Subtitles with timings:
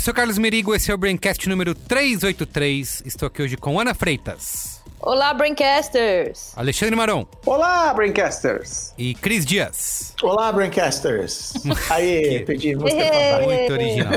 [0.00, 3.02] eu sou Carlos Merigo, esse é o Braincast número 383.
[3.04, 6.52] Estou aqui hoje com Ana Freitas, Olá, Braincasters!
[6.56, 8.94] Alexandre Maron Olá, Braincasters!
[8.96, 10.14] e Cris Dias.
[10.22, 11.52] Olá, Braincasters!
[11.90, 13.46] Aí, pedi música fantástica.
[13.46, 14.12] Muito original.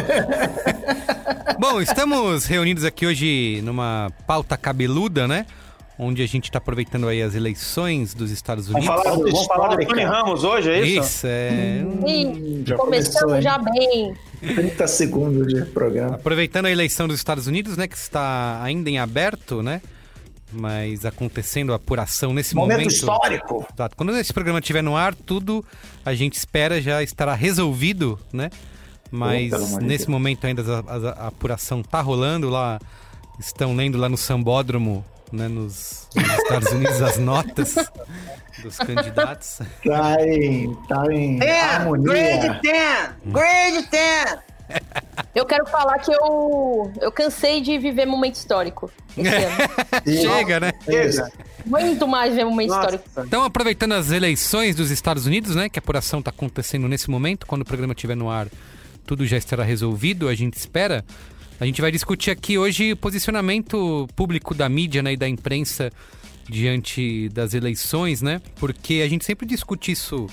[1.60, 5.46] Bom, estamos reunidos aqui hoje numa pauta cabeluda, né?
[5.98, 9.04] Onde a gente está aproveitando aí as eleições dos Estados Vamos Unidos.
[9.04, 9.86] falar, do- vamos falar do.
[9.86, 11.02] Tony Ramos hoje, é isso?
[11.02, 11.86] Isso, é.
[12.08, 14.16] Ih, já começamos já bem.
[14.42, 16.16] 30 segundos de programa.
[16.16, 17.88] Aproveitando a eleição dos Estados Unidos, né?
[17.88, 19.82] Que está ainda em aberto, né?
[20.52, 22.92] Mas acontecendo a apuração nesse Momento, momento.
[22.92, 23.66] histórico.
[23.74, 23.96] Exato.
[23.96, 25.64] Quando esse programa estiver no ar, tudo
[26.06, 28.50] a gente espera já estará resolvido, né?
[29.12, 32.80] Mas nesse momento ainda a, a- a apuração tá rolando lá.
[33.40, 35.48] Estão lendo lá no Sambódromo, né?
[35.48, 37.76] Nos, nos Estados Unidos as notas
[38.62, 39.60] dos candidatos.
[39.84, 42.60] Tá em, tá em harmonia.
[42.62, 43.12] 10!
[43.26, 44.40] Grade 10!
[45.36, 48.92] Eu quero falar que eu, eu cansei de viver momento histórico.
[50.06, 50.72] Chega, né?
[50.88, 51.22] Isso.
[51.66, 53.04] Muito mais viver momento histórico.
[53.16, 53.28] Nossa.
[53.28, 55.70] Então, aproveitando as eleições dos Estados Unidos, né?
[55.70, 58.48] Que a apuração está acontecendo nesse momento, quando o programa estiver no ar,
[59.06, 61.04] tudo já estará resolvido, a gente espera.
[61.60, 65.92] A gente vai discutir aqui hoje posicionamento público da mídia né, e da imprensa
[66.50, 68.42] diante das eleições, né?
[68.56, 70.28] Porque a gente sempre discute isso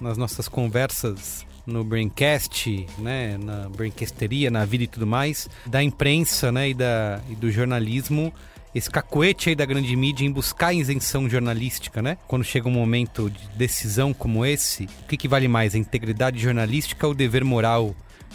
[0.00, 6.50] nas nossas conversas no Braincast, né, na Braincasteria, na vida e tudo mais, da imprensa,
[6.50, 8.32] né, e, da, e do jornalismo,
[8.74, 12.16] esse cacoete aí da grande mídia em buscar isenção jornalística, né?
[12.28, 16.38] Quando chega um momento de decisão como esse, o que, que vale mais, a integridade
[16.38, 17.94] jornalística ou o dever moral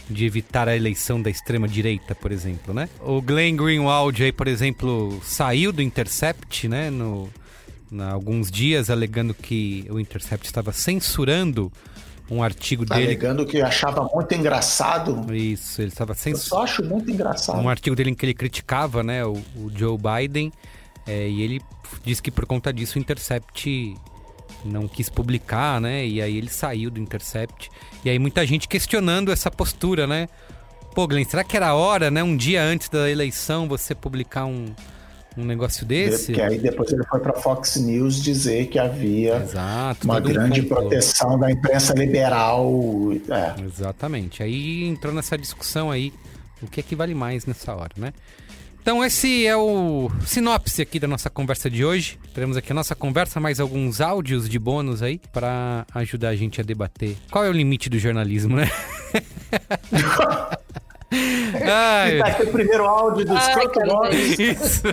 [0.10, 2.88] de evitar a eleição da extrema direita, por exemplo, né?
[3.02, 7.30] O Glenn Greenwald aí, por exemplo, saiu do Intercept, né, no
[7.98, 11.72] há alguns dias alegando que o Intercept estava censurando
[12.30, 13.08] um artigo Tá dele.
[13.08, 15.34] alegando que achava muito engraçado.
[15.34, 17.60] Isso, ele estava Eu censurando só acho muito engraçado.
[17.60, 20.52] um artigo dele em que ele criticava, né, o, o Joe Biden,
[21.08, 21.62] é, e ele
[22.04, 23.96] disse que por conta disso o Intercept
[24.66, 27.70] não quis publicar, né, e aí ele saiu do Intercept.
[28.04, 30.28] E aí muita gente questionando essa postura, né?
[30.94, 34.46] Pô, Glenn, será que era a hora, né, um dia antes da eleição, você publicar
[34.46, 34.74] um,
[35.38, 36.28] um negócio desse?
[36.28, 40.06] Porque aí depois ele foi para Fox News dizer que havia Exato.
[40.06, 40.82] uma um grande complô.
[40.82, 42.72] proteção da imprensa liberal.
[43.30, 43.62] É.
[43.62, 44.42] Exatamente.
[44.42, 46.14] Aí entrou nessa discussão aí,
[46.62, 48.14] o que é que vale mais nessa hora, né?
[48.86, 52.20] Então esse é o sinopse aqui da nossa conversa de hoje.
[52.36, 56.62] Teremos aqui a nossa conversa, mais alguns áudios de bônus aí para ajudar a gente
[56.62, 57.18] a debater.
[57.32, 58.70] Qual é o limite do jornalismo, né?
[61.68, 64.38] Ai, tá aqui o primeiro áudio do Ai, Scott cara, Morris.
[64.38, 64.84] isso.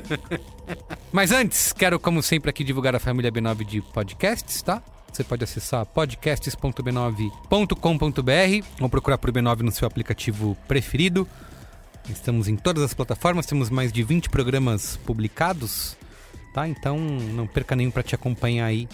[1.13, 4.83] Mas antes, quero, como sempre, aqui divulgar a família B9 de podcasts, tá?
[5.13, 11.29] Você pode acessar podcasts.b9.com.br ou procurar por B9 no seu aplicativo preferido.
[12.09, 15.97] Estamos em todas as plataformas, temos mais de 20 programas publicados,
[16.53, 16.67] tá?
[16.69, 18.89] Então não perca nenhum para te acompanhar aí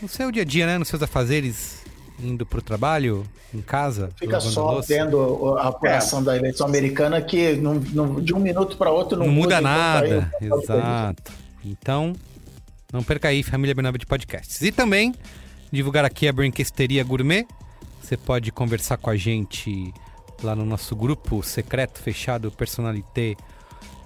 [0.00, 0.78] no seu dia a dia, né?
[0.78, 1.82] Nos seus afazeres,
[2.18, 3.24] indo pro trabalho,
[3.54, 8.38] em casa, Fica só tendo a apuração da eleição americana que não, não- de um
[8.38, 10.32] minuto para outro não, não muda então tá aí nada.
[10.40, 11.32] o- Exato.
[11.64, 12.12] Então,
[12.92, 14.62] não perca aí, família B9 de podcasts.
[14.62, 15.14] E também
[15.70, 17.44] divulgar aqui a Brinquesteria Gourmet.
[18.00, 19.92] Você pode conversar com a gente
[20.42, 23.36] lá no nosso grupo secreto, fechado, personalité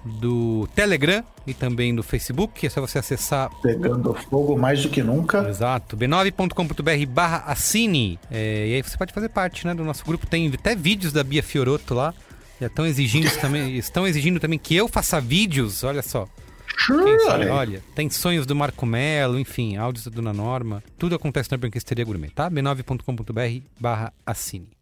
[0.05, 2.65] do Telegram e também do Facebook.
[2.65, 5.47] É só você acessar Pegando fogo mais do que nunca.
[5.49, 8.19] Exato, b9.com.br barra assine.
[8.31, 10.27] É, e aí você pode fazer parte né, do nosso grupo.
[10.27, 12.13] Tem até vídeos da Bia Fioroto lá.
[12.61, 16.27] Já estão exigindo também, estão exigindo também que eu faça vídeos, olha só.
[17.25, 17.47] Sabe?
[17.47, 20.83] Olha tem sonhos do Marco Melo, enfim, áudios da Dona Norma.
[20.97, 22.49] Tudo acontece na Branquesteria Gourmet, tá?
[22.49, 24.74] b9.com.br barra assine.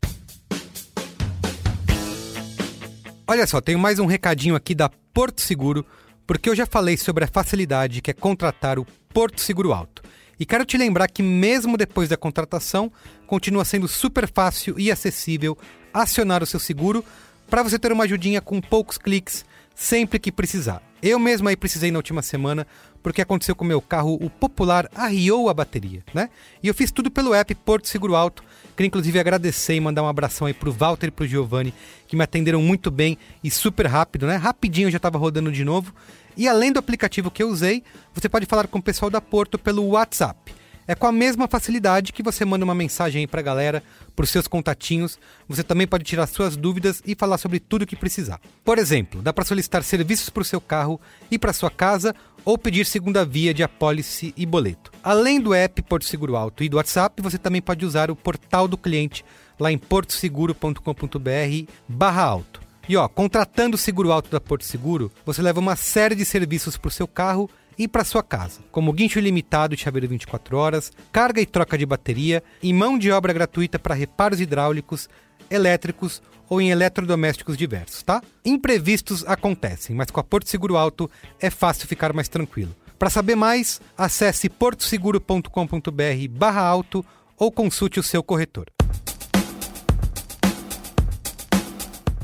[3.25, 5.85] Olha só, tenho mais um recadinho aqui da Porto Seguro,
[6.27, 10.03] porque eu já falei sobre a facilidade que é contratar o Porto Seguro Alto.
[10.37, 12.91] E quero te lembrar que mesmo depois da contratação,
[13.25, 15.57] continua sendo super fácil e acessível
[15.93, 17.03] acionar o seu seguro
[17.49, 20.81] para você ter uma ajudinha com poucos cliques sempre que precisar.
[21.01, 22.67] Eu mesmo aí precisei na última semana,
[23.01, 26.29] porque aconteceu com o meu carro, o popular arriou a bateria, né?
[26.61, 28.43] E eu fiz tudo pelo app Porto Seguro Alto,
[28.75, 31.73] queria inclusive agradecer e mandar um abração aí pro Walter e pro Giovanni,
[32.07, 34.35] que me atenderam muito bem e super rápido, né?
[34.35, 35.93] Rapidinho eu já estava rodando de novo.
[36.35, 37.83] E além do aplicativo que eu usei,
[38.13, 40.53] você pode falar com o pessoal da Porto pelo WhatsApp.
[40.87, 43.83] É com a mesma facilidade que você manda uma mensagem aí pra galera,
[44.15, 45.17] pros seus contatinhos.
[45.47, 48.39] Você também pode tirar suas dúvidas e falar sobre tudo o que precisar.
[48.63, 50.99] Por exemplo, dá para solicitar serviços para o seu carro
[51.31, 52.13] e para sua casa
[52.45, 54.91] ou pedir segunda via de apólice e boleto.
[55.01, 58.67] Além do app Porto Seguro Alto e do WhatsApp, você também pode usar o portal
[58.67, 59.23] do cliente
[59.59, 62.61] lá em portoseguro.com.br barra alto.
[62.87, 66.75] E ó, contratando o seguro alto da Porto Seguro, você leva uma série de serviços
[66.75, 70.91] para o seu carro e para sua casa, como guincho ilimitado de chaveiro 24 horas,
[71.11, 75.09] carga e troca de bateria e mão de obra gratuita para reparos hidráulicos,
[75.49, 78.21] elétricos ou em eletrodomésticos diversos, tá?
[78.45, 81.09] Imprevistos acontecem, mas com a Porto Seguro Alto
[81.39, 82.75] é fácil ficar mais tranquilo.
[82.99, 87.03] Para saber mais, acesse portoseguro.com.br/alto
[87.37, 88.67] ou consulte o seu corretor.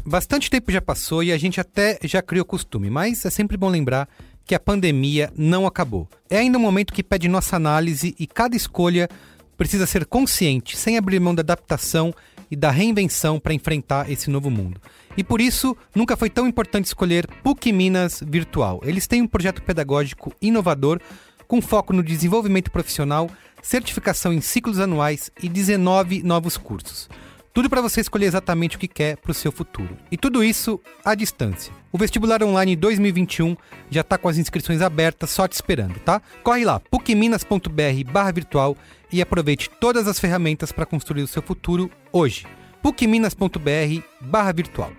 [0.05, 3.69] Bastante tempo já passou e a gente até já criou costume, mas é sempre bom
[3.69, 4.09] lembrar
[4.49, 6.09] que a pandemia não acabou.
[6.27, 9.07] É ainda um momento que pede nossa análise e cada escolha
[9.55, 12.11] precisa ser consciente, sem abrir mão da adaptação
[12.49, 14.81] e da reinvenção para enfrentar esse novo mundo.
[15.15, 18.81] E por isso, nunca foi tão importante escolher PUC Minas Virtual.
[18.83, 20.99] Eles têm um projeto pedagógico inovador
[21.47, 23.29] com foco no desenvolvimento profissional,
[23.61, 27.07] certificação em ciclos anuais e 19 novos cursos.
[27.53, 29.97] Tudo para você escolher exatamente o que quer para o seu futuro.
[30.11, 31.73] E tudo isso à distância.
[31.91, 33.57] O vestibular online 2021
[33.89, 36.21] já está com as inscrições abertas, só te esperando, tá?
[36.43, 38.77] Corre lá, pucminas.br/virtual
[39.11, 42.45] e aproveite todas as ferramentas para construir o seu futuro hoje.
[42.81, 44.91] pucminas.br/virtual.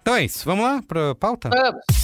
[0.00, 1.50] Então é isso, vamos lá para pauta?
[1.50, 1.97] Vamos.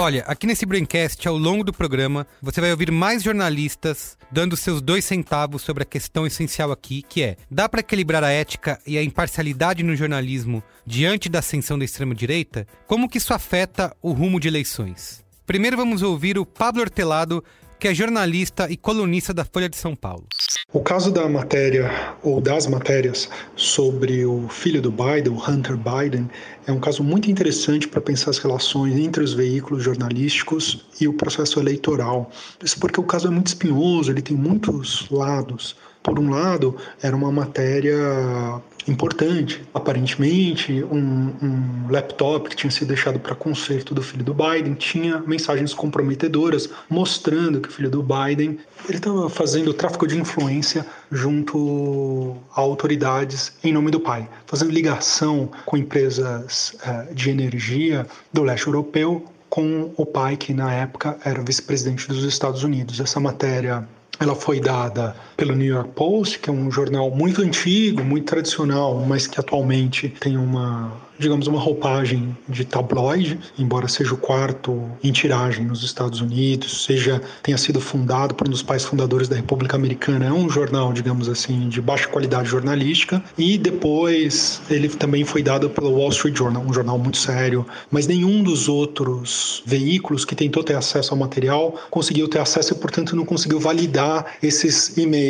[0.00, 4.80] Olha, aqui nesse Braincast, ao longo do programa, você vai ouvir mais jornalistas dando seus
[4.80, 8.96] dois centavos sobre a questão essencial aqui, que é: dá para equilibrar a ética e
[8.96, 12.66] a imparcialidade no jornalismo diante da ascensão da extrema-direita?
[12.86, 15.22] Como que isso afeta o rumo de eleições?
[15.44, 17.44] Primeiro vamos ouvir o Pablo Hortelado,
[17.80, 20.26] que é jornalista e colunista da Folha de São Paulo.
[20.70, 21.90] O caso da matéria,
[22.22, 26.30] ou das matérias, sobre o filho do Biden, o Hunter Biden,
[26.66, 31.14] é um caso muito interessante para pensar as relações entre os veículos jornalísticos e o
[31.14, 32.30] processo eleitoral.
[32.62, 35.74] Isso porque o caso é muito espinhoso, ele tem muitos lados.
[36.02, 39.62] Por um lado, era uma matéria importante.
[39.74, 45.22] Aparentemente, um, um, laptop que tinha sido deixado para conserto do filho do Biden tinha
[45.26, 48.58] mensagens comprometedoras mostrando que o filho do Biden
[48.88, 55.50] ele estava fazendo tráfico de influência junto a autoridades em nome do pai, fazendo ligação
[55.66, 61.42] com empresas uh, de energia do leste europeu com o pai que na época era
[61.42, 63.00] vice-presidente dos Estados Unidos.
[63.00, 63.86] Essa matéria
[64.20, 69.02] ela foi dada pelo New York Post, que é um jornal muito antigo, muito tradicional,
[69.08, 75.12] mas que atualmente tem uma digamos, uma roupagem de tabloide, embora seja o quarto em
[75.12, 79.76] tiragem nos Estados Unidos, seja tenha sido fundado por um dos pais fundadores da República
[79.76, 85.42] Americana, é um jornal, digamos assim, de baixa qualidade jornalística, e depois ele também foi
[85.42, 90.34] dado pelo Wall Street Journal, um jornal muito sério, mas nenhum dos outros veículos que
[90.34, 95.29] tentou ter acesso ao material conseguiu ter acesso e, portanto, não conseguiu validar esses e-mails.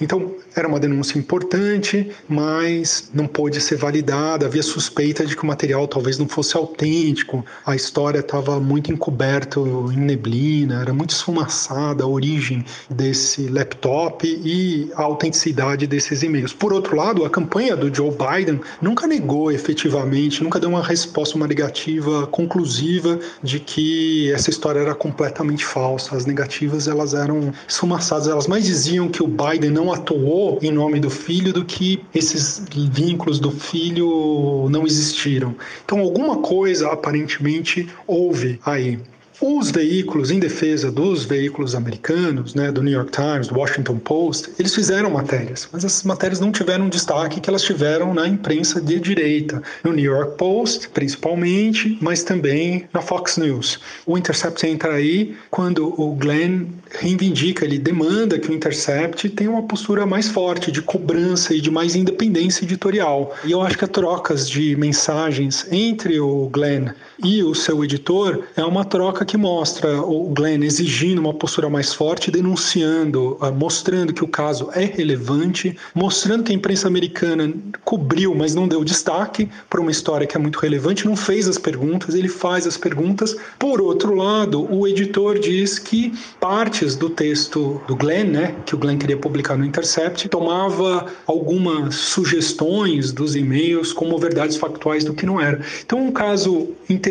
[0.00, 5.46] Então, era uma denúncia importante, mas não pôde ser validada, havia suspeita de que o
[5.46, 12.04] material talvez não fosse autêntico, a história estava muito encoberta em neblina, era muito esfumaçada
[12.04, 16.52] a origem desse laptop e a autenticidade desses e-mails.
[16.52, 21.36] Por outro lado, a campanha do Joe Biden nunca negou efetivamente, nunca deu uma resposta,
[21.36, 26.16] uma negativa conclusiva de que essa história era completamente falsa.
[26.16, 31.00] As negativas elas eram esfumaçadas, elas mais diziam que o Biden não atuou em nome
[31.00, 35.54] do filho do que esses vínculos do filho não existiram.
[35.84, 38.98] Então, alguma coisa aparentemente houve aí.
[39.42, 44.50] Os veículos, em defesa dos veículos americanos, né, do New York Times, do Washington Post,
[44.58, 48.82] eles fizeram matérias, mas essas matérias não tiveram o destaque que elas tiveram na imprensa
[48.82, 53.80] de direita, no New York Post, principalmente, mas também na Fox News.
[54.04, 56.66] O Intercept entra aí quando o Glenn
[56.98, 61.70] reivindica, ele demanda que o Intercept tenha uma postura mais forte de cobrança e de
[61.70, 63.34] mais independência editorial.
[63.42, 66.90] E eu acho que as trocas de mensagens entre o Glenn
[67.22, 71.92] e o seu editor é uma troca que mostra o Glenn exigindo uma postura mais
[71.92, 77.52] forte, denunciando, ah, mostrando que o caso é relevante, mostrando que a imprensa americana
[77.84, 81.58] cobriu, mas não deu destaque para uma história que é muito relevante, não fez as
[81.58, 83.36] perguntas, ele faz as perguntas.
[83.58, 88.78] Por outro lado, o editor diz que partes do texto do Glenn, né, que o
[88.78, 95.26] Glenn queria publicar no Intercept, tomava algumas sugestões dos e-mails como verdades factuais do que
[95.26, 95.60] não era.
[95.84, 97.09] Então, um caso interessante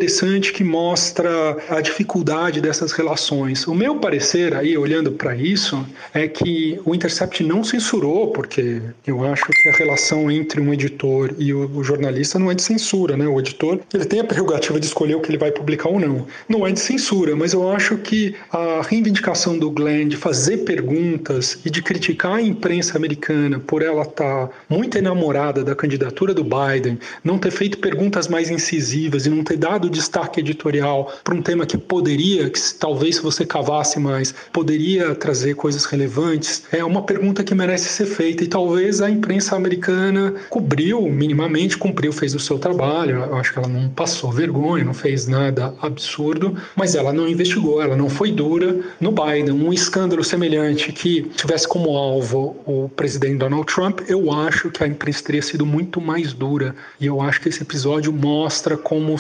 [0.54, 3.68] que mostra a dificuldade dessas relações.
[3.68, 9.24] O meu parecer aí, olhando para isso, é que o Intercept não censurou, porque eu
[9.26, 13.18] acho que a relação entre um editor e o, o jornalista não é de censura,
[13.18, 13.28] né?
[13.28, 16.28] O editor ele tem a prerrogativa de escolher o que ele vai publicar ou não.
[16.48, 21.60] Não é de censura, mas eu acho que a reivindicação do Glenn de fazer perguntas
[21.66, 26.44] e de criticar a imprensa americana por ela estar tá muito enamorada da candidatura do
[26.44, 31.42] Biden, não ter feito perguntas mais incisivas e não ter dado destaque editorial para um
[31.42, 37.02] tema que poderia, que talvez se você cavasse mais, poderia trazer coisas relevantes, é uma
[37.02, 42.40] pergunta que merece ser feita e talvez a imprensa americana cobriu minimamente, cumpriu, fez o
[42.40, 43.18] seu trabalho.
[43.18, 47.82] Eu acho que ela não passou vergonha, não fez nada absurdo, mas ela não investigou,
[47.82, 49.52] ela não foi dura no Biden.
[49.52, 54.88] Um escândalo semelhante que tivesse como alvo o presidente Donald Trump, eu acho que a
[54.88, 56.76] imprensa teria sido muito mais dura.
[57.00, 59.18] E eu acho que esse episódio mostra como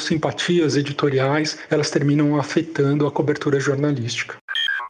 [0.59, 4.37] simpatias editoriais elas terminam afetando a cobertura jornalística.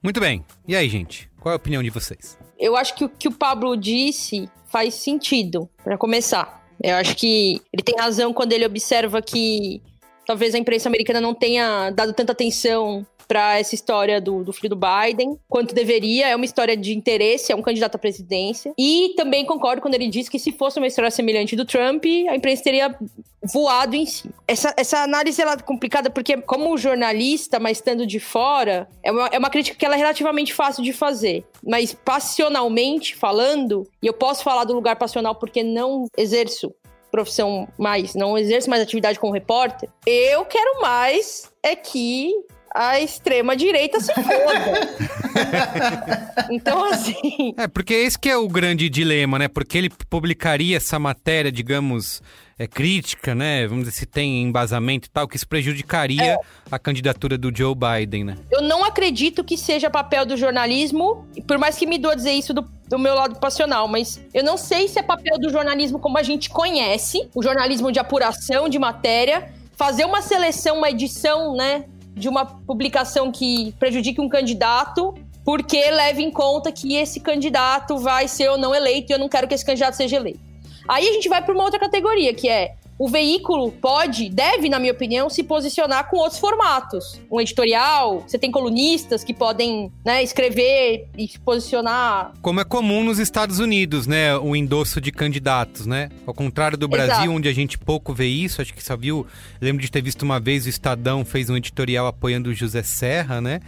[0.03, 0.43] Muito bem.
[0.67, 1.29] E aí, gente?
[1.39, 2.37] Qual é a opinião de vocês?
[2.57, 6.63] Eu acho que o que o Pablo disse faz sentido, para começar.
[6.81, 9.81] Eu acho que ele tem razão quando ele observa que
[10.25, 14.75] talvez a imprensa americana não tenha dado tanta atenção para essa história do, do, filho
[14.75, 16.27] do Biden, quanto deveria.
[16.27, 18.73] É uma história de interesse, é um candidato à presidência.
[18.75, 22.35] E também concordo quando ele diz que se fosse uma história semelhante do Trump, a
[22.35, 22.97] imprensa teria
[23.43, 24.31] voado em si.
[24.47, 29.27] Essa, essa análise ela é complicada porque, como jornalista, mas estando de fora, é uma,
[29.27, 31.45] é uma crítica que ela é relativamente fácil de fazer.
[31.63, 36.73] Mas passionalmente falando, e eu posso falar do lugar passional porque não exerço
[37.11, 42.33] profissão mais, não exerço mais atividade como repórter, eu quero mais é que
[42.73, 44.97] a extrema direita se foda.
[46.51, 47.53] então, assim.
[47.57, 49.47] É, porque esse que é o grande dilema, né?
[49.47, 52.21] Porque ele publicaria essa matéria, digamos,
[52.59, 53.65] é, crítica, né?
[53.65, 56.37] Vamos dizer se tem embasamento e tal, que isso prejudicaria é.
[56.69, 58.37] a candidatura do Joe Biden, né?
[58.51, 62.53] Eu não acredito que seja papel do jornalismo, por mais que me doa dizer isso
[62.53, 66.17] do, do meu lado passional, mas eu não sei se é papel do jornalismo como
[66.17, 71.85] a gente conhece, o jornalismo de apuração de matéria, fazer uma seleção, uma edição, né?
[72.19, 78.27] De uma publicação que prejudique um candidato porque leve em conta que esse candidato vai
[78.27, 80.39] ser ou não eleito e eu não quero que esse candidato seja eleito.
[80.87, 84.77] Aí a gente vai para uma outra categoria, que é o veículo pode, deve, na
[84.77, 87.21] minha opinião, se posicionar com outros formatos.
[87.31, 92.33] Um editorial, você tem colunistas que podem né, escrever e se posicionar.
[92.41, 94.37] Como é comum nos Estados Unidos, né?
[94.37, 96.09] O endosso de candidatos, né?
[96.27, 97.31] Ao contrário do Brasil, Exato.
[97.31, 99.25] onde a gente pouco vê isso, acho que só viu.
[99.61, 103.39] Lembro de ter visto uma vez o Estadão fez um editorial apoiando o José Serra,
[103.39, 103.61] né?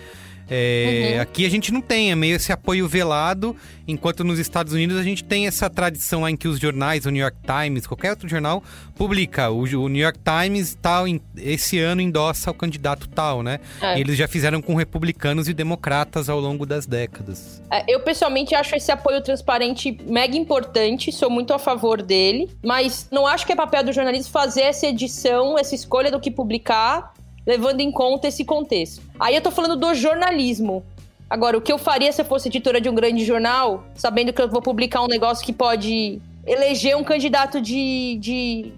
[0.53, 1.22] É, uhum.
[1.22, 3.55] Aqui a gente não tem, é meio esse apoio velado,
[3.88, 7.10] enquanto nos Estados Unidos a gente tem essa tradição lá em que os jornais, o
[7.10, 8.62] New York Times, qualquer outro jornal,
[8.93, 9.50] publica.
[9.50, 11.05] O, o New York Times tal,
[11.38, 13.62] esse ano endossa o candidato tal, né?
[13.81, 13.98] É.
[13.98, 17.62] Eles já fizeram com republicanos e democratas ao longo das décadas.
[17.72, 23.08] É, eu pessoalmente acho esse apoio transparente mega importante, sou muito a favor dele, mas
[23.10, 27.13] não acho que é papel do jornalismo fazer essa edição, essa escolha do que publicar
[27.45, 29.01] levando em conta esse contexto.
[29.19, 30.83] Aí eu tô falando do jornalismo.
[31.29, 34.41] Agora, o que eu faria se eu fosse editora de um grande jornal, sabendo que
[34.41, 38.74] eu vou publicar um negócio que pode eleger um candidato de, de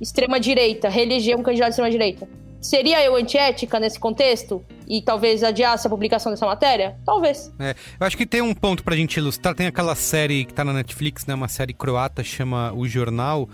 [0.00, 2.26] extrema-direita, reeleger um candidato de extrema-direita?
[2.60, 4.62] Seria eu antiética nesse contexto?
[4.86, 6.96] E talvez adiasse a publicação dessa matéria?
[7.06, 7.50] Talvez.
[7.58, 9.54] É, eu acho que tem um ponto pra gente ilustrar.
[9.54, 11.34] Tem aquela série que tá na Netflix, né?
[11.34, 13.48] Uma série croata, chama O Jornal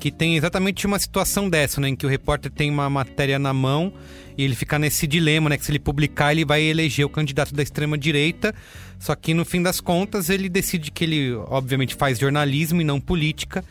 [0.00, 1.90] que tem exatamente uma situação dessa, né?
[1.90, 3.92] Em que o repórter tem uma matéria na mão
[4.36, 5.58] e ele fica nesse dilema, né?
[5.58, 8.54] Que se ele publicar, ele vai eleger o candidato da extrema-direita.
[8.98, 12.98] Só que no fim das contas, ele decide que ele, obviamente, faz jornalismo e não
[12.98, 13.62] política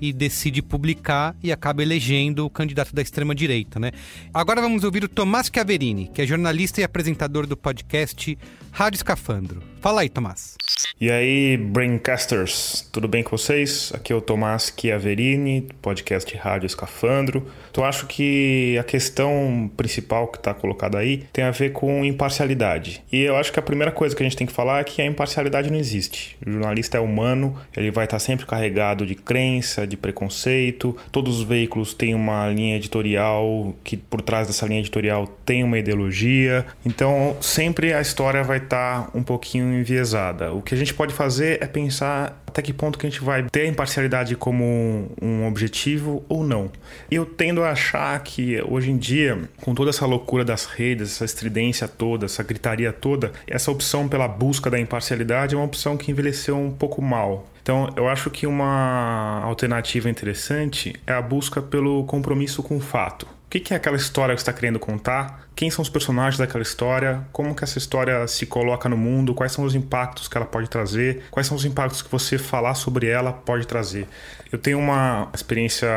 [0.00, 3.90] e decide publicar e acaba elegendo o candidato da extrema-direita, né?
[4.32, 8.38] Agora vamos ouvir o Tomás Chiaverini, que é jornalista e apresentador do podcast
[8.78, 9.60] Rádio Escafandro.
[9.80, 10.56] Fala aí, Tomás.
[11.00, 13.92] E aí, Braincasters, tudo bem com vocês?
[13.94, 17.44] Aqui é o Tomás Chiaverini, podcast Rádio Escafandro.
[17.76, 23.04] Eu acho que a questão principal que está colocada aí tem a ver com imparcialidade.
[23.12, 25.00] E eu acho que a primeira coisa que a gente tem que falar é que
[25.00, 26.36] a imparcialidade não existe.
[26.44, 31.44] O jornalista é humano, ele vai estar sempre carregado de crença, de preconceito, todos os
[31.44, 36.66] veículos têm uma linha editorial que por trás dessa linha editorial tem uma ideologia.
[36.84, 40.52] Então, sempre a história vai estar tá um pouquinho enviesada.
[40.52, 43.44] O que a gente pode fazer é pensar até que ponto que a gente vai
[43.44, 46.70] ter a imparcialidade como um objetivo ou não.
[47.10, 51.24] Eu tendo a achar que hoje em dia, com toda essa loucura das redes, essa
[51.24, 56.10] estridência toda, essa gritaria toda, essa opção pela busca da imparcialidade é uma opção que
[56.10, 57.46] envelheceu um pouco mal.
[57.62, 63.37] Então, eu acho que uma alternativa interessante é a busca pelo compromisso com o fato.
[63.48, 65.48] O que é aquela história que você está querendo contar?
[65.56, 67.26] Quem são os personagens daquela história?
[67.32, 69.34] Como que essa história se coloca no mundo?
[69.34, 71.22] Quais são os impactos que ela pode trazer?
[71.30, 74.06] Quais são os impactos que você falar sobre ela pode trazer?
[74.52, 75.88] Eu tenho uma experiência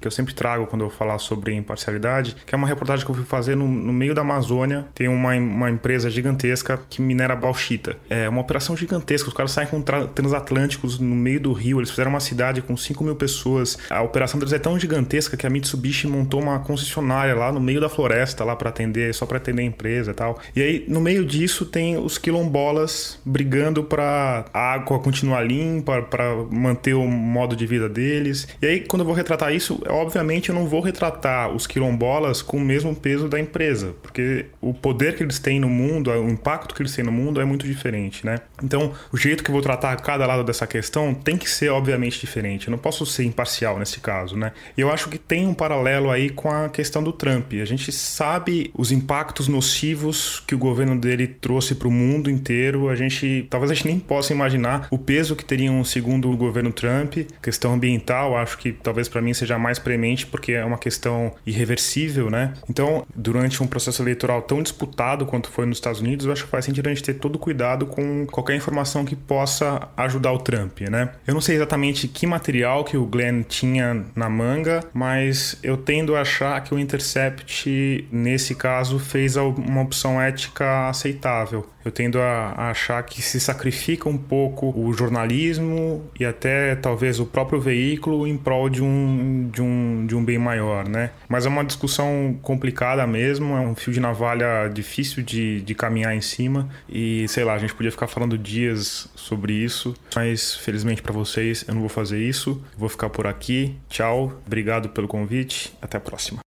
[0.00, 3.14] que eu sempre trago quando eu falar sobre imparcialidade, que é uma reportagem que eu
[3.14, 4.86] fui fazer no, no meio da Amazônia.
[4.94, 7.96] Tem uma, uma empresa gigantesca que minera bauxita.
[8.10, 9.28] É uma operação gigantesca.
[9.28, 11.78] Os caras saem com tra transatlânticos no meio do rio.
[11.78, 13.78] Eles fizeram uma cidade com 5 mil pessoas.
[13.88, 17.80] A operação deles é tão gigantesca que a Mitsubishi montou uma concessionária lá no meio
[17.80, 20.38] da floresta lá para atender, só para atender a empresa e tal.
[20.54, 26.34] E aí, no meio disso, tem os quilombolas brigando para a água continuar limpa, para
[26.50, 28.48] manter o modo de vida deles.
[28.60, 32.56] E aí, quando eu vou retratar isso, obviamente eu não vou retratar os quilombolas com
[32.56, 36.74] o mesmo peso da empresa, porque o poder que eles têm no mundo, o impacto
[36.74, 38.40] que eles têm no mundo é muito diferente, né?
[38.62, 42.20] Então, o jeito que eu vou tratar cada lado dessa questão tem que ser, obviamente,
[42.20, 42.68] diferente.
[42.68, 44.52] Eu não posso ser imparcial nesse caso, né?
[44.76, 47.52] E eu acho que tem um paralelo aí com a questão do Trump.
[47.60, 52.88] A gente sabe os impactos nocivos que o governo dele trouxe para o mundo inteiro.
[52.88, 56.72] A gente, talvez a gente nem possa imaginar o peso que teriam segundo o governo
[56.72, 61.32] Trump, questão ambiental, acho que talvez para mim seja mais premente porque é uma questão
[61.46, 62.54] irreversível, né?
[62.68, 66.50] Então, durante um processo eleitoral tão disputado quanto foi nos Estados Unidos, eu acho que
[66.50, 70.80] faz sentido a gente ter todo cuidado com qualquer informação que possa ajudar o Trump,
[70.80, 71.10] né?
[71.26, 76.16] Eu não sei exatamente que material que o Glenn tinha na manga, mas eu tendo
[76.16, 81.66] a achar que o Intercept, nesse caso, fez uma opção ética aceitável.
[81.84, 87.26] Eu tendo a, achar que se sacrifica um pouco o jornalismo e até talvez o
[87.26, 91.10] próprio veículo em prol de um, de um, de um bem maior, né?
[91.28, 96.16] Mas é uma discussão complicada mesmo, é um fio de navalha difícil de, de caminhar
[96.16, 101.02] em cima e sei lá, a gente podia ficar falando dias sobre isso, mas felizmente
[101.02, 103.76] para vocês eu não vou fazer isso, vou ficar por aqui.
[103.90, 106.40] Tchau, obrigado pelo convite, até a próxima.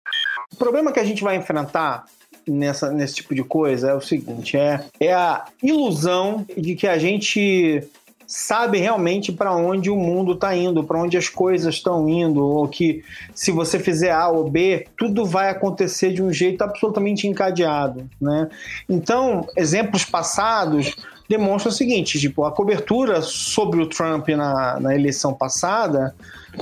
[0.55, 2.05] O problema que a gente vai enfrentar
[2.47, 6.97] nessa, nesse tipo de coisa é o seguinte: é, é a ilusão de que a
[6.97, 7.83] gente
[8.25, 12.69] sabe realmente para onde o mundo está indo, para onde as coisas estão indo, ou
[12.69, 18.09] que se você fizer A ou B, tudo vai acontecer de um jeito absolutamente encadeado,
[18.19, 18.47] né?
[18.87, 20.95] Então, exemplos passados
[21.27, 26.15] demonstram o seguinte, tipo, a cobertura sobre o Trump na, na eleição passada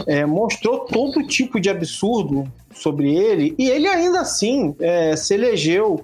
[0.07, 6.03] é, mostrou todo tipo de absurdo sobre ele e ele ainda assim é, se elegeu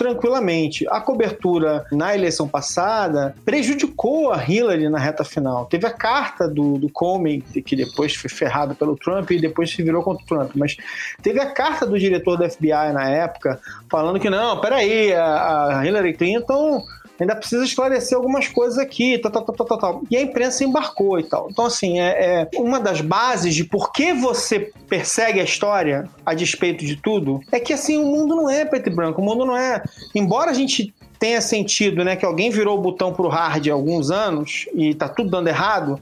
[0.00, 0.86] tranquilamente.
[0.88, 5.66] A cobertura na eleição passada prejudicou a Hillary na reta final.
[5.66, 9.82] Teve a carta do, do Comey, que depois foi ferrado pelo Trump e depois se
[9.82, 10.74] virou contra o Trump, mas
[11.22, 15.86] teve a carta do diretor do FBI na época falando que não, peraí, a, a
[15.86, 16.82] Hillary Clinton
[17.20, 20.02] ainda precisa esclarecer algumas coisas aqui, tal, tal, tal, tal, tal.
[20.10, 21.48] E a imprensa embarcou e tal.
[21.50, 22.08] Então, assim, é,
[22.42, 27.40] é, uma das bases de por que você persegue a história a despeito de tudo
[27.52, 29.82] é que, assim, o mundo não é preto e branco, o mundo não é.
[30.14, 34.10] Embora a gente tenha sentido, né, que alguém virou o botão pro hard há alguns
[34.10, 36.00] anos e tá tudo dando errado,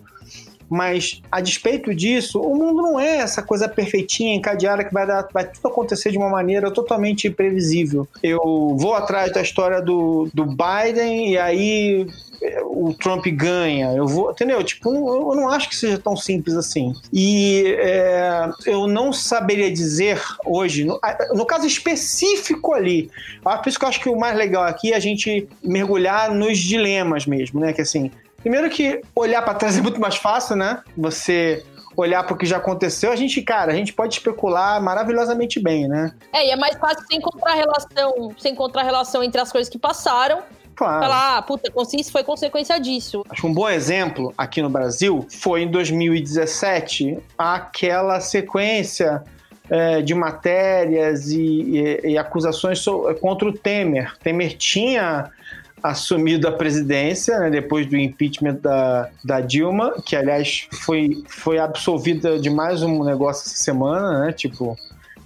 [0.68, 5.26] mas, a despeito disso, o mundo não é essa coisa perfeitinha, encadeada, que vai, dar,
[5.32, 8.06] vai tudo acontecer de uma maneira totalmente imprevisível.
[8.22, 12.06] Eu vou atrás da história do, do Biden e aí
[12.42, 14.62] é, o Trump ganha, eu vou, entendeu?
[14.62, 16.92] Tipo, eu não acho que seja tão simples assim.
[17.12, 21.00] E é, eu não saberia dizer hoje, no,
[21.34, 23.10] no, caso específico ali,
[23.42, 26.58] por isso que eu acho que o mais legal aqui é a gente mergulhar nos
[26.58, 27.72] dilemas mesmo, né?
[27.72, 30.82] Que assim, Primeiro que olhar para trás é muito mais fácil, né?
[30.96, 31.64] Você
[31.96, 35.88] olhar para o que já aconteceu, a gente, cara, a gente pode especular maravilhosamente bem,
[35.88, 36.12] né?
[36.32, 39.78] É, e é mais fácil você encontrar relação, você encontrar relação entre as coisas que
[39.78, 40.42] passaram
[40.78, 41.02] Claro.
[41.02, 43.24] Falar, ah, puta, isso foi consequência disso.
[43.28, 49.24] Acho um bom exemplo aqui no Brasil foi em 2017 aquela sequência
[49.68, 52.84] é, de matérias e, e, e acusações
[53.20, 54.16] contra o Temer.
[54.22, 55.32] Temer tinha
[55.82, 62.38] assumido a presidência, né, depois do impeachment da, da Dilma, que aliás foi, foi absolvida
[62.38, 64.32] de mais um negócio essa semana, né?
[64.32, 64.76] Tipo,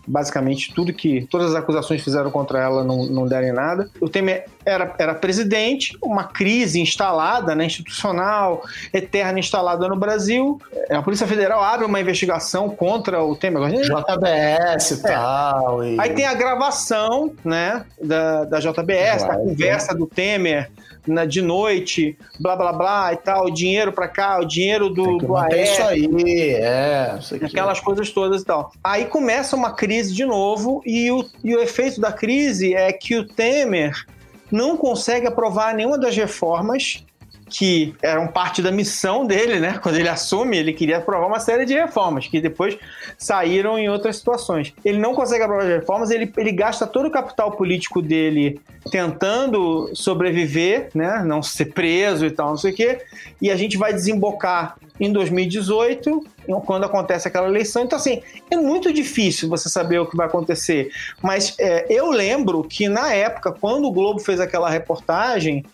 [0.06, 3.90] basicamente tudo que todas as acusações fizeram contra ela não, não deram em nada.
[4.00, 8.62] O Temer era, era presidente, uma crise instalada, né, institucional,
[8.92, 10.60] eterna instalada no Brasil.
[10.90, 13.62] A Polícia Federal abre uma investigação contra o Temer.
[13.62, 15.84] JBS e tal.
[15.84, 16.00] E...
[16.00, 20.70] Aí tem a gravação né, da, da JBS, Claro, da conversa do Temer
[21.06, 25.26] na, de noite, blá blá blá e tal, dinheiro pra cá, o dinheiro do, do
[25.54, 27.16] isso aí, é.
[27.18, 28.72] Isso aquelas coisas todas e tal.
[28.82, 33.16] Aí começa uma crise de novo e o, e o efeito da crise é que
[33.16, 34.06] o Temer
[34.50, 37.04] não consegue aprovar nenhuma das reformas
[37.52, 39.78] que eram parte da missão dele, né?
[39.82, 42.78] Quando ele assume, ele queria aprovar uma série de reformas que depois
[43.18, 44.72] saíram em outras situações.
[44.82, 48.58] Ele não consegue aprovar as reformas, ele, ele gasta todo o capital político dele
[48.90, 51.22] tentando sobreviver, né?
[51.24, 53.02] Não ser preso e tal, não sei o quê.
[53.40, 56.24] E a gente vai desembocar em 2018,
[56.64, 57.82] quando acontece aquela eleição.
[57.82, 60.90] Então, assim, é muito difícil você saber o que vai acontecer.
[61.20, 65.64] Mas é, eu lembro que na época, quando o Globo fez aquela reportagem,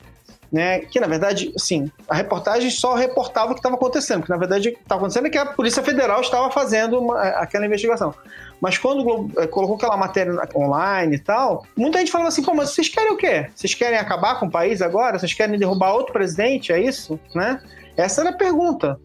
[0.50, 4.38] né, que na verdade, assim, a reportagem só reportava o que estava acontecendo, porque na
[4.38, 8.14] verdade que estava acontecendo é que a Polícia Federal estava fazendo uma- aquela investigação.
[8.60, 12.42] Mas quando o Globo eh, colocou aquela matéria online e tal, muita gente falava assim,
[12.42, 13.48] pô, mas vocês querem o quê?
[13.54, 15.18] Vocês querem acabar com o país agora?
[15.18, 16.72] Vocês querem derrubar outro presidente?
[16.72, 17.20] É isso?
[17.34, 17.60] Né?
[17.96, 18.98] Essa era a pergunta.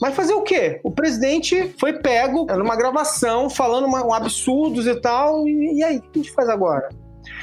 [0.00, 0.80] Mas fazer o quê?
[0.84, 6.02] O presidente foi pego numa gravação falando um absurdos e tal, e, e aí, o
[6.02, 6.88] que a gente faz agora?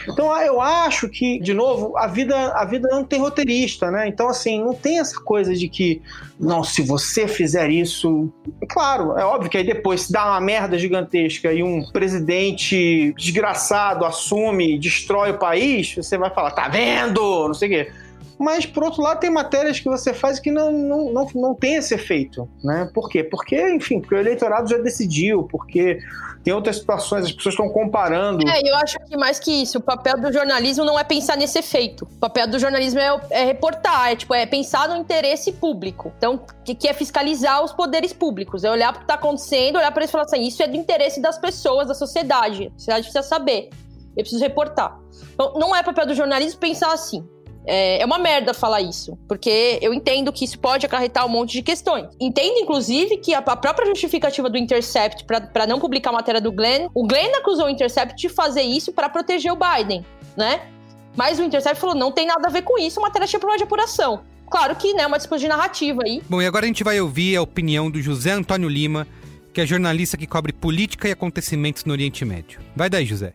[0.07, 4.07] Então ah, eu acho que, de novo, a vida, a vida não tem roteirista, né?
[4.07, 6.01] Então, assim, não tem essa coisa de que,
[6.39, 8.31] não, se você fizer isso.
[8.61, 13.13] É claro, é óbvio que aí depois se dá uma merda gigantesca e um presidente
[13.17, 17.47] desgraçado assume, destrói o país, você vai falar, tá vendo?
[17.47, 17.91] Não sei o quê.
[18.37, 21.75] Mas, por outro lado, tem matérias que você faz que não, não, não, não tem
[21.75, 22.89] esse efeito, né?
[22.93, 23.23] Por quê?
[23.23, 25.99] Porque, enfim, porque o eleitorado já decidiu, porque
[26.45, 28.47] tem outras situações, as pessoas estão comparando.
[28.47, 31.57] É, eu acho que mais que isso, o papel do jornalismo não é pensar nesse
[31.57, 32.05] efeito.
[32.05, 36.13] O papel do jornalismo é, é reportar, é, tipo, é pensar no interesse público.
[36.15, 38.63] Então, que, que é fiscalizar os poderes públicos.
[38.63, 40.77] É olhar pro que tá acontecendo, olhar para isso e falar assim, isso é do
[40.77, 42.67] interesse das pessoas, da sociedade.
[42.67, 43.69] A sociedade precisa saber.
[44.15, 44.99] Eu preciso reportar.
[45.33, 47.27] Então, não é papel do jornalismo pensar assim.
[47.67, 51.53] É, é uma merda falar isso, porque eu entendo que isso pode acarretar um monte
[51.53, 52.07] de questões.
[52.19, 56.51] Entendo, inclusive, que a, a própria justificativa do Intercept para não publicar a matéria do
[56.51, 60.05] Glenn, o Glenn acusou o Intercept de fazer isso para proteger o Biden,
[60.37, 60.61] né?
[61.15, 63.57] Mas o Intercept falou, não tem nada a ver com isso, a matéria tinha problema
[63.57, 64.21] de apuração.
[64.49, 66.21] Claro que, né, uma disputa de narrativa aí.
[66.29, 69.07] Bom, e agora a gente vai ouvir a opinião do José Antônio Lima,
[69.55, 72.59] que é jornalista que cobre política e acontecimentos no Oriente Médio.
[72.75, 73.33] Vai daí, José.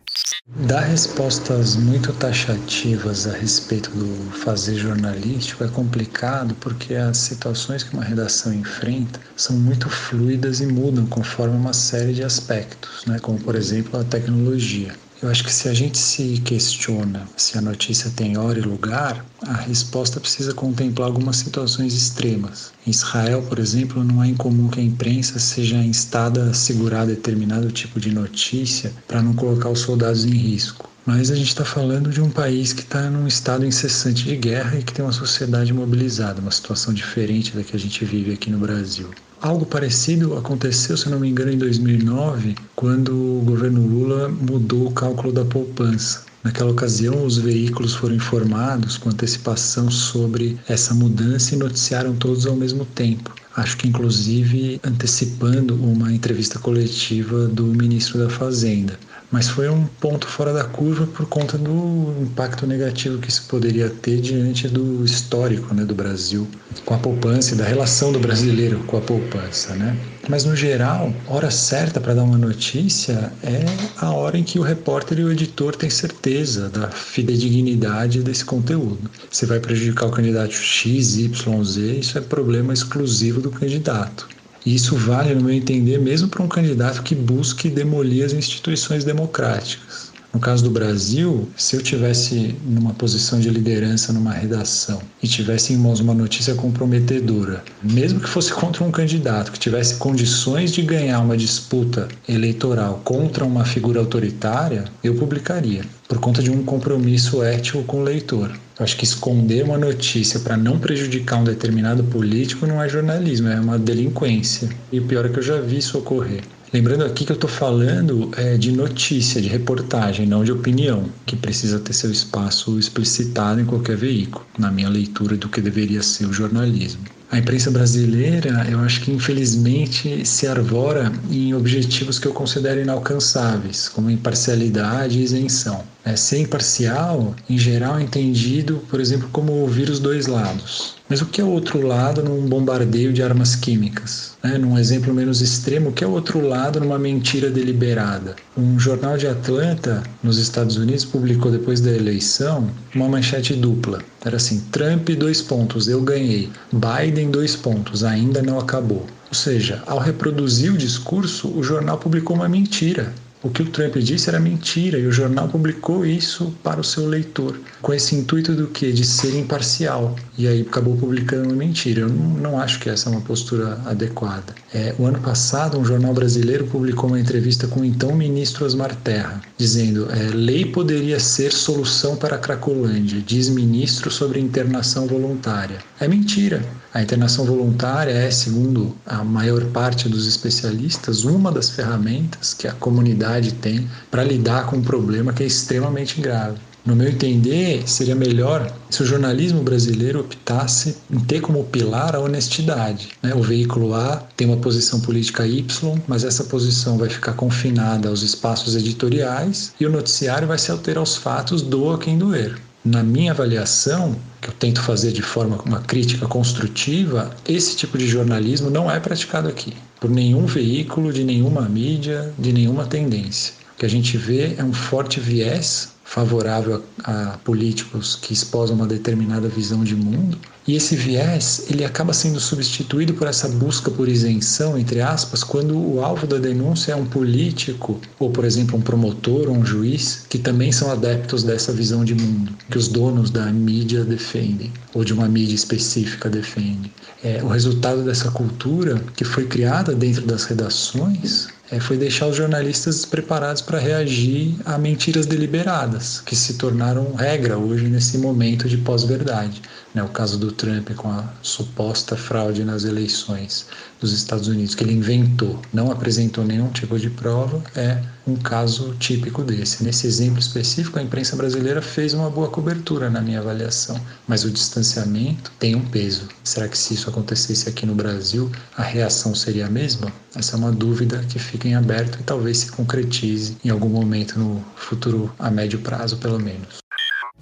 [0.67, 7.95] Dar respostas muito taxativas a respeito do fazer jornalístico é complicado porque as situações que
[7.95, 13.17] uma redação enfrenta são muito fluidas e mudam conforme uma série de aspectos, né?
[13.19, 14.93] como por exemplo a tecnologia.
[15.21, 19.23] Eu acho que se a gente se questiona se a notícia tem hora e lugar,
[19.43, 22.73] a resposta precisa contemplar algumas situações extremas.
[22.87, 27.71] Em Israel, por exemplo, não é incomum que a imprensa seja instada a segurar determinado
[27.71, 30.89] tipo de notícia para não colocar os soldados em risco.
[31.05, 34.79] Mas a gente está falando de um país que está num estado incessante de guerra
[34.79, 38.49] e que tem uma sociedade mobilizada, uma situação diferente da que a gente vive aqui
[38.49, 39.09] no Brasil.
[39.41, 44.91] Algo parecido aconteceu, se não me engano, em 2009, quando o governo Lula mudou o
[44.91, 46.25] cálculo da poupança.
[46.43, 52.55] Naquela ocasião, os veículos foram informados com antecipação sobre essa mudança e noticiaram todos ao
[52.55, 53.33] mesmo tempo.
[53.55, 58.99] Acho que, inclusive, antecipando uma entrevista coletiva do ministro da Fazenda.
[59.31, 63.89] Mas foi um ponto fora da curva por conta do impacto negativo que isso poderia
[63.89, 66.45] ter diante do histórico né, do Brasil
[66.85, 69.73] com a poupança e da relação do brasileiro com a poupança.
[69.75, 69.97] Né?
[70.27, 73.65] Mas, no geral, hora certa para dar uma notícia é
[73.97, 79.09] a hora em que o repórter e o editor têm certeza da fidedignidade desse conteúdo.
[79.31, 84.27] Se vai prejudicar o candidato X, Y, Z, isso é problema exclusivo do candidato.
[84.65, 89.03] E isso vale, no meu entender, mesmo para um candidato que busque demolir as instituições
[89.03, 90.11] democráticas.
[90.33, 95.73] No caso do Brasil, se eu tivesse numa posição de liderança numa redação e tivesse
[95.73, 100.83] em mãos uma notícia comprometedora, mesmo que fosse contra um candidato que tivesse condições de
[100.83, 107.43] ganhar uma disputa eleitoral contra uma figura autoritária, eu publicaria, por conta de um compromisso
[107.43, 108.51] ético com o leitor.
[108.81, 113.47] Eu acho que esconder uma notícia para não prejudicar um determinado político não é jornalismo,
[113.47, 114.69] é uma delinquência.
[114.91, 116.41] E o pior é que eu já vi isso ocorrer.
[116.73, 121.35] Lembrando aqui que eu estou falando é, de notícia, de reportagem, não de opinião, que
[121.35, 126.25] precisa ter seu espaço explicitado em qualquer veículo, na minha leitura do que deveria ser
[126.25, 127.03] o jornalismo.
[127.31, 133.87] A imprensa brasileira, eu acho que infelizmente se arvora em objetivos que eu considero inalcançáveis,
[133.87, 135.81] como imparcialidade e isenção.
[136.03, 140.95] É, ser imparcial, em geral, é entendido, por exemplo, como ouvir os dois lados.
[141.11, 144.37] Mas o que é o outro lado num bombardeio de armas químicas?
[144.41, 144.57] Né?
[144.57, 148.37] Num exemplo menos extremo, o que é o outro lado numa mentira deliberada?
[148.57, 153.99] Um jornal de Atlanta, nos Estados Unidos, publicou depois da eleição uma manchete dupla.
[154.23, 156.49] Era assim: Trump, dois pontos, eu ganhei.
[156.71, 159.05] Biden, dois pontos, ainda não acabou.
[159.27, 163.13] Ou seja, ao reproduzir o discurso, o jornal publicou uma mentira.
[163.43, 167.07] O que o Trump disse era mentira e o jornal publicou isso para o seu
[167.07, 168.91] leitor, com esse intuito do que?
[168.91, 170.15] De ser imparcial.
[170.37, 172.01] E aí acabou publicando uma mentira.
[172.01, 174.53] Eu não, não acho que essa é uma postura adequada.
[174.71, 178.95] É, o ano passado, um jornal brasileiro publicou uma entrevista com o então ministro Osmar
[178.97, 185.79] Terra, dizendo: é, lei poderia ser solução para a Cracolândia, diz ministro sobre internação voluntária.
[185.99, 186.63] É mentira.
[186.93, 192.73] A internação voluntária é, segundo a maior parte dos especialistas, uma das ferramentas que a
[192.73, 196.59] comunidade tem para lidar com um problema que é extremamente grave.
[196.83, 202.19] No meu entender, seria melhor se o jornalismo brasileiro optasse em ter como pilar a
[202.19, 203.09] honestidade.
[203.21, 203.35] Né?
[203.35, 208.23] O veículo A tem uma posição política Y, mas essa posição vai ficar confinada aos
[208.23, 212.59] espaços editoriais e o noticiário vai se alterar aos fatos, doa quem doer.
[212.83, 218.07] Na minha avaliação, que eu tento fazer de forma uma crítica construtiva, esse tipo de
[218.07, 223.53] jornalismo não é praticado aqui por nenhum veículo, de nenhuma mídia, de nenhuma tendência.
[223.75, 228.75] O que a gente vê é um forte viés favorável a, a, políticos que esposam
[228.75, 230.37] uma determinada visão de mundo.
[230.67, 235.73] E esse viés, ele acaba sendo substituído por essa busca por isenção, entre aspas, quando
[235.73, 240.25] o alvo da denúncia é um político, ou por exemplo um promotor ou um juiz,
[240.27, 245.05] que também são adeptos dessa visão de mundo, que os donos da mídia defendem, ou
[245.05, 246.91] de uma mídia específica defendem.
[247.23, 252.35] É, o resultado dessa cultura que foi criada dentro das redações é, foi deixar os
[252.35, 258.77] jornalistas preparados para reagir a mentiras deliberadas, que se tornaram regra hoje nesse momento de
[258.77, 259.61] pós-verdade.
[259.93, 260.03] Né?
[260.03, 263.67] O caso do Trump com a suposta fraude nas eleições
[263.99, 268.95] dos Estados Unidos, que ele inventou, não apresentou nenhum tipo de prova, é um caso
[268.99, 269.83] típico desse.
[269.83, 274.51] Nesse exemplo específico, a imprensa brasileira fez uma boa cobertura, na minha avaliação, mas o
[274.51, 276.27] distanciamento tem um peso.
[276.43, 280.11] Será que se isso acontecesse aqui no Brasil, a reação seria a mesma?
[280.35, 284.39] Essa é uma dúvida que fica em aberto e talvez se concretize em algum momento
[284.39, 286.80] no futuro a médio prazo, pelo menos.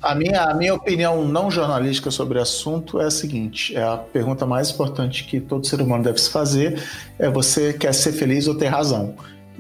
[0.02, 3.98] A minha, a minha opinião não jornalística sobre o assunto é a seguinte: é a
[3.98, 6.82] pergunta mais importante que todo ser humano deve se fazer
[7.18, 9.16] é você quer ser feliz ou ter razão?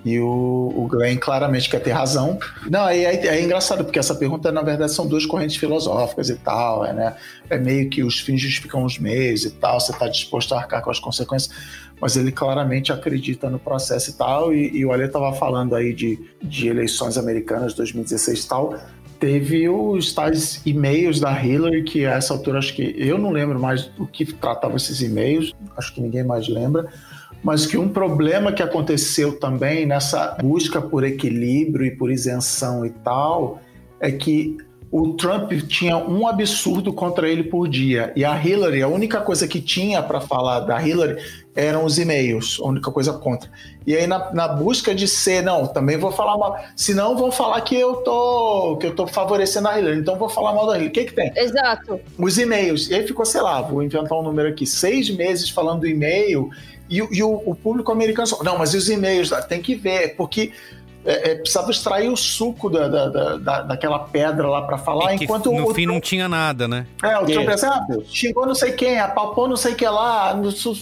[0.05, 2.39] E o, o Glenn claramente quer ter razão.
[2.69, 6.35] Não, é, é, é, engraçado, porque essa pergunta, na verdade, são duas correntes filosóficas e
[6.35, 6.85] tal.
[6.85, 7.17] É, né?
[7.49, 10.81] é meio que os fins justificam os meios e tal, você está disposto a arcar
[10.81, 11.53] com as consequências.
[11.99, 14.53] Mas ele claramente acredita no processo e tal.
[14.53, 18.79] E, e o Ale estava falando aí de, de eleições americanas 2016 e tal
[19.19, 23.59] teve os tais e-mails da Hillary, que a essa altura acho que eu não lembro
[23.59, 26.87] mais do que tratava esses e-mails, acho que ninguém mais lembra,
[27.43, 32.89] mas que um problema que aconteceu também nessa busca por equilíbrio e por isenção e
[32.89, 33.61] tal
[33.99, 34.57] é que
[34.91, 38.11] o Trump tinha um absurdo contra ele por dia.
[38.15, 41.21] E a Hillary, a única coisa que tinha para falar da Hillary
[41.55, 43.49] eram os e-mails, a única coisa contra.
[43.85, 46.57] E aí, na, na, busca de ser, não, também vou falar mal.
[46.75, 50.53] Senão vão falar que eu tô que eu tô favorecendo a Hillary, então vou falar
[50.53, 50.89] mal da Hillary.
[50.89, 51.31] O que, que tem?
[51.35, 51.99] Exato.
[52.17, 52.89] Os e-mails.
[52.89, 56.49] E aí ficou, sei lá, vou inventar um número aqui, seis meses falando do e-mail.
[56.89, 59.29] E, e o, o, público americano só, não, mas e os e-mails?
[59.47, 60.51] Tem que ver, porque
[61.05, 65.15] é, é, precisava extrair o suco da, da, da, daquela pedra lá para falar, é
[65.15, 66.85] enquanto no o, fim não tinha nada, né?
[67.01, 70.37] É, o Trump assim, ah, xingou não sei quem, apalpou não sei o que lá,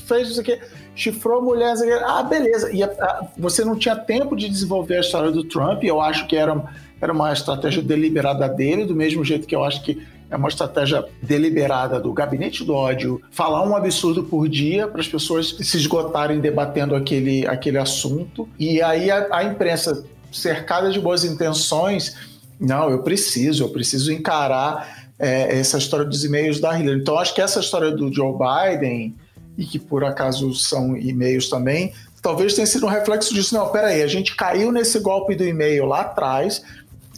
[0.08, 0.62] fez não sei o que,
[0.96, 2.04] chifrou a mulher, não sei o que.
[2.04, 2.72] ah, beleza.
[2.74, 6.26] E a, a, você não tinha tempo de desenvolver a história do Trump, eu acho
[6.26, 6.64] que era,
[7.00, 11.06] era uma estratégia deliberada dele, do mesmo jeito que eu acho que é uma estratégia
[11.22, 16.40] deliberada do gabinete do ódio falar um absurdo por dia para as pessoas se esgotarem
[16.40, 18.48] debatendo aquele, aquele assunto.
[18.60, 22.16] E aí a, a imprensa cercada de boas intenções,
[22.60, 27.00] não, eu preciso, eu preciso encarar é, essa história dos e-mails da Hillary.
[27.00, 29.16] Então, acho que essa história do Joe Biden,
[29.58, 33.56] e que por acaso são e-mails também, talvez tenha sido um reflexo disso.
[33.56, 36.62] Não, peraí, a gente caiu nesse golpe do e-mail lá atrás.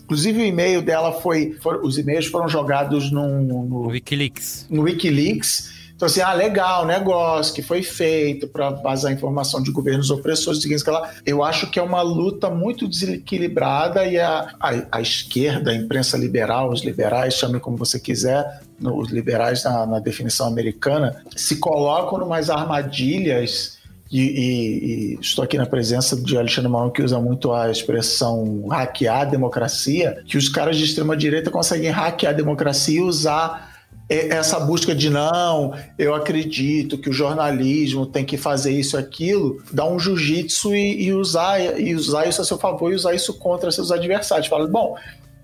[0.10, 1.54] Inclusive, o e-mail dela foi.
[1.62, 4.66] For, os e-mails foram jogados no, no Wikileaks.
[4.68, 10.10] No Wikileaks Então, assim, ah, legal, negócio que foi feito para vazar informação de governos
[10.10, 11.12] opressores, seguinte, que lá.
[11.24, 16.18] Eu acho que é uma luta muito desequilibrada e a, a, a esquerda, a imprensa
[16.18, 22.26] liberal, os liberais, chame como você quiser, os liberais na, na definição americana, se colocam
[22.26, 23.78] umas armadilhas.
[24.12, 28.68] E, e, e, estou aqui na presença de Alexandre Maron, que usa muito a expressão
[28.68, 33.70] hackear a democracia, que os caras de extrema direita conseguem hackear a democracia e usar
[34.10, 39.86] essa busca de não, eu acredito que o jornalismo tem que fazer isso aquilo, dar
[39.86, 43.72] um jiu-jitsu e, e, usar, e usar isso a seu favor e usar isso contra
[43.72, 44.48] seus adversários.
[44.48, 44.96] Fala, bom,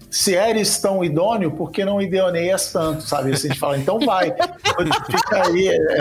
[0.09, 3.33] se eres tão idôneo, por que não ideoneias tanto, sabe?
[3.33, 4.31] Assim, a gente fala, então vai,
[5.11, 5.67] fica aí.
[5.67, 5.97] É.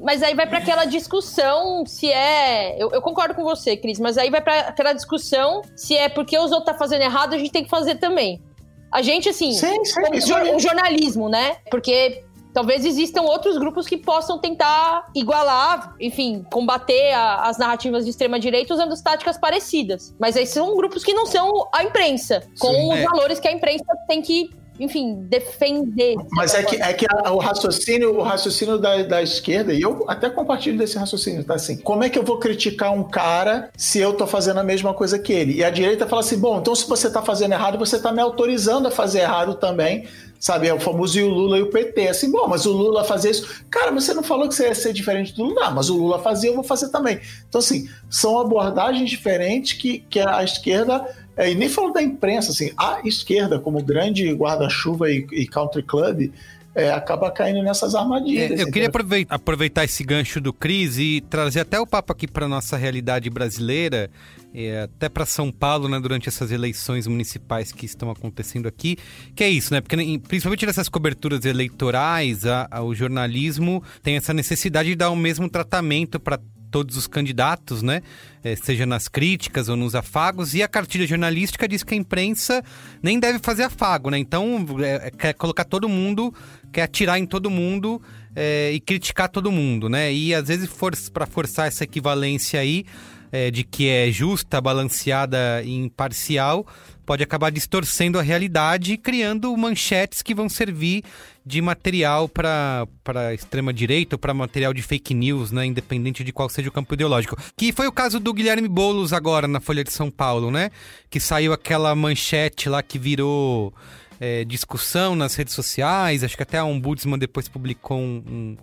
[0.00, 2.80] Mas aí vai para aquela discussão se é.
[2.80, 6.36] Eu, eu, concordo com você, Cris, mas aí vai para aquela discussão se é porque
[6.38, 8.42] os outros estão tá fazendo errado, a gente tem que fazer também.
[8.90, 11.56] A gente, assim, sim, sim, o, o jornalismo, né?
[11.70, 18.10] Porque talvez existam outros grupos que possam tentar igualar, enfim, combater a, as narrativas de
[18.10, 20.14] extrema direita usando táticas parecidas.
[20.18, 23.04] Mas aí são grupos que não são a imprensa, com Sim, os é.
[23.04, 26.16] valores que a imprensa tem que enfim, defender.
[26.30, 30.04] Mas é que, é que a, o raciocínio, o raciocínio da, da esquerda, e eu
[30.06, 33.98] até compartilho desse raciocínio, tá assim, como é que eu vou criticar um cara se
[33.98, 35.54] eu tô fazendo a mesma coisa que ele?
[35.54, 38.20] E a direita fala assim, bom, então se você tá fazendo errado, você tá me
[38.20, 40.06] autorizando a fazer errado também,
[40.38, 40.68] sabe?
[40.68, 42.08] É o famoso e o Lula e o PT.
[42.08, 43.64] Assim, bom, mas o Lula fazia isso.
[43.70, 45.66] Cara, você não falou que você ia ser diferente do Lula.
[45.66, 47.20] Não, mas o Lula fazia, eu vou fazer também.
[47.48, 51.06] Então, assim, são abordagens diferentes que, que a esquerda
[51.38, 55.84] é, e nem falando da imprensa, assim, a esquerda, como grande guarda-chuva e, e country
[55.84, 56.32] club,
[56.74, 58.58] é, acaba caindo nessas armadilhas.
[58.58, 62.26] É, eu queria aproveitar, aproveitar, esse gancho do Cris e trazer até o papo aqui
[62.26, 64.10] para nossa realidade brasileira,
[64.54, 68.96] é, até para São Paulo, né, durante essas eleições municipais que estão acontecendo aqui,
[69.34, 69.80] que é isso, né?
[69.80, 75.16] Porque principalmente nessas coberturas eleitorais, a, a, o jornalismo tem essa necessidade de dar o
[75.16, 76.38] mesmo tratamento para
[76.70, 78.02] todos os candidatos, né?
[78.42, 80.54] É, seja nas críticas ou nos afagos.
[80.54, 82.62] E a cartilha jornalística diz que a imprensa
[83.02, 84.18] nem deve fazer afago, né?
[84.18, 86.32] Então, é, é quer colocar todo mundo,
[86.72, 88.00] quer atirar em todo mundo
[88.34, 90.12] é, e criticar todo mundo, né?
[90.12, 92.84] E às vezes, for, para forçar essa equivalência aí,
[93.30, 96.66] é, de que é justa, balanceada e imparcial,
[97.04, 101.02] pode acabar distorcendo a realidade e criando manchetes que vão servir
[101.44, 102.86] de material para
[103.32, 105.64] extrema-direita ou para material de fake news, né?
[105.64, 107.36] Independente de qual seja o campo ideológico.
[107.56, 110.70] Que foi o caso do Guilherme Boulos agora na Folha de São Paulo, né?
[111.08, 113.72] Que saiu aquela manchete lá que virou
[114.20, 116.22] é, discussão nas redes sociais.
[116.22, 118.56] Acho que até a Ombudsman depois publicou um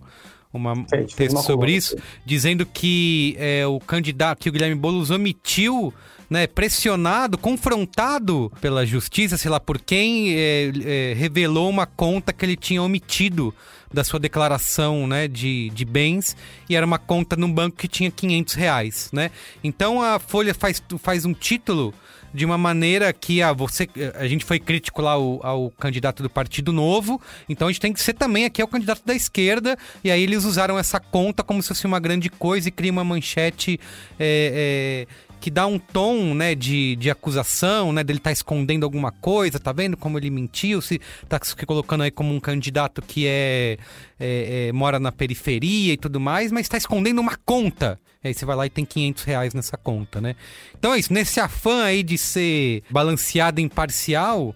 [0.56, 5.92] uma, um texto sobre isso, dizendo que é, o candidato, que o Guilherme Boulos omitiu
[6.28, 12.44] né, pressionado, confrontado pela justiça, sei lá por quem, é, é, revelou uma conta que
[12.44, 13.54] ele tinha omitido
[13.92, 16.36] da sua declaração né, de, de bens
[16.68, 19.30] e era uma conta num banco que tinha 500 reais, né?
[19.62, 21.94] Então a Folha faz, faz um título
[22.36, 26.28] de uma maneira que ah, você, a gente foi crítico lá ao, ao, candidato do
[26.28, 27.18] Partido Novo,
[27.48, 30.44] então a gente tem que ser também aqui ao candidato da esquerda, e aí eles
[30.44, 33.80] usaram essa conta como se fosse uma grande coisa e cria uma manchete
[34.18, 39.12] é, é, que dá um tom, né, de, de acusação, né, dele tá escondendo alguma
[39.12, 43.26] coisa, tá vendo como ele mentiu, se tá se colocando aí como um candidato que
[43.26, 43.78] é,
[44.18, 47.98] é, é mora na periferia e tudo mais, mas tá escondendo uma conta.
[48.24, 50.34] Aí você vai lá e tem 500 reais nessa conta, né?
[50.76, 54.54] Então é isso, nesse afã aí de ser balanceado imparcial,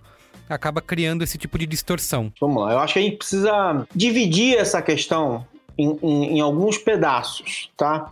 [0.49, 2.33] acaba criando esse tipo de distorção.
[2.40, 5.47] Vamos lá, eu acho que a gente precisa dividir essa questão
[5.79, 8.11] em, em, em alguns pedaços, tá?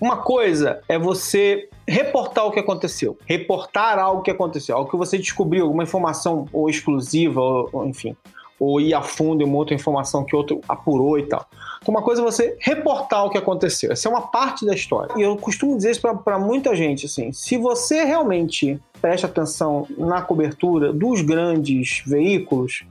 [0.00, 5.18] Uma coisa é você reportar o que aconteceu, reportar algo que aconteceu, algo que você
[5.18, 8.16] descobriu, alguma informação ou exclusiva, ou, ou enfim,
[8.60, 11.44] ou ir a fundo em uma outra informação que outro apurou e tal.
[11.82, 13.90] Então, uma coisa é você reportar o que aconteceu.
[13.90, 15.12] Essa é uma parte da história.
[15.16, 20.22] E eu costumo dizer isso para muita gente, assim, se você realmente presta atenção na
[20.22, 22.84] cobertura dos grandes veículos,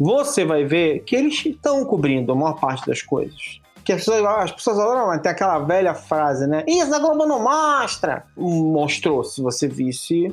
[0.00, 4.22] você vai ver que eles estão cobrindo a maior parte das coisas que as pessoas,
[4.22, 6.62] as pessoas adoram, tem aquela velha frase, né?
[6.68, 8.26] Isso a Globo não mostra!
[8.36, 10.30] Mostrou, se você visse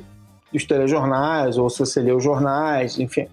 [0.54, 3.26] os telejornais, ou se você lê os jornais, enfim.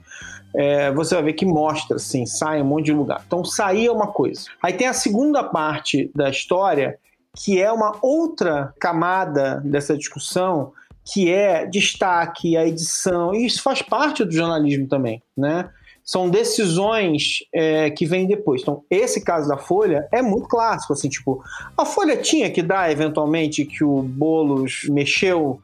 [0.55, 3.21] É, você vai ver que mostra, assim, sai um monte de lugar.
[3.27, 4.43] Então, sair é uma coisa.
[4.61, 6.97] Aí tem a segunda parte da história,
[7.35, 10.71] que é uma outra camada dessa discussão,
[11.03, 15.69] que é destaque, a edição, e isso faz parte do jornalismo também, né?
[16.03, 18.61] São decisões é, que vêm depois.
[18.61, 21.43] Então, esse caso da Folha é muito clássico, assim, tipo,
[21.77, 25.61] a Folha tinha que dar, eventualmente, que o Boulos mexeu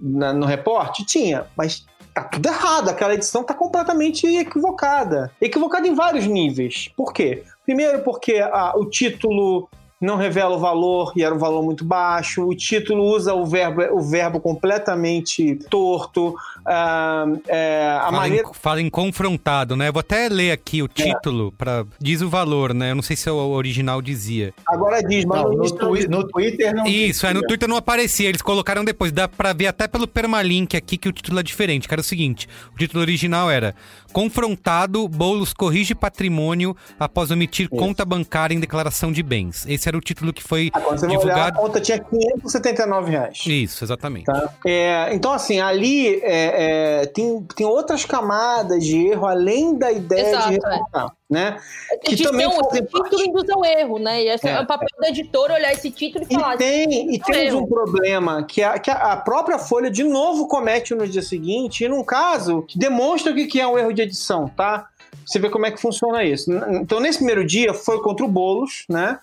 [0.00, 1.04] na, no reporte?
[1.04, 5.30] Tinha, mas tá tudo errado, aquela edição tá completamente equivocada.
[5.40, 6.90] Equivocada em vários níveis.
[6.96, 7.42] Por quê?
[7.64, 9.68] Primeiro, porque ah, o título
[10.00, 12.42] não revela o valor e era um valor muito baixo.
[12.46, 16.34] O título usa o verbo, o verbo completamente torto.
[16.64, 18.48] Ah, é, a Fala, maneira.
[18.48, 19.88] em, fala em confrontado, né?
[19.88, 22.90] Eu vou até ler aqui o título, pra, diz o valor, né?
[22.92, 24.54] Eu não sei se o original dizia.
[24.66, 26.86] Agora diz, mas Não, no no, twi- no Twitter não.
[26.86, 29.12] Isso, é, no Twitter não aparecia, eles colocaram depois.
[29.12, 31.86] Dá pra ver até pelo permalink aqui que o título é diferente.
[31.88, 33.74] Que era o seguinte: o título original era
[34.12, 39.64] Confrontado, Boulos corrige patrimônio após omitir conta bancária em declaração de bens.
[39.66, 41.58] Esse era o título que foi Ah, quando você vai olhar, a divulgado.
[41.60, 43.42] conta tinha 579 reais.
[43.46, 44.24] Isso, exatamente.
[44.24, 44.54] Tá?
[44.66, 50.28] É, então, assim, ali é, é, tem, tem outras camadas de erro além da ideia
[50.28, 50.56] Exato, de é.
[50.56, 51.56] reportar, né?
[52.04, 54.22] Que Edição, também esse fazem título induz ao erro, né?
[54.22, 56.54] E esse é, É, o papel do editor olhar esse título e falar.
[56.54, 59.58] E tem, e "Isso é temos erro." um problema que, a, que a a própria
[59.58, 63.60] Folha de novo comete no dia seguinte, e num caso que demonstra o que que
[63.60, 64.86] é um erro de edição, tá?
[65.26, 66.50] Você vê como é que funciona isso.
[66.80, 69.18] Então, nesse primeiro dia, foi contra o Boulos, né?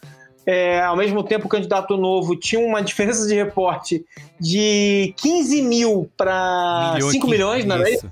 [0.49, 4.05] É, ao mesmo tempo, o candidato novo tinha uma diferença de reporte
[4.39, 8.09] de 15 mil para Milhões, 5 milhões, não era isso?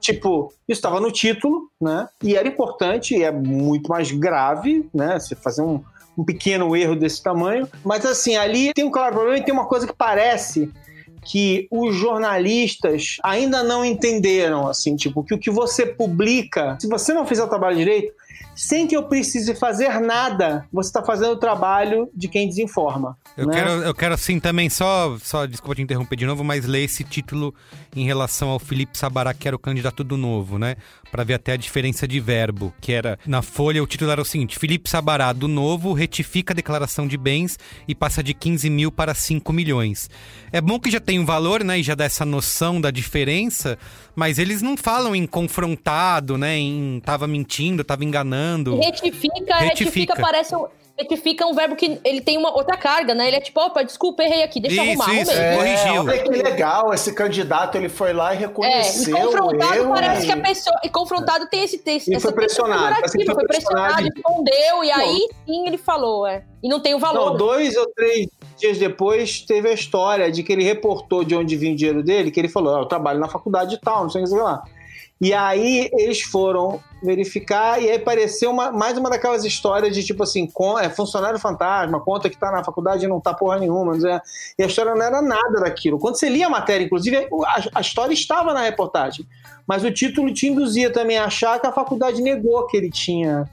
[0.00, 2.08] Tipo, isso estava no título, né?
[2.20, 5.20] E era importante, e é muito mais grave, né?
[5.20, 5.80] Você fazer um,
[6.18, 7.68] um pequeno erro desse tamanho.
[7.84, 10.68] Mas assim, ali tem um claro problema e tem uma coisa que parece
[11.24, 17.14] que os jornalistas ainda não entenderam, assim, tipo, que o que você publica, se você
[17.14, 18.12] não fizer o trabalho direito,
[18.54, 23.16] sem que eu precise fazer nada, você está fazendo o trabalho de quem desinforma.
[23.36, 23.54] Eu, né?
[23.54, 25.46] quero, eu quero, assim, também só, só.
[25.46, 27.54] Desculpa te interromper de novo, mas ler esse título
[27.94, 30.76] em relação ao Felipe Sabará, que era o candidato do novo, né?
[31.10, 33.18] Pra ver até a diferença de verbo, que era.
[33.26, 37.16] Na folha, o título era o seguinte: Felipe Sabará, do novo, retifica a declaração de
[37.16, 40.08] bens e passa de 15 mil para 5 milhões.
[40.50, 41.78] É bom que já tem um valor, né?
[41.78, 43.78] E já dá essa noção da diferença,
[44.16, 46.58] mas eles não falam em confrontado, né?
[46.58, 48.78] Em tava mentindo, tava enganando.
[48.78, 50.16] Retifica, retifica, Retifica.
[50.16, 50.66] parece um.
[50.98, 53.26] Retifica um verbo que ele tem uma outra carga, né?
[53.26, 55.30] Ele é tipo, opa, desculpa, errei aqui, deixa eu Isso, arrumar, isso.
[55.32, 56.02] É, corrigiu.
[56.02, 59.92] olha que legal, esse candidato ele foi lá e É, e reconheceu confrontado erro.
[59.94, 60.76] parece e- que a pessoa.
[60.84, 62.08] E confrontado tem esse texto.
[62.12, 66.44] E foi pressionado, que Foi, foi pressionado, escondeu, e aí sim ele falou, é.
[66.62, 67.30] E não tem o valor.
[67.30, 68.28] Não, dois ou três
[68.58, 72.30] dias depois teve a história de que ele reportou de onde vinha o dinheiro dele,
[72.30, 74.40] que ele falou, ah, eu trabalho na faculdade e tal, não sei o que sei
[74.40, 74.62] lá.
[75.22, 80.24] E aí eles foram verificar e aí apareceu uma, mais uma daquelas histórias de tipo
[80.24, 83.98] assim, con- é, funcionário fantasma, conta que tá na faculdade e não tá porra nenhuma.
[84.00, 84.10] sei,
[84.58, 85.96] E a história não era nada daquilo.
[85.98, 87.16] Quando você lia a matéria, inclusive,
[87.46, 89.24] a, a história estava na reportagem.
[89.64, 93.48] Mas o título te induzia também a achar que a faculdade negou que ele tinha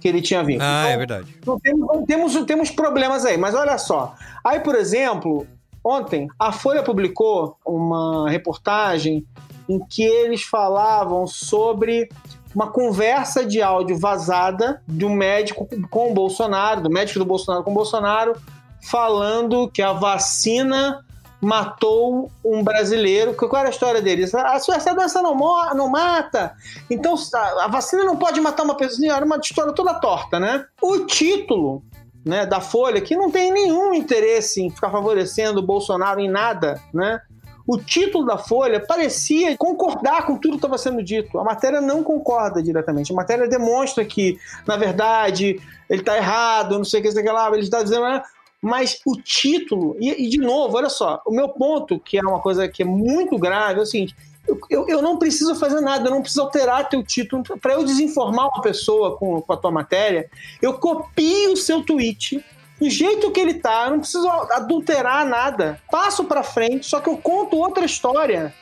[0.00, 0.60] que ele tinha vindo.
[0.62, 1.36] Ah, Então, é verdade.
[1.46, 4.14] não temos, não temos, temos problemas aí, mas olha só.
[4.44, 5.46] Aí, por exemplo,
[5.82, 9.24] ontem a Folha publicou uma reportagem
[9.68, 12.08] em que eles falavam sobre
[12.54, 17.64] uma conversa de áudio vazada de um médico com o Bolsonaro, do médico do Bolsonaro
[17.64, 18.36] com o Bolsonaro,
[18.80, 21.04] falando que a vacina
[21.40, 23.34] matou um brasileiro.
[23.34, 24.02] Qual era a história?
[24.34, 25.36] Ah, essa doença não,
[25.74, 26.54] não mata.
[26.88, 29.12] Então a a vacina não pode matar uma pessoa.
[29.12, 30.64] Era uma história toda torta, né?
[30.80, 31.82] O título
[32.24, 36.80] né, da Folha, que não tem nenhum interesse em ficar favorecendo o Bolsonaro em nada,
[36.92, 37.20] né?
[37.66, 41.38] O título da Folha parecia concordar com tudo que estava sendo dito.
[41.38, 43.12] A matéria não concorda diretamente.
[43.12, 47.48] A matéria demonstra que, na verdade, ele está errado, não sei o que, sei lá,
[47.48, 48.02] ele está dizendo.
[48.02, 48.22] né?
[48.60, 52.40] Mas o título, e, e, de novo, olha só, o meu ponto, que é uma
[52.40, 54.14] coisa que é muito grave, é o seguinte:
[54.46, 57.42] eu, eu, eu não preciso fazer nada, eu não preciso alterar teu título.
[57.60, 62.44] Para eu desinformar uma pessoa com, com a tua matéria, eu copio o seu tweet
[62.84, 65.80] do jeito que ele tá, eu não preciso adulterar nada.
[65.90, 68.52] Passo para frente, só que eu conto outra história.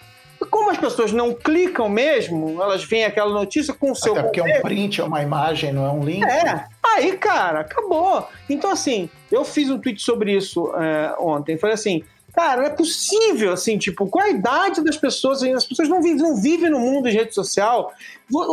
[0.40, 4.12] E como as pessoas não clicam mesmo, elas veem aquela notícia com o seu.
[4.12, 6.24] Até porque é um print, é uma imagem, não é um link.
[6.24, 8.28] É, aí, cara, acabou.
[8.48, 11.58] Então, assim, eu fiz um tweet sobre isso é, ontem.
[11.58, 12.04] Falei assim.
[12.32, 16.22] Cara, não é possível, assim, tipo, com a idade das pessoas, as pessoas não vivem,
[16.22, 17.92] não vivem no mundo de rede social.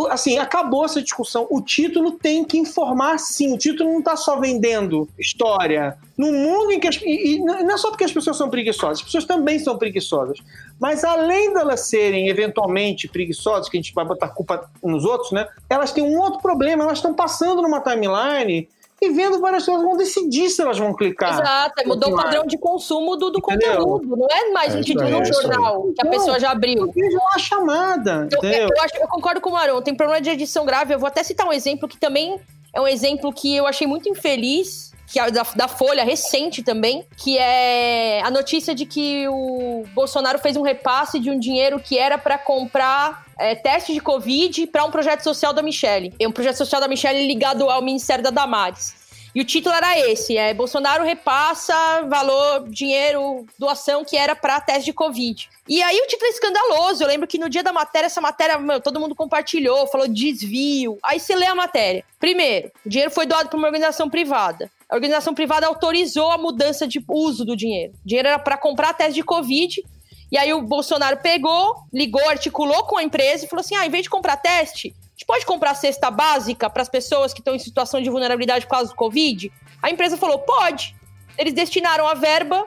[0.09, 1.47] Assim, acabou essa discussão.
[1.49, 3.53] O título tem que informar, sim.
[3.53, 5.97] O título não está só vendendo história.
[6.17, 6.89] No mundo em que.
[6.89, 9.77] As, e, e não é só porque as pessoas são preguiçosas, as pessoas também são
[9.77, 10.39] preguiçosas.
[10.77, 15.47] Mas além delas serem eventualmente preguiçosas, que a gente vai botar culpa nos outros, né?
[15.69, 18.67] Elas têm um outro problema, elas estão passando numa timeline
[19.01, 21.33] e vendo várias pessoas vão decidir se elas vão clicar.
[21.33, 24.15] Exato, mudou o padrão de consumo do, do conteúdo.
[24.15, 26.79] Não é mais um título no jornal que a pessoa já abriu.
[26.79, 28.27] Eu vejo uma chamada.
[28.31, 28.69] Eu, entendeu?
[28.75, 30.93] eu, acho, eu concordo com o Marão, tem problema de edição grave.
[30.93, 32.39] Eu vou até citar um exemplo que também
[32.73, 37.03] é um exemplo que eu achei muito infeliz, que é da, da Folha, recente também,
[37.17, 41.97] que é a notícia de que o Bolsonaro fez um repasse de um dinheiro que
[41.97, 46.13] era para comprar é, teste de Covid para um projeto social da Michelle.
[46.19, 48.99] É um projeto social da Michelle ligado ao Ministério da Damares.
[49.33, 54.85] E o título era esse: é Bolsonaro repassa valor, dinheiro, doação que era para teste
[54.85, 55.49] de Covid.
[55.67, 57.03] E aí o título é escandaloso.
[57.03, 60.97] Eu lembro que no dia da matéria, essa matéria, meu, todo mundo compartilhou, falou desvio.
[61.03, 62.03] Aí você lê a matéria.
[62.19, 64.69] Primeiro, o dinheiro foi doado para uma organização privada.
[64.89, 67.93] A organização privada autorizou a mudança de uso do dinheiro.
[68.03, 69.83] O dinheiro era para comprar teste de Covid.
[70.31, 73.89] E aí o Bolsonaro pegou, ligou, articulou com a empresa e falou assim: ah, em
[73.89, 77.59] vez de comprar teste, gente pode comprar cesta básica para as pessoas que estão em
[77.59, 79.51] situação de vulnerabilidade por causa do Covid?
[79.81, 80.95] A empresa falou, pode.
[81.37, 82.63] Eles destinaram a verba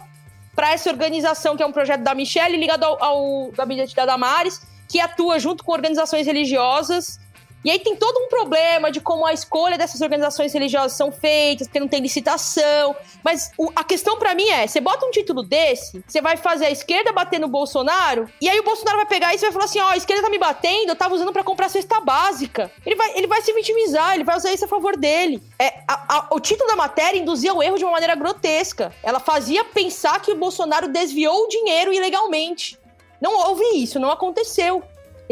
[0.54, 4.60] para essa organização, que é um projeto da Michelle, ligado ao, ao gabinete da Damares,
[4.86, 7.18] que atua junto com organizações religiosas
[7.64, 11.66] e aí tem todo um problema de como a escolha dessas organizações religiosas são feitas,
[11.66, 12.96] porque não tem licitação.
[13.22, 16.66] Mas o, a questão para mim é: você bota um título desse, você vai fazer
[16.66, 19.64] a esquerda bater no Bolsonaro, e aí o Bolsonaro vai pegar isso e vai falar
[19.66, 22.70] assim: ó, oh, a esquerda tá me batendo, eu tava usando para comprar cesta básica.
[22.84, 25.42] Ele vai, ele vai se vitimizar, ele vai usar isso a favor dele.
[25.58, 28.92] É, a, a, o título da matéria induzia o erro de uma maneira grotesca.
[29.02, 32.78] Ela fazia pensar que o Bolsonaro desviou o dinheiro ilegalmente.
[33.20, 34.82] Não houve isso, não aconteceu.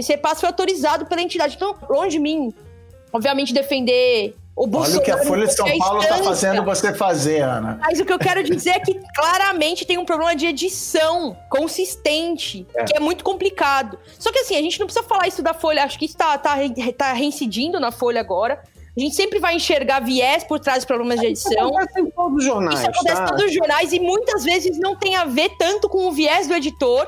[0.01, 1.57] Esse repasse foi autorizado pela entidade.
[1.57, 2.53] Então, longe de mim,
[3.12, 4.92] obviamente, defender o Bolsonaro.
[4.92, 7.78] Olha o que a Folha de São Paulo está fazendo você fazer, Ana.
[7.80, 12.66] Mas o que eu quero dizer é que claramente tem um problema de edição consistente,
[12.74, 12.84] é.
[12.84, 13.98] que é muito complicado.
[14.18, 16.36] Só que assim, a gente não precisa falar isso da Folha, acho que isso está
[16.36, 16.57] tá,
[16.96, 18.62] tá reincidindo na Folha agora.
[18.96, 21.53] A gente sempre vai enxergar viés por trás de problemas de edição.
[21.53, 22.80] Isso acontece em todos os jornais.
[22.80, 23.22] Isso acontece tá?
[23.22, 26.46] em todos os jornais e muitas vezes não tem a ver tanto com o viés
[26.48, 27.07] do editor.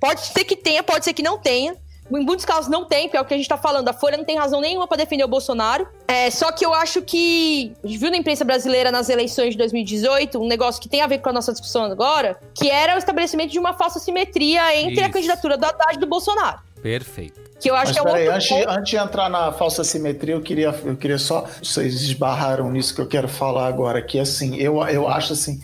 [0.00, 1.76] Pode ser que tenha, pode ser que não tenha.
[2.10, 3.88] Em muitos casos não tem, porque é o que a gente tá falando.
[3.88, 5.86] A Folha não tem razão nenhuma para defender o Bolsonaro.
[6.06, 7.72] É, só que eu acho que.
[7.82, 11.06] A gente viu na imprensa brasileira nas eleições de 2018 um negócio que tem a
[11.06, 15.00] ver com a nossa discussão agora, que era o estabelecimento de uma falsa simetria entre
[15.00, 15.04] Isso.
[15.04, 16.58] a candidatura do Haddad e do Bolsonaro.
[16.82, 17.40] Perfeito.
[17.60, 20.34] Que eu acho Mas, que é um aí, antes, antes de entrar na falsa simetria,
[20.34, 21.46] eu queria, eu queria só.
[21.62, 25.60] Vocês esbarraram nisso que eu quero falar agora, que assim, eu, eu acho assim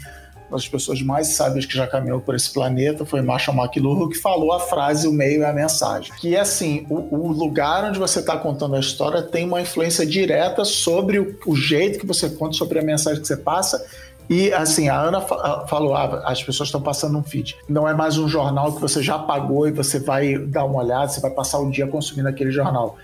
[0.51, 4.53] das pessoas mais sábias que já caminhou por esse planeta, foi Marshall McLuhan, que falou
[4.53, 6.13] a frase, o meio é a mensagem.
[6.19, 10.07] Que é assim, o, o lugar onde você está contando a história tem uma influência
[10.07, 13.85] direta sobre o, o jeito que você conta, sobre a mensagem que você passa
[14.29, 17.57] e assim, a Ana falou: ah, as pessoas estão passando um feed.
[17.69, 21.09] Não é mais um jornal que você já pagou e você vai dar uma olhada,
[21.09, 22.99] você vai passar o dia consumindo aquele jornal.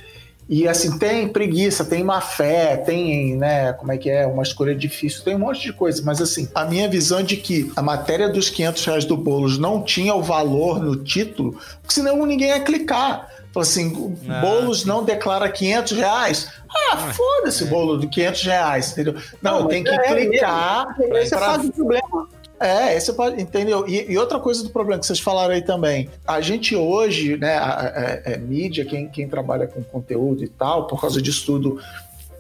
[0.48, 4.74] E assim, tem preguiça, tem má fé, tem, né, como é que é, uma escolha
[4.74, 6.02] difícil, tem um monte de coisa.
[6.04, 9.82] Mas assim, a minha visão de que a matéria dos 500 reais do Boulos não
[9.82, 13.30] tinha o valor no título, porque senão ninguém ia clicar.
[13.50, 16.48] Então assim, ah, Boulos não declara 500 reais.
[16.90, 19.14] Ah, foda-se o bolo de 500 reais, entendeu?
[19.40, 20.96] Não, não tem que é, clicar.
[20.98, 21.54] Esse é pra...
[21.54, 22.28] é o problema.
[22.60, 23.86] É, esse pode, entendeu?
[23.88, 27.56] E, e, outra coisa do problema que vocês falaram aí também, a gente hoje, né,
[27.56, 31.44] a, a, a é, mídia, quem, quem trabalha com conteúdo e tal, por causa disso
[31.44, 31.80] tudo,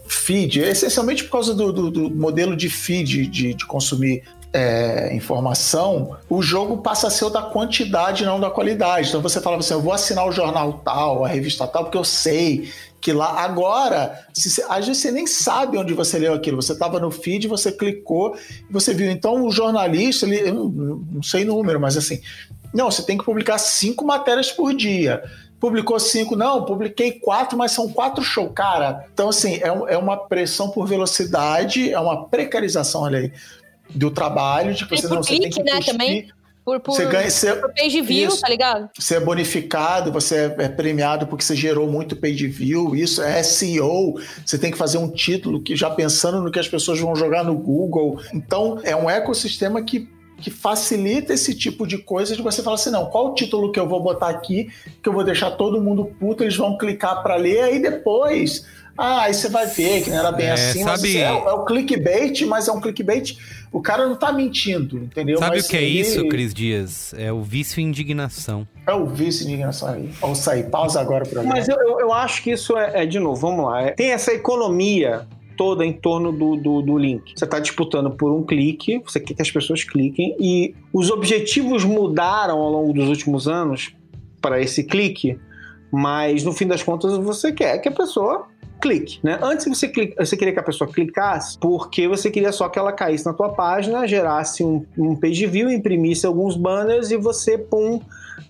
[0.06, 6.16] feed, essencialmente por causa do, do, do modelo de feed de, de consumir é, informação,
[6.30, 9.08] o jogo passa a ser o da quantidade, não da qualidade.
[9.08, 12.04] Então você fala assim: eu vou assinar o jornal tal, a revista tal, porque eu
[12.04, 12.70] sei
[13.04, 16.62] que lá agora, se, às vezes você nem sabe onde você leu aquilo.
[16.62, 18.34] Você estava no feed, você clicou
[18.70, 19.10] você viu.
[19.10, 22.22] Então o jornalista, ele, não, sei número, mas assim,
[22.72, 25.22] não, você tem que publicar cinco matérias por dia
[25.60, 29.06] publicou cinco, não, publiquei quatro, mas são quatro shows, cara.
[29.14, 33.32] Então, assim, é, é uma pressão por velocidade, é uma precarização, olha aí,
[33.88, 36.28] do trabalho, de que você não você tem que né, também.
[36.64, 38.88] Por, por, você ganha, você, por page view, isso, tá ligado?
[38.98, 44.14] Você é bonificado, você é, premiado porque você gerou muito page view, isso é SEO,
[44.44, 47.44] você tem que fazer um título que já pensando no que as pessoas vão jogar
[47.44, 48.18] no Google.
[48.32, 52.90] Então, é um ecossistema que que facilita esse tipo de coisa de você falar assim,
[52.90, 54.68] não, qual o título que eu vou botar aqui,
[55.02, 59.22] que eu vou deixar todo mundo puto, eles vão clicar para ler, aí depois, ah,
[59.22, 61.16] aí você vai ver que não era bem é, assim, sabe...
[61.16, 63.36] é, é, o clickbait, mas é um clickbait
[63.74, 65.36] o cara não tá mentindo, entendeu?
[65.38, 67.12] Sabe Mas o que é isso, Cris Dias?
[67.18, 68.68] É o vício e indignação.
[68.86, 70.08] É o vício e indignação aí.
[70.20, 73.18] Vamos sair, pausa agora pra Mas eu, eu, eu, acho que isso é, é, de
[73.18, 73.82] novo, vamos lá.
[73.82, 75.26] É, tem essa economia
[75.56, 77.32] toda em torno do, do, do link.
[77.36, 81.84] Você está disputando por um clique, você quer que as pessoas cliquem, e os objetivos
[81.84, 83.92] mudaram ao longo dos últimos anos
[84.40, 85.36] para esse clique,
[85.90, 88.46] mas no fim das contas você quer que a pessoa
[88.84, 89.38] clique, né?
[89.40, 92.92] Antes você, clica, você queria que a pessoa clicasse porque você queria só que ela
[92.92, 97.98] caísse na tua página, gerasse um, um page view, imprimisse alguns banners e você, pum,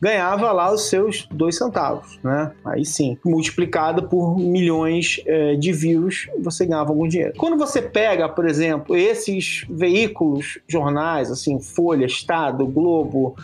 [0.01, 2.51] ganhava lá os seus dois centavos, né?
[2.64, 7.35] Aí sim, multiplicado por milhões é, de views, você ganhava algum dinheiro.
[7.37, 13.37] Quando você pega, por exemplo, esses veículos, jornais, assim, Folha, Estado, Globo,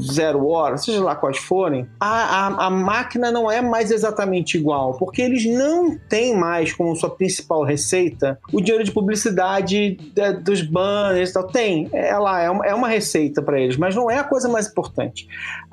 [0.00, 4.94] zero hora, seja lá quais forem, a, a, a, máquina não é mais exatamente igual,
[4.94, 10.62] porque eles não têm mais como sua principal receita o dinheiro de publicidade de, dos
[10.62, 11.46] banners e tal.
[11.46, 14.48] Tem, é lá, é uma, é uma receita para eles, mas não é a coisa
[14.48, 15.28] mais importante.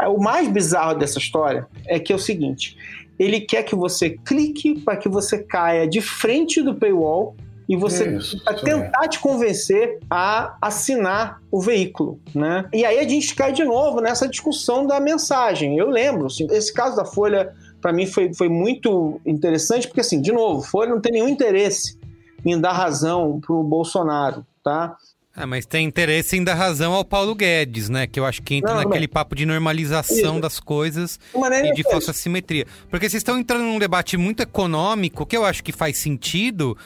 [0.07, 2.78] O mais bizarro dessa história é que é o seguinte:
[3.18, 7.36] ele quer que você clique para que você caia de frente do paywall
[7.68, 9.07] e você isso, vai tentar é.
[9.07, 12.66] te convencer a assinar o veículo, né?
[12.74, 15.78] E aí a gente cai de novo nessa discussão da mensagem.
[15.78, 20.22] Eu lembro, assim, esse caso da Folha para mim foi, foi muito interessante porque assim,
[20.22, 21.97] de novo, Folha não tem nenhum interesse
[22.45, 24.95] em dar razão pro Bolsonaro, tá?
[25.36, 28.05] Ah, mas tem interesse em dar razão ao Paulo Guedes, né?
[28.05, 29.14] Que eu acho que entra não, naquele mas...
[29.14, 30.41] papo de normalização Isso.
[30.41, 31.20] das coisas
[31.66, 32.68] e de falsa simetria.
[32.88, 36.78] Porque vocês estão entrando num debate muito econômico, que eu acho que faz sentido,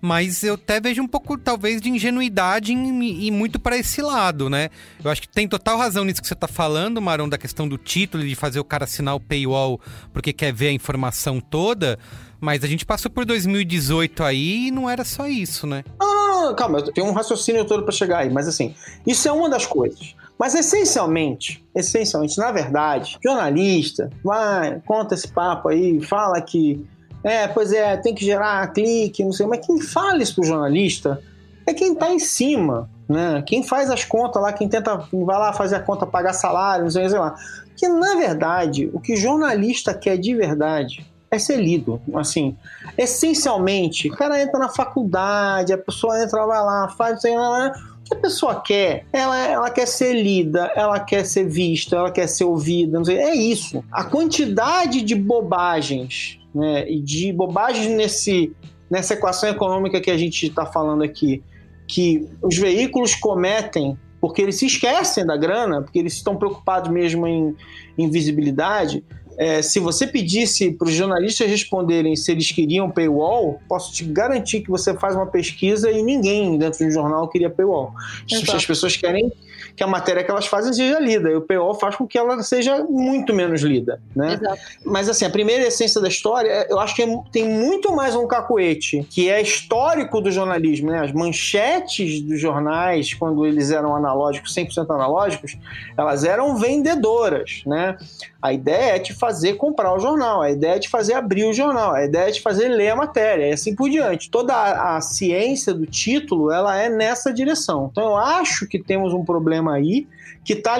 [0.00, 4.68] mas eu até vejo um pouco, talvez, de ingenuidade e muito para esse lado, né?
[5.02, 7.78] Eu acho que tem total razão nisso que você tá falando, Marão, da questão do
[7.78, 9.80] título, de fazer o cara assinar o paywall
[10.12, 11.98] porque quer ver a informação toda.
[12.38, 15.82] Mas a gente passou por 2018 aí e não era só isso, né?
[15.98, 18.74] Não, não, calma, eu tenho um raciocínio todo para chegar aí, mas assim,
[19.06, 20.14] isso é uma das coisas.
[20.38, 26.84] Mas essencialmente, essencialmente, na verdade, jornalista, vai, conta esse papo aí, fala que
[27.26, 31.20] é, pois é, tem que gerar clique, não sei, mas quem fala isso pro jornalista
[31.66, 33.42] é quem tá em cima, né?
[33.44, 36.90] Quem faz as contas lá, quem tenta, vai lá fazer a conta, pagar salário, não
[36.90, 37.34] sei, sei lá.
[37.76, 42.00] Que na verdade, o que jornalista quer de verdade é ser lido.
[42.14, 42.56] Assim,
[42.96, 47.72] essencialmente, o cara entra na faculdade, a pessoa entra, vai lá, faz, sei lá,
[48.02, 49.04] o que a pessoa quer?
[49.12, 53.18] Ela, ela quer ser lida, ela quer ser vista, ela quer ser ouvida, não sei.
[53.18, 53.82] É isso.
[53.90, 58.52] A quantidade de bobagens né, e de bobagens nesse,
[58.90, 61.42] nessa equação econômica que a gente está falando aqui,
[61.86, 67.26] que os veículos cometem porque eles se esquecem da grana, porque eles estão preocupados mesmo
[67.26, 67.54] em,
[67.96, 69.04] em visibilidade,
[69.38, 74.62] é, se você pedisse para os jornalistas responderem se eles queriam paywall, posso te garantir
[74.62, 77.92] que você faz uma pesquisa e ninguém dentro de um jornal queria paywall.
[78.30, 78.56] Exato.
[78.56, 79.30] As pessoas querem
[79.76, 82.42] que a matéria que elas fazem seja lida, e o paywall faz com que ela
[82.42, 84.34] seja muito menos lida, né?
[84.34, 84.60] Exato.
[84.84, 89.06] Mas assim, a primeira essência da história, eu acho que tem muito mais um cacuete,
[89.10, 91.00] que é histórico do jornalismo, né?
[91.00, 95.56] As manchetes dos jornais, quando eles eram analógicos, 100% analógicos,
[95.96, 97.98] elas eram vendedoras, né?
[98.40, 101.52] A ideia é te fazer comprar o jornal, a ideia é te fazer abrir o
[101.52, 104.30] jornal, a ideia é te fazer ler a matéria, e assim por diante.
[104.30, 107.88] Toda a, a ciência do título, ela é nessa direção.
[107.90, 110.06] Então eu acho que temos um problema aí
[110.46, 110.76] que está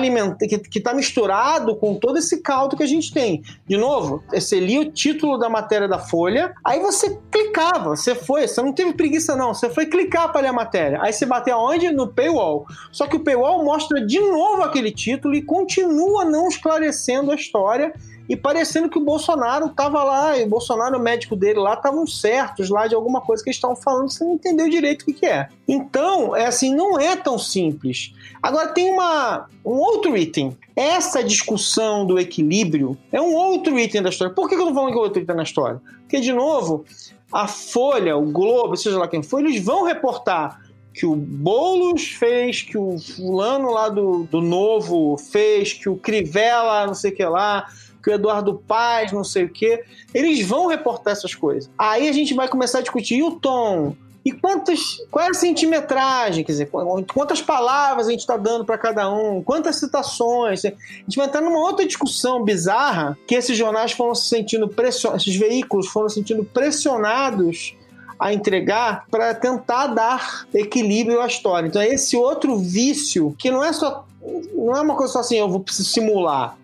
[0.70, 3.43] que, tá misturado com todo esse caldo que a gente tem.
[3.66, 8.47] De novo, você lia o título da matéria da Folha, aí você clicava, você foi,
[8.47, 11.01] você não teve preguiça não, você foi clicar para ler a matéria.
[11.03, 11.91] Aí você bateu aonde?
[11.91, 12.64] No paywall.
[12.93, 17.93] Só que o paywall mostra de novo aquele título e continua não esclarecendo a história
[18.28, 22.06] e parecendo que o Bolsonaro estava lá, e o Bolsonaro, o médico dele lá, estavam
[22.06, 25.12] certos lá de alguma coisa que eles estavam falando, você não entendeu direito o que,
[25.12, 25.48] que, é.
[25.68, 28.12] Então, é assim, não é tão simples.
[28.42, 30.56] Agora, tem uma, um outro item.
[30.74, 34.34] Essa discussão do equilíbrio é um outro item da história.
[34.34, 35.80] Por que, que eu não que é outro item da história?
[36.00, 36.84] Porque, de novo,
[37.32, 40.60] a Folha, o Globo, seja lá quem for, eles vão reportar
[40.96, 46.86] que o Boulos fez, que o fulano lá do, do Novo fez, que o Crivella,
[46.86, 47.66] não sei o que lá,
[48.07, 49.82] que o Eduardo Paz, não sei o quê.
[50.14, 51.68] Eles vão reportar essas coisas.
[51.76, 53.96] Aí a gente vai começar a discutir o tom.
[54.24, 56.44] E quantas, qual é a centimetragem?
[56.44, 56.70] Quer dizer,
[57.12, 59.42] quantas palavras a gente está dando para cada um?
[59.42, 60.64] Quantas citações?
[60.64, 65.26] A gente vai entrar numa outra discussão bizarra que esses jornais foram se sentindo pressionados,
[65.26, 67.76] esses veículos foram se sentindo pressionados
[68.18, 71.66] a entregar para tentar dar equilíbrio à história.
[71.66, 74.07] Então, é esse outro vício que não é só
[74.54, 76.57] não é uma coisa só assim, eu vou simular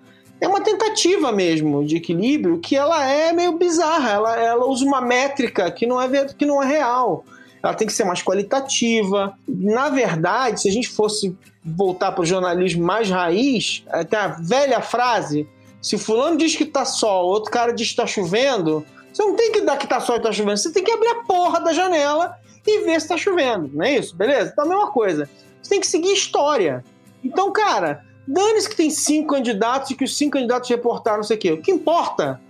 [0.43, 4.11] é uma tentativa mesmo de equilíbrio que ela é meio bizarra.
[4.11, 7.25] Ela, ela usa uma métrica que não, é, que não é real.
[7.63, 9.39] Ela tem que ser mais qualitativa.
[9.47, 14.81] Na verdade, se a gente fosse voltar para o jornalismo mais raiz, até a velha
[14.81, 15.49] frase:
[15.81, 19.53] se fulano diz que tá sol, outro cara diz que tá chovendo, você não tem
[19.53, 21.73] que dar que tá sol e tá chovendo, você tem que abrir a porra da
[21.73, 22.37] janela
[22.67, 24.17] e ver se tá chovendo, não é isso?
[24.17, 24.51] Beleza?
[24.53, 25.31] Então a mesma coisa.
[25.63, 26.85] Você tem que seguir história.
[27.23, 31.37] Então, cara, Dane-se que tem cinco candidatos e que os cinco candidatos reportaram não sei
[31.37, 31.53] o quê.
[31.53, 32.41] O que importa,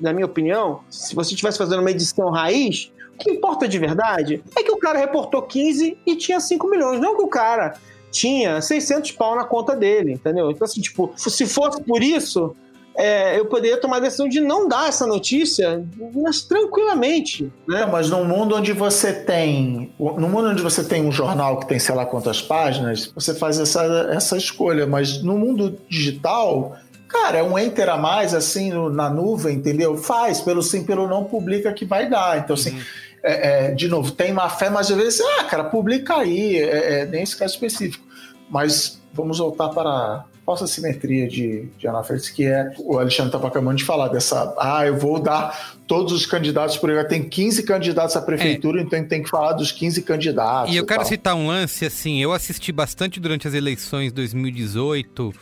[0.00, 4.42] na minha opinião, se você estivesse fazendo uma edição raiz, o que importa de verdade
[4.56, 7.00] é que o cara reportou 15 e tinha 5 milhões.
[7.00, 7.74] Não que o cara
[8.10, 10.50] tinha 600 pau na conta dele, entendeu?
[10.50, 12.56] Então, assim, tipo, se fosse por isso,
[12.96, 15.84] é, eu poderia tomar a decisão de não dar essa notícia,
[16.14, 17.44] mas tranquilamente.
[17.66, 17.80] Né?
[17.80, 19.92] Não, mas num mundo onde você tem.
[19.98, 23.58] No mundo onde você tem um jornal que tem sei lá quantas páginas, você faz
[23.58, 23.82] essa,
[24.12, 24.86] essa escolha.
[24.86, 26.76] Mas no mundo digital,
[27.08, 29.96] cara, é um enter a mais, assim, na nuvem, entendeu?
[29.96, 32.38] Faz, pelo sim, pelo não, publica que vai dar.
[32.38, 32.72] Então, assim.
[32.72, 32.80] Uhum.
[33.22, 37.00] É, é, de novo, tem má fé, mas às vezes, ah, cara, publica aí, é,
[37.00, 38.02] é, nem esse caso específico.
[38.48, 43.76] Mas vamos voltar para falsa simetria de, de Anafertes, que é o Alexandre estava acabando
[43.76, 44.52] de falar dessa.
[44.58, 48.82] Ah, eu vou dar todos os candidatos, porque tem 15 candidatos à prefeitura, é.
[48.82, 50.74] então tem que falar dos 15 candidatos.
[50.74, 51.08] E eu e quero tal.
[51.08, 55.32] citar um lance, assim, eu assisti bastante durante as eleições 2018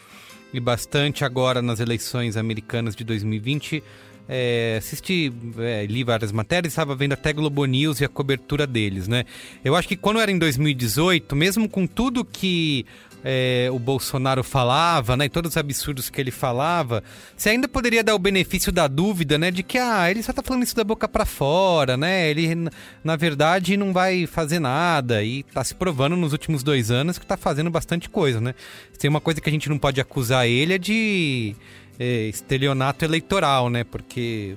[0.53, 3.83] e bastante agora nas eleições americanas de 2020.
[4.31, 9.09] É, assisti, é, li várias matérias, estava vendo até Globo News e a cobertura deles,
[9.09, 9.25] né?
[9.65, 12.85] Eu acho que quando era em 2018, mesmo com tudo que
[13.25, 15.25] é, o Bolsonaro falava, né?
[15.25, 17.03] E todos os absurdos que ele falava,
[17.37, 19.51] você ainda poderia dar o benefício da dúvida, né?
[19.51, 22.31] De que, ah, ele só tá falando isso da boca para fora, né?
[22.31, 22.71] Ele,
[23.03, 27.27] na verdade, não vai fazer nada e tá se provando nos últimos dois anos que
[27.27, 28.55] tá fazendo bastante coisa, né?
[28.99, 31.57] Tem uma coisa que a gente não pode acusar ele é de
[31.99, 33.83] é, estelionato eleitoral, né?
[33.85, 34.57] Porque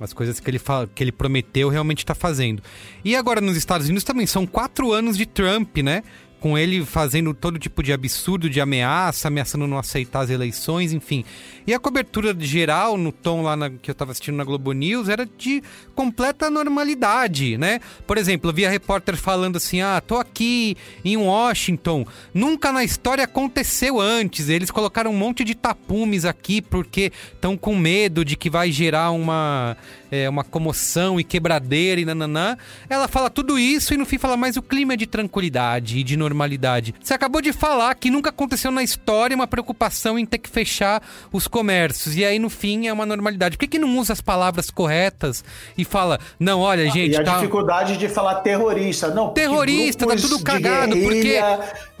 [0.00, 0.60] as coisas que ele,
[0.94, 2.62] que ele prometeu realmente está fazendo.
[3.04, 6.02] E agora nos Estados Unidos também são quatro anos de Trump, né?
[6.40, 11.24] Com ele fazendo todo tipo de absurdo, de ameaça, ameaçando não aceitar as eleições, enfim.
[11.66, 15.08] E a cobertura geral, no tom lá na, que eu estava assistindo na Globo News,
[15.08, 15.62] era de
[15.94, 17.80] completa normalidade, né?
[18.06, 22.82] Por exemplo, eu vi a repórter falando assim: ah, tô aqui em Washington, nunca na
[22.82, 24.48] história aconteceu antes.
[24.48, 29.10] Eles colocaram um monte de tapumes aqui porque estão com medo de que vai gerar
[29.10, 29.76] uma
[30.10, 32.56] é, uma comoção e quebradeira e nananã.
[32.88, 36.02] Ela fala tudo isso e no fim fala, mas o clima é de tranquilidade e
[36.02, 36.94] de normalidade.
[37.00, 41.02] Você acabou de falar que nunca aconteceu na história uma preocupação em ter que fechar
[41.32, 42.16] os comércios.
[42.16, 43.56] E aí no fim é uma normalidade.
[43.56, 45.44] Por que, que não usa as palavras corretas
[45.76, 47.12] e fala, não, olha, gente.
[47.12, 47.36] E a tá...
[47.36, 49.08] dificuldade de falar terrorista.
[49.08, 50.96] Não, terrorista, tá tudo cagado.
[50.96, 51.38] Porque.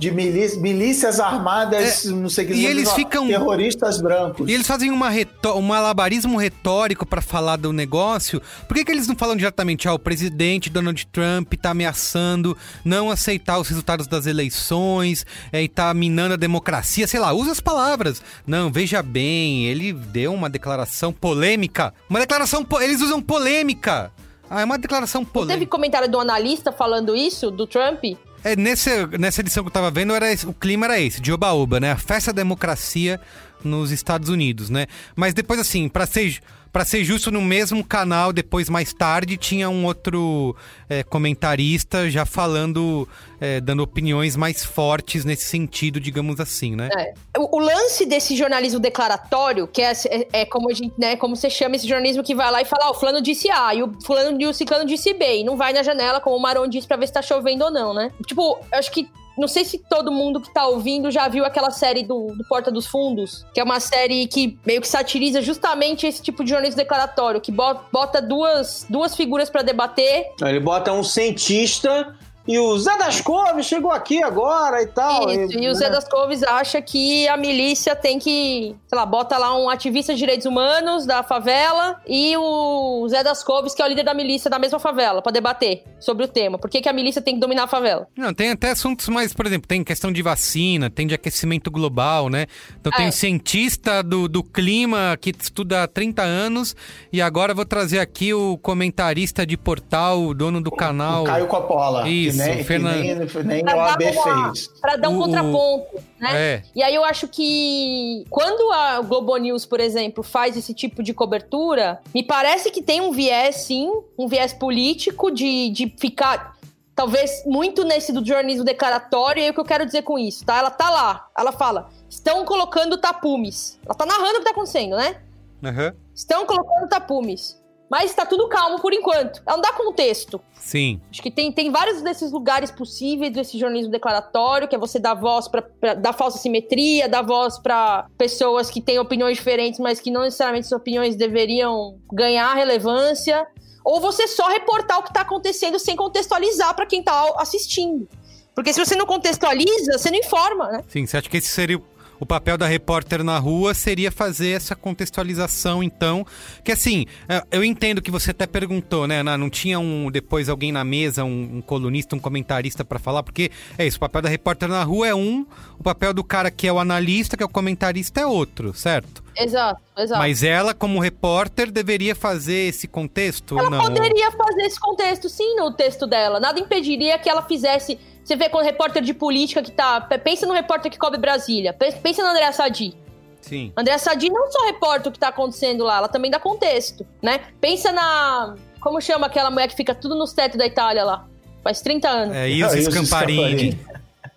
[0.00, 2.54] De milícias, milícias armadas, é, não sei o que.
[2.54, 3.26] E eles ficam.
[3.26, 4.48] Terroristas brancos.
[4.48, 5.58] E eles fazem uma retó...
[5.58, 8.40] um malabarismo retórico para falar do negócio.
[8.66, 13.10] Por que, que eles não falam diretamente, ah, o presidente Donald Trump tá ameaçando não
[13.10, 17.60] aceitar os resultados das eleições é, e tá minando a democracia, sei lá, usa as
[17.60, 18.22] palavras.
[18.46, 21.92] Não, veja bem, ele deu uma declaração polêmica.
[22.08, 22.64] Uma declaração.
[22.64, 22.80] Po...
[22.80, 24.10] Eles usam polêmica.
[24.48, 25.58] Ah, é uma declaração polêmica.
[25.58, 28.02] Teve comentário do analista falando isso, do Trump?
[28.42, 31.32] É, nessa, nessa edição que eu tava vendo, era esse, o clima era esse, de
[31.32, 31.92] oba-oba, né?
[31.92, 33.20] A festa da democracia
[33.62, 34.86] nos Estados Unidos, né?
[35.14, 36.40] Mas depois, assim, para ser
[36.72, 40.54] para ser justo, no mesmo canal, depois mais tarde, tinha um outro
[40.88, 43.08] é, comentarista já falando,
[43.40, 46.88] é, dando opiniões mais fortes nesse sentido, digamos assim, né?
[46.96, 47.14] É.
[47.38, 51.34] O, o, lance desse jornalismo declaratório, que é, é, é, como a gente, né, como
[51.34, 53.82] você chama esse jornalismo que vai lá e fala, ó, o fulano disse A, e
[53.82, 56.68] o fulano e o ciclano disse B, e não vai na janela, como o Maron
[56.68, 58.12] disse, pra ver se tá chovendo ou não, né?
[58.26, 59.08] Tipo, acho que
[59.38, 62.70] não sei se todo mundo que tá ouvindo já viu aquela série do, do, Porta
[62.70, 66.76] dos Fundos, que é uma série que meio que satiriza justamente esse tipo de jornalismo
[66.76, 70.26] declaratório, que bota duas, duas figuras para debater.
[70.42, 72.14] Ele bota um cientista
[72.50, 75.30] e o Zé das Couves chegou aqui agora e tal.
[75.30, 75.92] Isso, e, e o Zé né?
[75.92, 80.18] das Couves acha que a milícia tem que, sei lá, bota lá um ativista de
[80.18, 84.50] direitos humanos da favela e o Zé das Couves, que é o líder da milícia
[84.50, 86.58] da mesma favela, para debater sobre o tema.
[86.58, 88.08] Por que, que a milícia tem que dominar a favela?
[88.16, 92.28] Não, tem até assuntos mais, por exemplo, tem questão de vacina, tem de aquecimento global,
[92.28, 92.46] né?
[92.80, 93.08] Então tem é.
[93.10, 96.74] um cientista do, do clima que estuda há 30 anos
[97.12, 101.22] e agora vou trazer aqui o comentarista de portal, o dono do canal.
[101.22, 102.08] O Caio Coppola.
[102.08, 103.44] Isso nem, Fernando...
[103.44, 104.68] nem, nem o AB fez.
[104.80, 106.30] Para dar um o, contraponto, né?
[106.32, 106.62] É.
[106.74, 111.14] E aí eu acho que quando a Globo News, por exemplo, faz esse tipo de
[111.14, 116.58] cobertura, me parece que tem um viés, sim, um viés político de, de ficar
[116.94, 120.44] talvez muito nesse do jornalismo declaratório, e é o que eu quero dizer com isso,
[120.44, 120.58] tá?
[120.58, 123.78] Ela tá lá, ela fala, estão colocando tapumes.
[123.86, 125.16] Ela tá narrando o que tá acontecendo, né?
[125.62, 125.94] Uhum.
[126.14, 127.59] Estão colocando tapumes.
[127.90, 129.42] Mas tá tudo calmo por enquanto.
[129.44, 130.40] Não dá contexto.
[130.54, 131.00] Sim.
[131.10, 135.14] Acho que tem, tem vários desses lugares possíveis desse jornalismo declaratório, que é você dar
[135.14, 140.10] voz para dar falsa simetria, dar voz para pessoas que têm opiniões diferentes, mas que
[140.10, 143.44] não necessariamente suas opiniões deveriam ganhar relevância.
[143.84, 148.06] Ou você só reportar o que tá acontecendo sem contextualizar para quem tá assistindo.
[148.54, 150.84] Porque se você não contextualiza, você não informa, né?
[150.86, 151.80] Sim, você acha que esse seria o
[152.26, 156.26] papel da repórter na rua seria fazer essa contextualização, então.
[156.62, 159.38] Que assim, é, eu entendo que você até perguntou, né, Ana?
[159.38, 163.50] Não tinha um depois alguém na mesa, um, um colunista, um comentarista para falar, porque
[163.78, 165.46] é isso, o papel da repórter na rua é um,
[165.78, 169.22] o papel do cara que é o analista, que é o comentarista, é outro, certo?
[169.36, 170.20] Exato, exato.
[170.20, 173.78] Mas ela, como repórter, deveria fazer esse contexto ela ou não?
[173.78, 176.38] poderia fazer esse contexto, sim, no texto dela.
[176.38, 177.98] Nada impediria que ela fizesse.
[178.30, 180.00] Você vê quando repórter de política que tá.
[180.22, 181.72] Pensa no repórter que cobre Brasília.
[181.72, 182.94] Pensa no André Sadi.
[183.40, 183.72] Sim.
[183.76, 187.40] André Sadi não só reporta o que tá acontecendo lá, ela também dá contexto, né?
[187.60, 188.54] Pensa na.
[188.80, 191.26] Como chama aquela mulher que fica tudo nos tetos da Itália lá?
[191.64, 192.36] Faz 30 anos.
[192.36, 193.76] É Ilse Ilse Scamparini.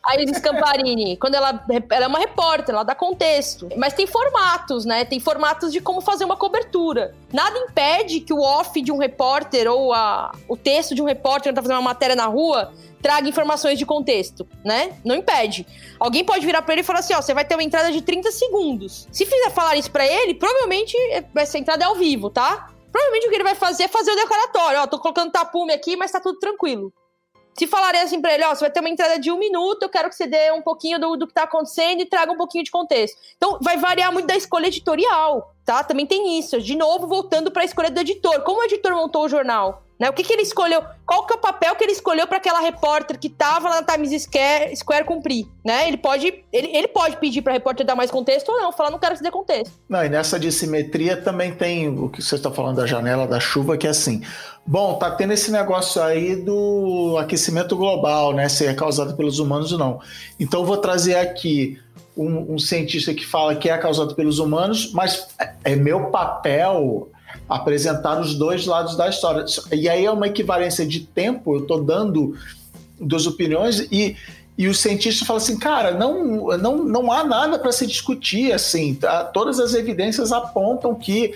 [0.06, 3.70] A Isis Camparini, quando ela, ela é uma repórter, ela dá contexto.
[3.78, 5.06] Mas tem formatos, né?
[5.06, 7.16] Tem formatos de como fazer uma cobertura.
[7.32, 11.54] Nada impede que o off de um repórter ou a, o texto de um repórter
[11.54, 14.97] que tá fazendo uma matéria na rua traga informações de contexto, né?
[15.06, 15.66] Não impede.
[15.97, 18.01] Alguém pode virar pra ele e falar assim, ó, você vai ter uma entrada de
[18.01, 19.08] 30 segundos.
[19.10, 20.97] Se fizer falar isso pra ele, provavelmente
[21.36, 22.70] essa entrada é ao vivo, tá?
[22.91, 24.82] Provavelmente o que ele vai fazer é fazer o declaratório.
[24.82, 26.93] Ó, tô colocando tapume aqui, mas tá tudo tranquilo.
[27.58, 29.89] Se falarem assim pra ele, ó, você vai ter uma entrada de um minuto, eu
[29.89, 32.64] quero que você dê um pouquinho do, do que tá acontecendo e traga um pouquinho
[32.64, 33.18] de contexto.
[33.38, 35.84] Então, vai variar muito da escolha editorial, tá?
[35.84, 36.60] Também tem isso.
[36.60, 38.41] De novo, voltando pra escolha do editor.
[38.41, 39.84] Como o editor montou o jornal?
[40.00, 40.10] Né?
[40.10, 40.84] O que, que ele escolheu?
[41.06, 43.84] Qual que é o papel que ele escolheu para aquela repórter que tava lá na
[43.84, 45.48] Times Square, Square cumprir?
[45.64, 45.88] Né?
[45.88, 49.00] Ele pode ele, ele pode pedir pra repórter dar mais contexto ou não, falar não
[49.00, 49.72] quero que dê contexto.
[49.88, 53.78] Não, e nessa dissimetria também tem o que você está falando da janela da chuva,
[53.78, 54.22] que é assim.
[54.66, 58.50] Bom, tá tendo esse negócio aí do aquecimento global, né?
[58.50, 60.00] Se é causado pelos humanos ou não.
[60.39, 61.80] Então vou trazer aqui
[62.16, 67.10] um, um cientista que fala que é causado pelos humanos, mas é, é meu papel
[67.48, 69.46] apresentar os dois lados da história.
[69.72, 72.36] E aí é uma equivalência de tempo, eu estou dando
[73.00, 74.16] duas opiniões e,
[74.58, 78.96] e o cientista fala assim, cara, não, não, não há nada para se discutir, assim,
[78.96, 79.26] tá?
[79.26, 81.34] todas as evidências apontam que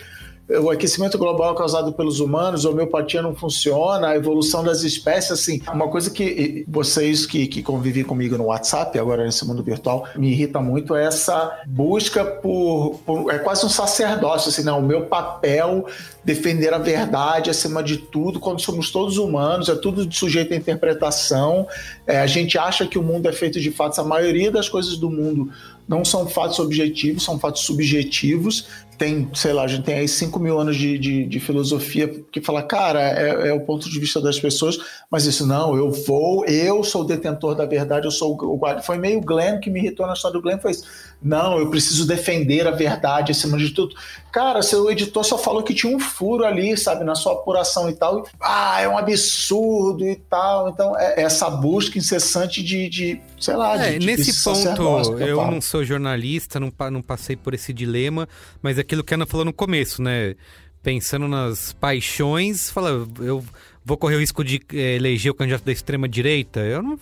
[0.50, 5.62] o aquecimento global causado pelos humanos, a homeopatia não funciona, a evolução das espécies, assim,
[5.74, 10.32] uma coisa que vocês que, que convivem comigo no WhatsApp, agora nesse mundo virtual, me
[10.32, 15.06] irrita muito é essa busca por, por é quase um sacerdócio, assim, não, o meu
[15.06, 15.86] papel
[16.24, 21.68] defender a verdade acima de tudo, quando somos todos humanos, é tudo sujeito à interpretação,
[22.06, 24.98] é, a gente acha que o mundo é feito de fatos, a maioria das coisas
[24.98, 25.52] do mundo
[25.88, 28.68] não são fatos objetivos, são fatos subjetivos.
[28.98, 32.42] Tem, sei lá, a gente tem aí 5 mil anos de, de, de, filosofia que
[32.42, 34.80] fala, cara, é, é, o ponto de vista das pessoas,
[35.10, 38.82] mas isso não, eu vou, eu sou o detentor da verdade, eu sou o guarda.
[38.82, 40.84] Foi meio Glenn que me irritou na história do Glenn, foi isso.
[41.22, 43.96] Não, eu preciso defender a verdade acima de tudo.
[44.32, 47.96] Cara, seu editor só falou que tinha um furo ali, sabe, na sua apuração e
[47.96, 48.28] tal.
[48.40, 50.70] Ah, é um absurdo e tal.
[50.70, 55.52] Então, é essa busca incessante de, de sei lá, é, de, Nesse ponto, eu, eu
[55.52, 58.28] não sou jornalista, não, não passei por esse dilema,
[58.62, 60.36] mas aquilo que a Ana falou no começo, né?
[60.82, 63.44] Pensando nas paixões, fala, eu
[63.84, 66.62] vou correr o risco de é, eleger o candidato da extrema direita?
[66.62, 66.98] Eu não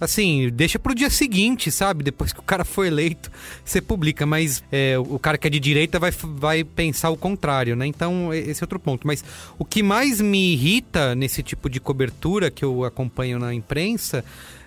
[0.00, 2.02] assim, deixa pro dia seguinte, sabe?
[2.02, 3.30] Depois que o cara for eleito,
[3.64, 4.26] você publica.
[4.26, 7.86] Mas é, o cara que é de direita vai, vai pensar o contrário, né?
[7.86, 9.06] Então, esse é outro ponto.
[9.06, 9.24] Mas
[9.58, 14.24] o que mais me irrita nesse tipo de cobertura que eu acompanho na imprensa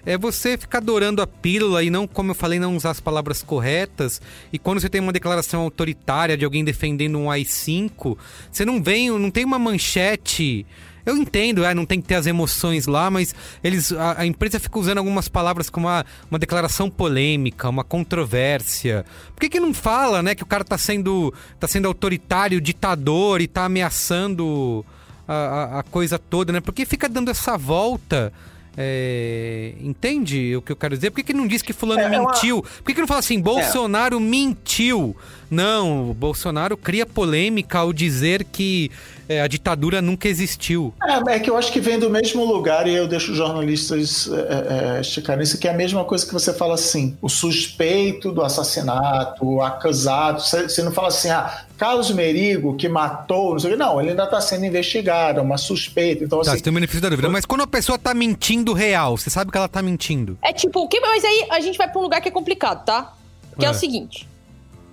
[0.08, 3.44] é você ficar adorando a pílula e não, como eu falei, não usar as palavras
[3.44, 4.22] corretas.
[4.54, 8.18] E quando você tem uma declaração autoritária de alguém defendendo um AI-5,
[8.50, 10.66] você não vem, não tem uma manchete
[11.06, 13.34] eu entendo, é, não tem que ter as emoções lá, mas
[13.64, 19.06] eles a, a imprensa fica usando algumas palavras como uma, uma declaração polêmica, uma controvérsia.
[19.34, 23.40] Por que, que não fala, né, que o cara tá sendo, tá sendo autoritário, ditador
[23.40, 24.86] e tá ameaçando
[25.26, 26.60] a, a, a coisa toda, né?
[26.60, 28.34] Por que fica dando essa volta?
[28.80, 31.10] É, entende o que eu quero dizer?
[31.10, 32.62] Por que, que não diz que fulano é, mentiu?
[32.62, 34.20] Por que, que não fala assim, Bolsonaro é.
[34.20, 35.16] mentiu?
[35.50, 38.92] Não, o Bolsonaro cria polêmica ao dizer que
[39.30, 40.94] é, a ditadura nunca existiu.
[41.04, 44.30] É, é, que eu acho que vem do mesmo lugar e eu deixo os jornalistas
[44.32, 48.32] é, é, esticarem isso, que é a mesma coisa que você fala assim, o suspeito
[48.32, 53.72] do assassinato, o acusado, você não fala assim, ah, Carlos Merigo, que matou, não sei
[53.72, 53.80] o que.
[53.80, 56.24] Não, ele ainda está sendo investigado, é uma suspeita.
[56.24, 56.58] Então, tá, assim.
[56.58, 57.30] Você tem um benefício da dúvida.
[57.30, 60.38] Mas quando a pessoa está mentindo real, você sabe que ela está mentindo.
[60.42, 63.14] É tipo, que, mas aí a gente vai para um lugar que é complicado, tá?
[63.60, 64.28] Que é, é o seguinte.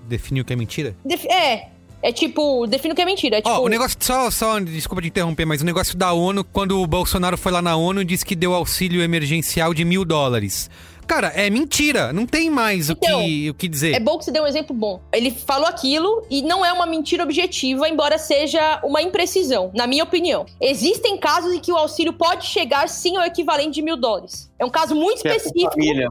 [0.08, 0.96] Definir o que é mentira?
[1.04, 1.74] Def é.
[2.04, 3.38] É tipo, define o que é mentira.
[3.38, 3.60] É tipo...
[3.60, 7.38] o negócio, só, só, desculpa te interromper, mas o negócio da ONU, quando o Bolsonaro
[7.38, 10.68] foi lá na ONU, disse que deu auxílio emergencial de mil dólares.
[11.06, 12.12] Cara, é mentira.
[12.12, 13.94] Não tem mais então, o, que, o que dizer.
[13.94, 15.00] É bom que você dê um exemplo bom.
[15.12, 20.04] Ele falou aquilo e não é uma mentira objetiva, embora seja uma imprecisão, na minha
[20.04, 20.46] opinião.
[20.60, 24.50] Existem casos em que o auxílio pode chegar sim ao equivalente de mil dólares.
[24.58, 25.72] É um caso muito que específico.
[25.80, 26.08] É É,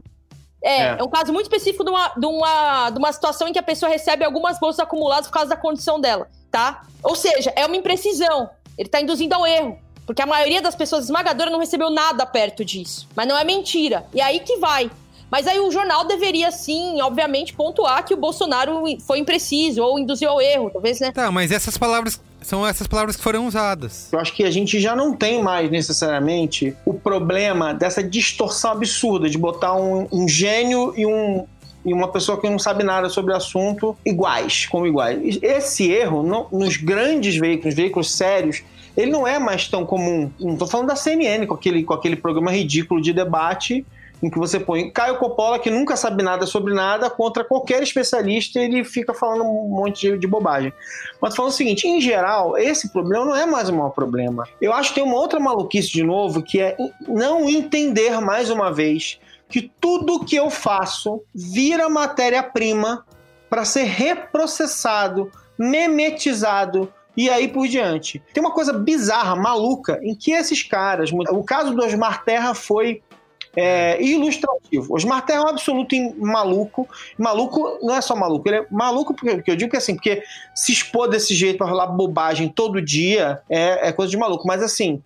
[0.64, 0.96] É.
[0.98, 3.62] é, um caso muito específico de uma, de, uma, de uma situação em que a
[3.62, 6.82] pessoa recebe algumas bolsas acumuladas por causa da condição dela, tá?
[7.02, 8.48] Ou seja, é uma imprecisão.
[8.78, 9.78] Ele tá induzindo ao erro.
[10.06, 13.08] Porque a maioria das pessoas esmagadoras não recebeu nada perto disso.
[13.14, 14.04] Mas não é mentira.
[14.12, 14.90] E aí que vai.
[15.30, 20.30] Mas aí o jornal deveria, sim, obviamente, pontuar que o Bolsonaro foi impreciso ou induziu
[20.30, 20.70] ao erro.
[20.70, 21.10] Talvez, né?
[21.12, 24.08] Tá, mas essas palavras são essas palavras que foram usadas.
[24.12, 29.28] Eu acho que a gente já não tem mais necessariamente o problema dessa distorção absurda
[29.28, 31.46] de botar um, um gênio e um
[31.84, 35.38] e uma pessoa que não sabe nada sobre o assunto iguais, como iguais.
[35.42, 38.62] Esse erro, nos grandes veículos, veículos sérios,
[38.96, 40.30] ele não é mais tão comum.
[40.40, 43.84] Não tô falando da CNN, com aquele, com aquele programa ridículo de debate
[44.24, 48.58] em que você põe Caio Coppola, que nunca sabe nada sobre nada, contra qualquer especialista,
[48.58, 50.72] ele fica falando um monte de, de bobagem.
[51.20, 54.48] Mas falando o seguinte, em geral, esse problema não é mais o maior problema.
[54.62, 56.74] Eu acho que tem uma outra maluquice de novo, que é
[57.06, 63.04] não entender mais uma vez que tudo que eu faço vira matéria-prima
[63.50, 68.22] para ser reprocessado, memetizado e aí por diante.
[68.32, 71.10] Tem uma coisa bizarra, maluca, em que esses caras.
[71.12, 73.02] O caso do Osmar Terra foi
[73.56, 74.94] é, ilustrativo.
[74.94, 76.88] Osmar Terra é um absoluto maluco.
[77.18, 80.22] Maluco não é só maluco, ele é maluco porque, porque eu digo que assim, porque
[80.54, 84.46] se expor desse jeito pra rolar bobagem todo dia é, é coisa de maluco.
[84.46, 85.02] Mas assim,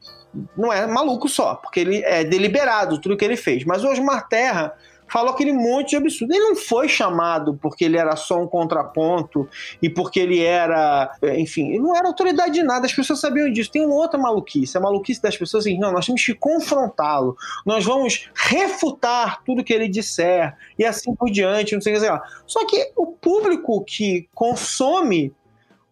[0.57, 3.65] não é maluco só, porque ele é deliberado tudo que ele fez.
[3.65, 4.75] Mas o Osmar Terra
[5.11, 6.33] falou aquele monte de absurdo.
[6.33, 9.49] Ele não foi chamado porque ele era só um contraponto
[9.83, 13.71] e porque ele era, enfim, ele não era autoridade de nada, as pessoas sabiam disso.
[13.71, 17.85] Tem uma outra maluquice, a maluquice das pessoas assim, não, nós temos que confrontá-lo, nós
[17.85, 22.23] vamos refutar tudo que ele disser e assim por diante, não sei o que lá.
[22.47, 25.33] Só que o público que consome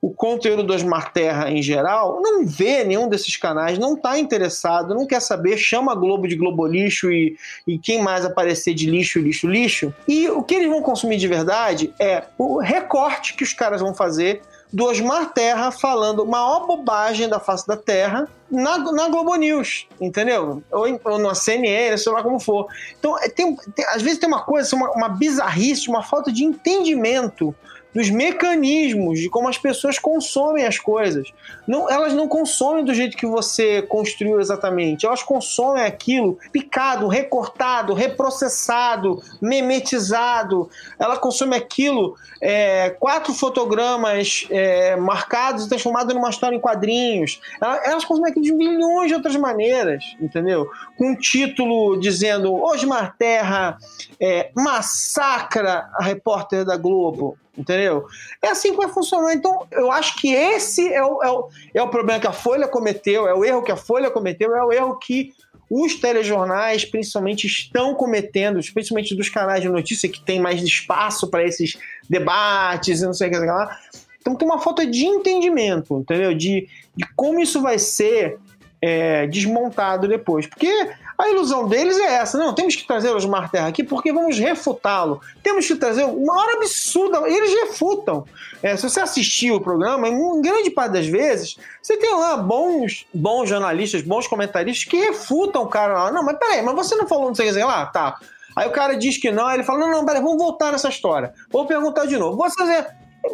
[0.00, 4.94] o conteúdo do Osmar Terra em geral não vê nenhum desses canais, não está interessado,
[4.94, 7.36] não quer saber, chama a Globo de Globo Lixo e,
[7.66, 9.92] e quem mais aparecer de lixo, lixo, lixo.
[10.06, 13.94] E o que eles vão consumir de verdade é o recorte que os caras vão
[13.94, 14.42] fazer
[14.72, 20.62] do Osmar Terra falando maior bobagem da face da Terra na, na Globo News, entendeu?
[20.70, 22.66] Ou, em- ou na CNN, sei lá como for.
[22.98, 26.44] Então, é, tem, tem- às vezes tem uma coisa, uma, uma bizarrice, uma falta de
[26.44, 27.54] entendimento
[27.96, 31.32] dos mecanismos de como as pessoas consomem as coisas.
[31.66, 35.06] Não, elas não consomem do jeito que você construiu exatamente.
[35.06, 40.68] Elas consomem aquilo picado, recortado, reprocessado, memetizado.
[40.98, 47.40] Ela consome aquilo é, quatro fotogramas é, marcados e transformados numa história em quadrinhos.
[47.62, 50.68] Ela- Elas consomem aquilo de milhões de outras maneiras, entendeu?
[50.98, 53.78] Com um título dizendo Osmar Terra
[54.20, 57.38] é, massacra a repórter da Globo.
[57.56, 58.06] Entendeu?
[58.42, 59.32] É assim que vai funcionar.
[59.32, 62.68] Então, eu acho que esse é o, é, o, é o problema que a Folha
[62.68, 65.32] cometeu, é o erro que a Folha cometeu, é o erro que
[65.70, 71.44] os telejornais, principalmente, estão cometendo, principalmente dos canais de notícia que tem mais espaço para
[71.44, 71.78] esses
[72.08, 73.76] debates e não sei o que lá.
[74.20, 76.34] Então, tem uma falta de entendimento, entendeu?
[76.34, 78.38] De, de como isso vai ser
[78.82, 80.46] é, desmontado depois.
[80.46, 80.70] Porque
[81.18, 82.36] a ilusão deles é essa.
[82.36, 85.20] Não, temos que trazer o Osmar Terra aqui porque vamos refutá-lo.
[85.42, 87.26] Temos que trazer uma hora absurda.
[87.26, 88.24] Eles refutam.
[88.62, 93.06] É, se você assistir o programa, em grande parte das vezes, você tem lá bons,
[93.14, 96.10] bons jornalistas, bons comentaristas que refutam o cara lá.
[96.10, 97.86] Não, mas peraí, mas você não falou não sei o que lá?
[97.86, 98.18] Tá.
[98.54, 100.88] Aí o cara diz que não, aí ele fala: não, não, peraí, vamos voltar nessa
[100.88, 101.32] história.
[101.50, 102.36] Vou perguntar de novo.
[102.36, 102.86] Vou fazer.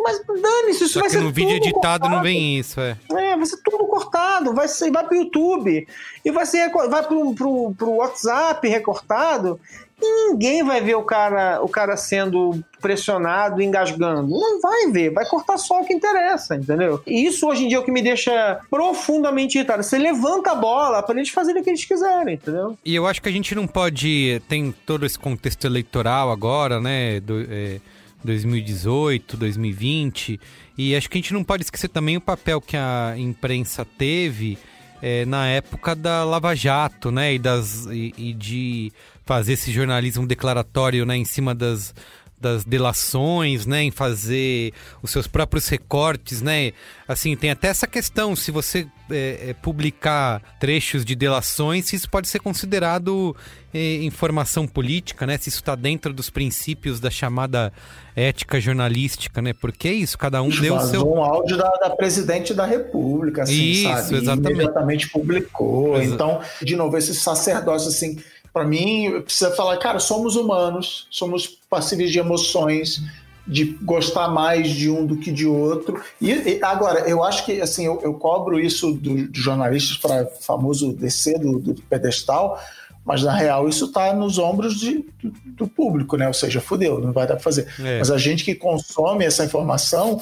[0.02, 2.22] Mas dane-se, isso Só vai que ser no vídeo editado não cortado.
[2.22, 2.96] vem isso, é.
[3.10, 5.86] É, vai ser tudo cortado, vai, ser, vai pro YouTube
[6.24, 9.60] e vai, ser, vai pro, pro, pro WhatsApp recortado
[10.02, 14.28] e ninguém vai ver o cara, o cara sendo pressionado, engasgando.
[14.28, 17.00] Não vai ver, vai cortar só o que interessa, entendeu?
[17.06, 19.82] E isso hoje em dia é o que me deixa profundamente irritado.
[19.84, 22.76] Você levanta a bola para eles fazerem o que eles quiserem, entendeu?
[22.84, 24.42] E eu acho que a gente não pode.
[24.48, 27.20] Tem todo esse contexto eleitoral agora, né?
[27.20, 27.80] Do, é,
[28.24, 30.40] 2018, 2020.
[30.76, 34.58] E acho que a gente não pode esquecer também o papel que a imprensa teve
[35.02, 37.34] é, na época da Lava Jato, né?
[37.34, 38.92] E, das, e, e de
[39.24, 41.94] fazer esse jornalismo declaratório né, em cima das,
[42.42, 44.72] das delações, né, em fazer
[45.02, 46.72] os seus próprios recortes, né,
[47.08, 52.10] assim, tem até essa questão, se você é, é, publicar trechos de delações, se isso
[52.10, 53.34] pode ser considerado
[53.72, 57.72] é, informação política, né, se isso está dentro dos princípios da chamada
[58.16, 61.08] ética jornalística, né, porque é isso, cada um deu o seu...
[61.08, 64.14] um áudio da, da presidente da República, assim, Isso, sabe?
[64.14, 64.52] E exatamente.
[64.54, 65.96] imediatamente publicou.
[65.96, 68.18] Exa- Então, de novo, esse sacerdócio, assim,
[68.52, 73.02] para mim, precisa falar, cara, somos humanos, somos passíveis de emoções,
[73.46, 76.00] de gostar mais de um do que de outro.
[76.20, 80.26] E, e agora, eu acho que, assim, eu, eu cobro isso do- dos jornalistas para
[80.26, 82.60] famoso descer do, do pedestal,
[83.04, 86.28] Mas na real isso está nos ombros de, do, do, público, né?
[86.28, 87.66] Ou seja, fudeu, não vai dar para fazer.
[87.80, 87.98] É.
[87.98, 90.20] Mas a gente que consome essa informação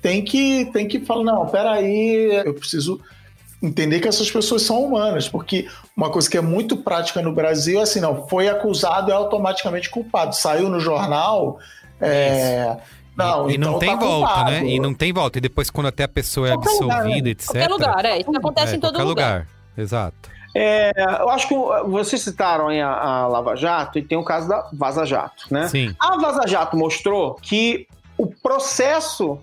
[0.00, 3.00] tem que tem que falar, não, peraí, eu preciso
[3.62, 7.78] entender que essas pessoas são humanas, porque uma coisa que é muito prática no Brasil
[7.78, 10.34] é assim, não, foi acusado é automaticamente culpado.
[10.34, 11.58] Saiu no jornal.
[12.00, 12.76] É,
[13.16, 14.50] não, e, então não tem tá volta, culpado.
[14.50, 14.64] né?
[14.66, 15.38] E não tem volta.
[15.38, 17.30] E depois, quando até a pessoa é absolvida, lugar, né?
[17.30, 17.46] etc.
[17.46, 18.18] Qualquer lugar, é.
[18.18, 19.06] Isso acontece é, em todo lugar.
[19.06, 19.48] lugar.
[19.78, 20.32] Exato.
[20.54, 21.54] É, eu acho que
[21.86, 25.68] vocês citaram a, a Lava Jato e tem o caso da Vaza Jato, né?
[25.68, 25.94] Sim.
[25.98, 27.86] A Vaza Jato mostrou que
[28.18, 29.38] o processo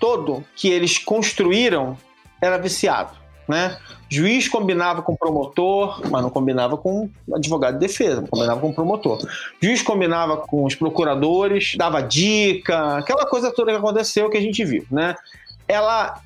[0.00, 1.98] todo que eles construíram
[2.40, 3.17] era viciado
[3.48, 3.76] né?
[4.08, 9.18] Juiz combinava com promotor, mas não combinava com advogado de defesa, combinava com promotor.
[9.60, 14.64] Juiz combinava com os procuradores, dava dica, aquela coisa toda que aconteceu que a gente
[14.64, 15.16] viu, né?
[15.66, 16.20] Ela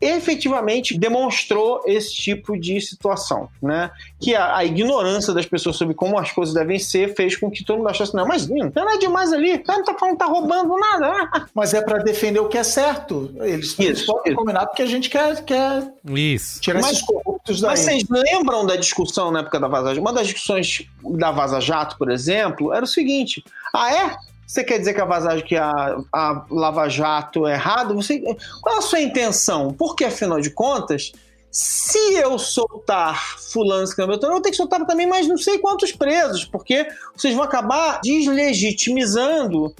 [0.00, 3.90] efetivamente demonstrou esse tipo de situação, né?
[4.18, 7.64] Que a, a, ignorância das pessoas sobre como as coisas devem ser fez com que
[7.64, 10.14] todo mundo achasse, não, mas não tem nada demais ali, o cara não tá falando
[10.14, 11.48] que tá roubando nada.
[11.54, 13.34] Mas é para defender o que é certo.
[13.40, 16.60] Eles, eles podem combinar porque a gente quer, quer isso.
[16.60, 17.70] tirar mas, esses corruptos daí.
[17.70, 20.00] Mas vocês lembram da discussão na época da Vaza Jato?
[20.00, 23.44] Uma das discussões da Vaza Jato, por exemplo, era o seguinte:
[23.74, 24.16] ah, é?
[24.48, 27.94] Você quer dizer que a vazagem, que a, a Lava Jato é errado?
[27.94, 28.18] Você,
[28.62, 29.74] qual a sua intenção?
[29.74, 31.12] Porque, afinal de contas,
[31.50, 35.92] se eu soltar fulano escambetão, eu vou ter que soltar também mais não sei quantos
[35.92, 39.74] presos, porque vocês vão acabar deslegitimizando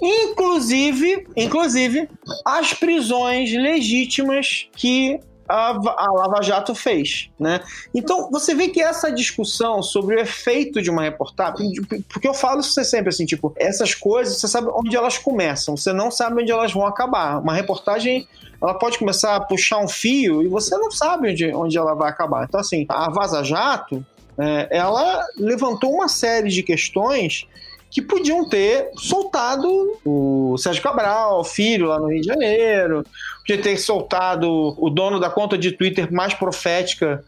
[0.00, 2.08] inclusive, inclusive
[2.44, 7.60] as prisões legítimas que a, a Lava Jato fez, né?
[7.94, 11.72] Então, você vê que essa discussão sobre o efeito de uma reportagem,
[12.08, 15.92] porque eu falo isso sempre assim, tipo, essas coisas, você sabe onde elas começam, você
[15.92, 17.40] não sabe onde elas vão acabar.
[17.40, 18.26] Uma reportagem,
[18.60, 22.10] ela pode começar a puxar um fio e você não sabe onde, onde ela vai
[22.10, 22.44] acabar.
[22.44, 24.04] Então, assim, a Vaza Jato,
[24.38, 27.46] é, ela levantou uma série de questões
[27.90, 33.04] que podiam ter soltado o Sérgio Cabral, filho, lá no Rio de Janeiro,
[33.46, 37.24] podia ter soltado o dono da conta de Twitter mais profética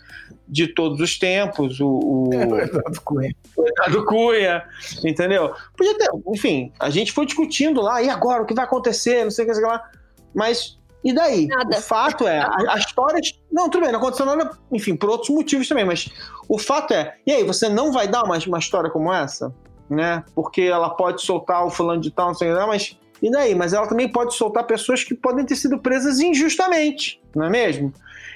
[0.48, 2.30] de todos os tempos, o, o...
[2.34, 3.36] Eduardo Cunha.
[3.56, 4.64] Eduardo Cunha,
[5.04, 5.54] entendeu?
[5.76, 9.30] Podia ter, enfim, a gente foi discutindo lá, e agora, o que vai acontecer, não
[9.30, 9.88] sei o que, sei lá,
[10.34, 11.46] mas e daí?
[11.46, 11.78] Nada.
[11.78, 13.20] O fato é, a, a, história.
[13.52, 16.10] Não, tudo bem, não aconteceu nada, enfim, por outros motivos também, mas
[16.48, 19.54] o fato é, e aí, você não vai dar uma, uma história como essa?
[19.88, 20.24] Né?
[20.34, 23.54] Porque ela pode soltar o fulano de tal, não sei o que, mas e daí?
[23.54, 27.92] Mas ela também pode soltar pessoas que podem ter sido presas injustamente, não é mesmo?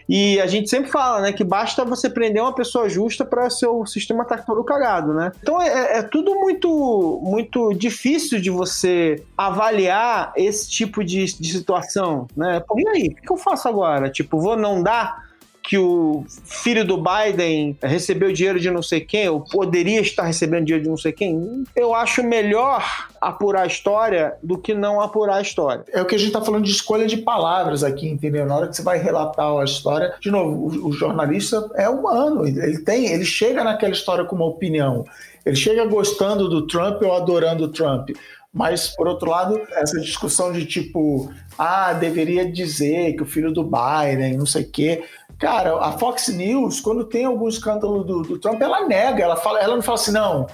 [0.08, 3.86] E a gente sempre fala, né, que basta você prender uma pessoa justa para seu
[3.86, 5.32] sistema estar tá todo cagado, né?
[5.40, 11.52] Então é, é, é, tudo muito, muito difícil de você avaliar esse tipo de, de
[11.52, 12.62] situação, né?
[12.76, 14.10] E aí, o que eu faço agora?
[14.10, 15.31] Tipo, vou não dar
[15.62, 20.64] que o filho do Biden recebeu dinheiro de não sei quem, ou poderia estar recebendo
[20.64, 25.36] dinheiro de não sei quem, eu acho melhor apurar a história do que não apurar
[25.36, 25.84] a história.
[25.92, 28.44] É o que a gente está falando de escolha de palavras aqui, entendeu?
[28.44, 32.46] Na hora que você vai relatar a história, de novo, o, o jornalista é humano,
[32.46, 35.04] ele tem, ele chega naquela história com uma opinião.
[35.44, 38.10] Ele chega gostando do Trump ou adorando o Trump.
[38.52, 43.64] Mas, por outro lado, essa discussão de tipo, ah, deveria dizer que o filho do
[43.64, 45.04] Biden, não sei o quê.
[45.38, 49.60] Cara, a Fox News, quando tem algum escândalo do, do Trump, ela nega, ela, fala,
[49.60, 50.46] ela não fala assim, não,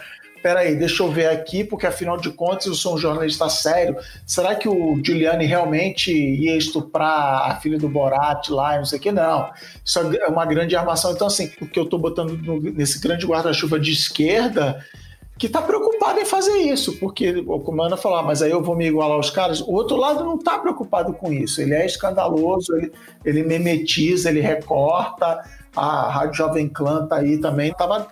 [0.42, 3.96] peraí, deixa eu ver aqui, porque afinal de contas eu sou um jornalista sério.
[4.26, 9.02] Será que o Giuliani realmente ia estuprar a filha do Borat lá não sei o
[9.02, 9.12] que?
[9.12, 9.50] Não.
[9.84, 11.12] Isso é uma grande armação.
[11.12, 14.84] Então, assim, o que eu estou botando no, nesse grande guarda-chuva de esquerda
[15.38, 18.86] que está preocupado em fazer isso, porque o comando falar, mas aí eu vou me
[18.86, 19.60] igualar aos caras.
[19.60, 21.62] O outro lado não está preocupado com isso.
[21.62, 22.92] Ele é escandaloso, ele,
[23.24, 25.40] ele memetiza, ele recorta.
[25.76, 28.08] A Rádio Jovem Clã tá aí também, estava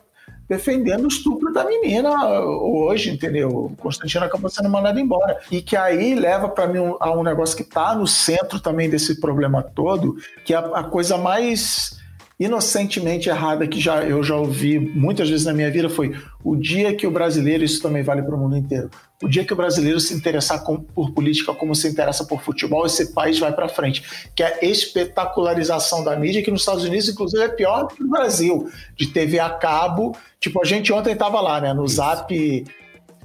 [0.48, 3.48] defendendo o estupro da menina hoje, entendeu?
[3.48, 5.40] O Constantino acabou sendo mandado embora.
[5.50, 9.20] E que aí leva para mim a um negócio que está no centro também desse
[9.20, 11.98] problema todo, que é a coisa mais
[12.38, 16.14] inocentemente errada que já eu já ouvi muitas vezes na minha vida foi
[16.44, 18.90] o dia que o brasileiro, isso também vale para o mundo inteiro,
[19.22, 22.84] o dia que o brasileiro se interessar com, por política como se interessa por futebol,
[22.84, 24.02] esse país vai para frente.
[24.34, 28.10] Que é a espetacularização da mídia, que nos Estados Unidos, inclusive, é pior que no
[28.10, 30.14] Brasil, de TV a cabo.
[30.38, 32.30] Tipo, a gente ontem estava lá, né, no Zap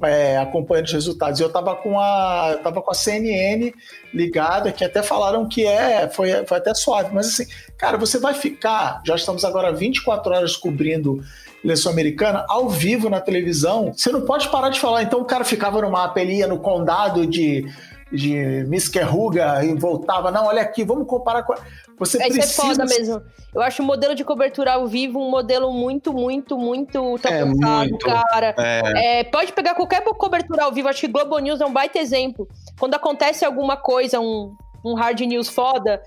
[0.01, 1.39] é, acompanhando os resultados.
[1.39, 3.73] Eu estava com a tava com a CNN
[4.13, 7.45] ligada, que até falaram que é foi, foi até suave, mas assim,
[7.81, 11.19] cara, você vai ficar, já estamos agora 24 horas cobrindo
[11.63, 13.91] eleição americana ao vivo na televisão.
[13.91, 15.01] Você não pode parar de falar.
[15.01, 17.65] Então o cara ficava no mapa, ele ia no condado de
[18.11, 21.55] de Miss Kerruga e voltava, não, olha aqui, vamos comparar com.
[21.97, 22.61] Você Isso é precisa.
[22.61, 23.21] foda mesmo.
[23.55, 27.89] Eu acho o modelo de cobertura ao vivo um modelo muito, muito, muito É, ultrapassado,
[27.89, 28.05] muito.
[28.05, 28.53] cara.
[28.57, 31.99] É, É, pode pegar qualquer cobertura ao vivo, acho que Globo News é um baita
[31.99, 32.47] exemplo.
[32.77, 34.53] Quando acontece alguma coisa, um,
[34.83, 36.01] um hard news foda,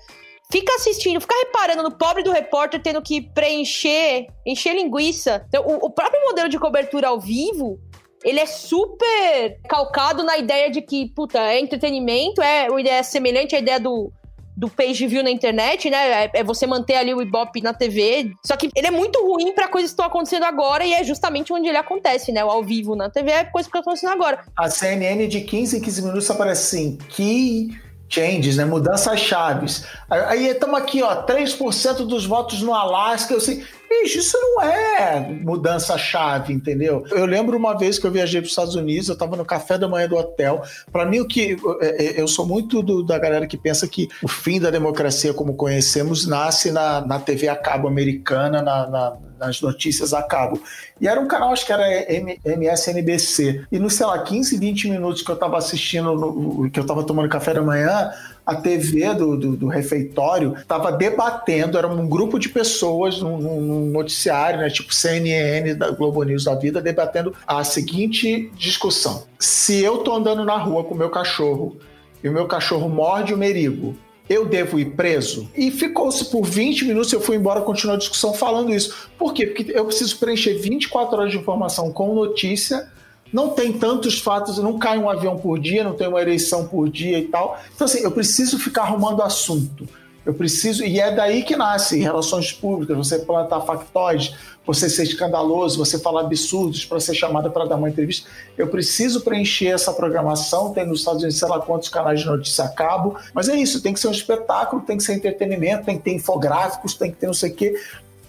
[0.51, 5.45] fica assistindo, fica reparando no pobre do repórter tendo que preencher, encher linguiça.
[5.47, 7.79] Então, o, o próprio modelo de cobertura ao vivo,
[8.23, 13.55] ele é super calcado na ideia de que, puta, é entretenimento, é uma ideia semelhante
[13.55, 14.11] à ideia do,
[14.55, 16.25] do page view na internet, né?
[16.25, 18.31] É, é você manter ali o Ibope na TV.
[18.45, 21.51] Só que ele é muito ruim pra coisas que estão acontecendo agora e é justamente
[21.51, 22.43] onde ele acontece, né?
[22.43, 24.43] O ao vivo na TV é coisa que está acontecendo agora.
[24.57, 28.65] A CNN de 15 em 15 minutos aparece assim, key changes, né?
[28.65, 29.85] Mudanças chaves.
[30.09, 33.33] Aí estamos aqui, ó, 3% dos votos no Alasca.
[33.33, 33.63] Eu sei,
[34.03, 37.03] bicho, isso não é mudança chave, entendeu?
[37.11, 39.77] Eu lembro uma vez que eu viajei para os Estados Unidos, eu estava no café
[39.77, 40.63] da manhã do hotel.
[40.91, 44.27] Para mim, o que é, eu sou muito do, da galera que pensa que o
[44.27, 49.61] fim da democracia como conhecemos nasce na, na TV a cabo americana, na, na, nas
[49.61, 50.61] notícias a cabo.
[50.99, 51.83] E era um canal, acho que era
[52.45, 53.65] MSNBC.
[53.71, 57.03] E no, sei lá, 15, 20 minutos que eu estava assistindo, no- que eu estava
[57.03, 58.11] tomando café da manhã,
[58.45, 63.85] a TV do, do, do refeitório estava debatendo, era um grupo de pessoas num, num-
[63.91, 69.23] noticiário, né, tipo CNN, da Globo News da vida, debatendo a seguinte discussão.
[69.39, 71.77] Se eu tô andando na rua com o meu cachorro
[72.23, 73.95] e o meu cachorro morde o merigo,
[74.27, 75.49] eu devo ir preso?
[75.55, 79.09] E ficou-se por 20 minutos, eu fui embora, continuou a discussão falando isso.
[79.17, 79.45] Por quê?
[79.45, 82.87] Porque eu preciso preencher 24 horas de informação com notícia,
[83.35, 86.89] não tem tantos fatos, não cai um avião por dia, não tem uma eleição por
[86.89, 87.59] dia e tal.
[87.75, 89.85] Então, assim, eu preciso ficar arrumando assunto.
[90.25, 94.33] Eu preciso, e é daí que nasce relações públicas, você plantar factóides,
[94.65, 98.25] você ser escandaloso, você falar absurdos para ser chamada para dar uma entrevista.
[98.57, 102.63] Eu preciso preencher essa programação, tem nos Estados Unidos sei lá quantos canais de notícia
[102.63, 105.97] a cabo, mas é isso, tem que ser um espetáculo, tem que ser entretenimento, tem
[105.97, 107.75] que ter infográficos, tem que ter não sei o quê.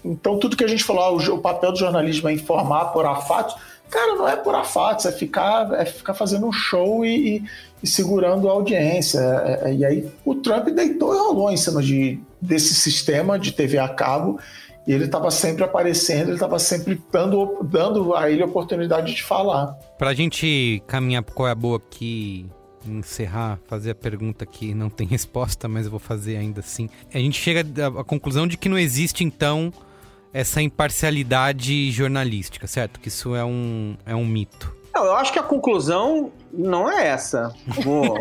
[0.03, 3.55] Então, tudo que a gente falou, ah, o papel do jornalismo é informar, apurar fatos,
[3.89, 7.43] cara, não é apurar fatos, é ficar, é ficar fazendo um show e, e-
[7.83, 9.19] e segurando a audiência.
[9.19, 13.51] É- é- e aí o Trump deitou e rolou em cima de, desse sistema de
[13.51, 14.39] TV a cabo
[14.87, 19.21] e ele estava sempre aparecendo, ele estava sempre dando, dando a ele a oportunidade de
[19.23, 19.67] falar.
[19.97, 22.45] Pra gente caminhar pro qual é a boa aqui,
[22.85, 26.89] encerrar, fazer a pergunta que não tem resposta, mas eu vou fazer ainda assim.
[27.13, 27.65] A gente chega
[27.99, 29.71] à conclusão de que não existe, então,
[30.37, 32.99] essa imparcialidade jornalística, certo?
[32.99, 34.71] Que isso é um, é um mito.
[34.93, 37.55] Não, eu acho que a conclusão não é essa.
[37.83, 38.19] Vou.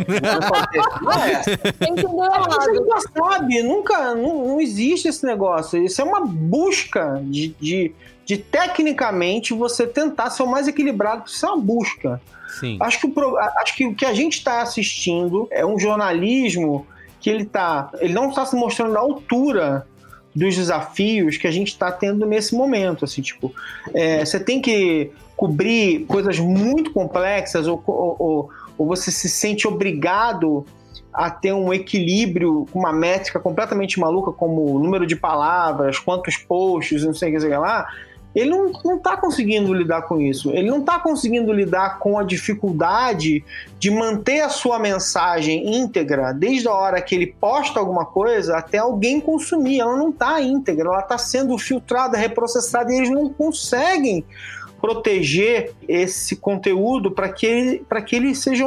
[1.02, 1.52] Não é essa.
[1.52, 2.72] Entendeu A gente errado.
[2.72, 5.82] nunca sabe, nunca, não, não existe esse negócio.
[5.84, 7.94] Isso é uma busca de, de,
[8.24, 12.18] de tecnicamente você tentar ser o mais equilibrado, isso é uma busca.
[12.59, 12.78] Sim.
[12.80, 16.86] Acho que o, acho que o que a gente está assistindo é um jornalismo
[17.20, 19.86] que ele tá, ele não está se mostrando à altura
[20.36, 23.52] dos desafios que a gente está tendo nesse momento, assim, tipo,
[23.94, 30.66] é, você tem que cobrir coisas muito complexas ou, ou, ou- você se sente obrigado
[31.12, 36.36] a ter um equilíbrio com uma métrica completamente maluca, como o número de palavras, quantos
[36.36, 37.86] posts, não sei o que, lá,
[38.36, 40.50] ele não, não tá conseguindo lidar com isso.
[40.50, 43.42] Ele não tá conseguindo lidar com a dificuldade
[43.78, 48.78] de manter a sua mensagem íntegra desde a hora que ele posta alguma coisa até
[48.78, 49.80] alguém consumir.
[49.80, 54.24] Ela não tá íntegra, ela tá sendo filtrada, reprocessada e eles não conseguem
[54.78, 58.66] proteger esse conteúdo para que, ele- que ele seja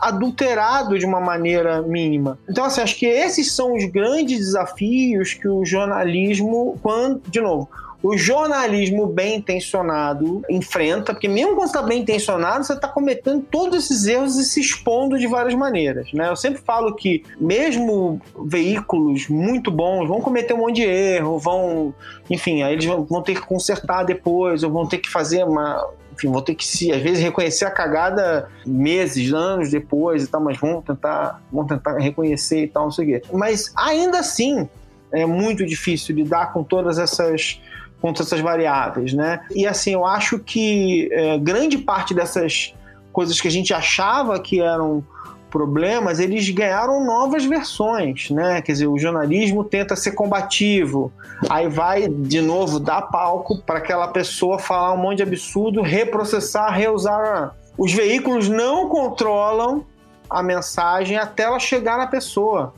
[0.00, 2.38] adulterado de uma maneira mínima.
[2.48, 7.68] Então, assim, acho que esses são os grandes desafios que o jornalismo, quando, de novo,
[8.04, 13.42] o jornalismo bem intencionado enfrenta, porque mesmo quando você está bem intencionado, você está cometendo
[13.50, 16.12] todos esses erros e se expondo de várias maneiras.
[16.12, 16.28] Né?
[16.28, 21.94] Eu sempre falo que, mesmo veículos muito bons vão cometer um monte de erro, vão.
[22.28, 25.82] Enfim, aí eles vão, ter que consertar depois, ou vão ter que fazer uma.
[26.12, 30.42] Enfim, vão ter que se, às vezes, reconhecer a cagada meses, anos depois e tal,
[30.42, 33.22] mas vão tentar, vão tentar reconhecer e tal, não sei o quê.
[33.32, 34.68] Mas ainda assim,
[35.10, 37.60] é muito difícil lidar com todas essas
[38.04, 39.40] com todas essas variáveis, né?
[39.50, 42.74] E assim, eu acho que é, grande parte dessas
[43.10, 45.02] coisas que a gente achava que eram
[45.48, 48.60] problemas, eles ganharam novas versões, né?
[48.60, 51.10] Quer dizer, o jornalismo tenta ser combativo,
[51.48, 56.74] aí vai de novo dar palco para aquela pessoa falar um monte de absurdo, reprocessar,
[56.74, 57.56] reusar.
[57.78, 59.82] Os veículos não controlam
[60.28, 62.74] a mensagem até ela chegar na pessoa.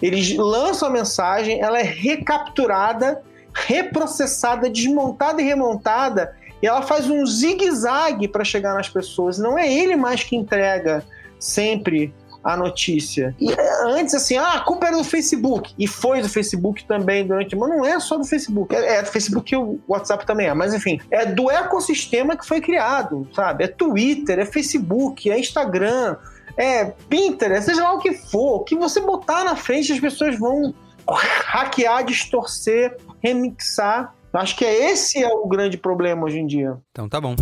[0.00, 3.24] Eles lançam a mensagem, ela é recapturada,
[3.66, 9.38] reprocessada, desmontada e remontada, e ela faz um zigue-zague para chegar nas pessoas.
[9.38, 11.04] Não é ele mais que entrega
[11.38, 12.12] sempre
[12.42, 13.34] a notícia.
[13.38, 15.74] E é, antes, assim, ah, a culpa era do Facebook.
[15.78, 17.54] E foi do Facebook também durante.
[17.54, 18.74] Mas não é só do Facebook.
[18.74, 20.54] É, é do Facebook e o WhatsApp também é.
[20.54, 23.64] Mas enfim, é do ecossistema que foi criado, sabe?
[23.64, 26.16] É Twitter, é Facebook, é Instagram,
[26.56, 28.56] é Pinterest, seja lá o que for.
[28.56, 30.74] O que você botar na frente, as pessoas vão
[31.06, 34.14] hackear, distorcer, remixar.
[34.32, 36.76] Acho que é esse é o grande problema hoje em dia.
[36.90, 37.34] Então tá bom.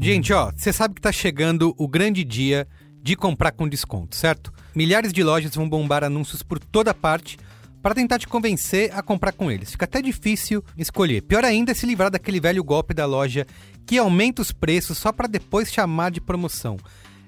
[0.00, 2.66] Gente, ó, você sabe que tá chegando o grande dia
[3.02, 4.52] de comprar com desconto, certo?
[4.74, 7.38] Milhares de lojas vão bombar anúncios por toda parte
[7.82, 9.70] para tentar te convencer a comprar com eles.
[9.72, 11.22] Fica até difícil escolher.
[11.22, 13.46] Pior ainda é se livrar daquele velho golpe da loja
[13.86, 16.76] que aumenta os preços só para depois chamar de promoção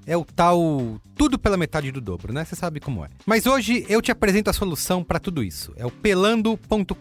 [0.05, 2.43] é o tal tudo pela metade do dobro, né?
[2.43, 3.09] Você sabe como é.
[3.25, 5.73] Mas hoje eu te apresento a solução para tudo isso.
[5.75, 6.95] É o pelando.com.br.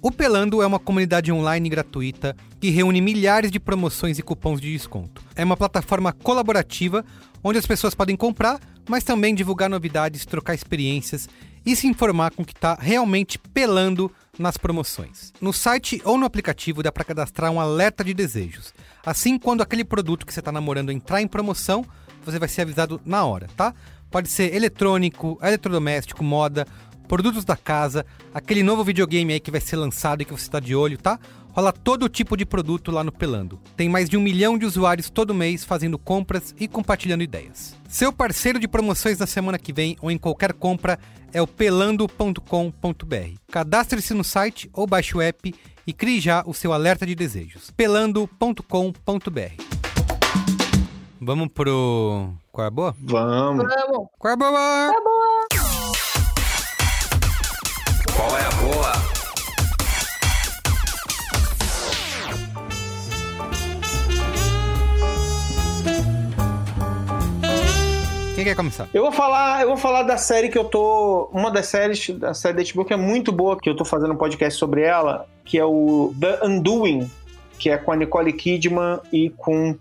[0.00, 4.70] O Pelando é uma comunidade online gratuita que reúne milhares de promoções e cupons de
[4.72, 5.22] desconto.
[5.34, 7.04] É uma plataforma colaborativa
[7.42, 11.28] onde as pessoas podem comprar, mas também divulgar novidades, trocar experiências
[11.64, 15.32] e se informar com o que está realmente pelando nas promoções.
[15.40, 18.74] No site ou no aplicativo dá para cadastrar um alerta de desejos.
[19.04, 21.84] Assim, quando aquele produto que você está namorando entrar em promoção,
[22.24, 23.74] você vai ser avisado na hora, tá?
[24.10, 26.66] Pode ser eletrônico, eletrodoméstico, moda,
[27.06, 30.60] produtos da casa, aquele novo videogame aí que vai ser lançado e que você está
[30.60, 31.18] de olho, tá?
[31.52, 33.60] Rola todo tipo de produto lá no Pelando.
[33.76, 37.76] Tem mais de um milhão de usuários todo mês fazendo compras e compartilhando ideias.
[37.88, 40.98] Seu parceiro de promoções na semana que vem ou em qualquer compra
[41.32, 42.34] é o pelando.com.br.
[43.52, 45.54] Cadastre-se no site ou baixe o app
[45.86, 47.70] e crie já o seu alerta de desejos.
[47.76, 48.94] pelando.com.br.
[51.20, 52.34] Vamos pro.
[52.52, 52.94] Qual é a boa?
[53.00, 53.64] Vamos.
[53.64, 54.08] Vamos.
[54.18, 54.92] Qual é a boa?
[54.92, 55.44] Tá bom.
[58.14, 58.50] Qual é a
[68.44, 68.86] Quem quer começar?
[68.92, 72.34] Eu vou falar, eu vou falar da série que eu tô, uma das séries da
[72.34, 75.26] série da HBO que é muito boa, que eu tô fazendo um podcast sobre ela,
[75.46, 77.10] que é o The Undoing,
[77.58, 79.74] que é com a Nicole Kidman e com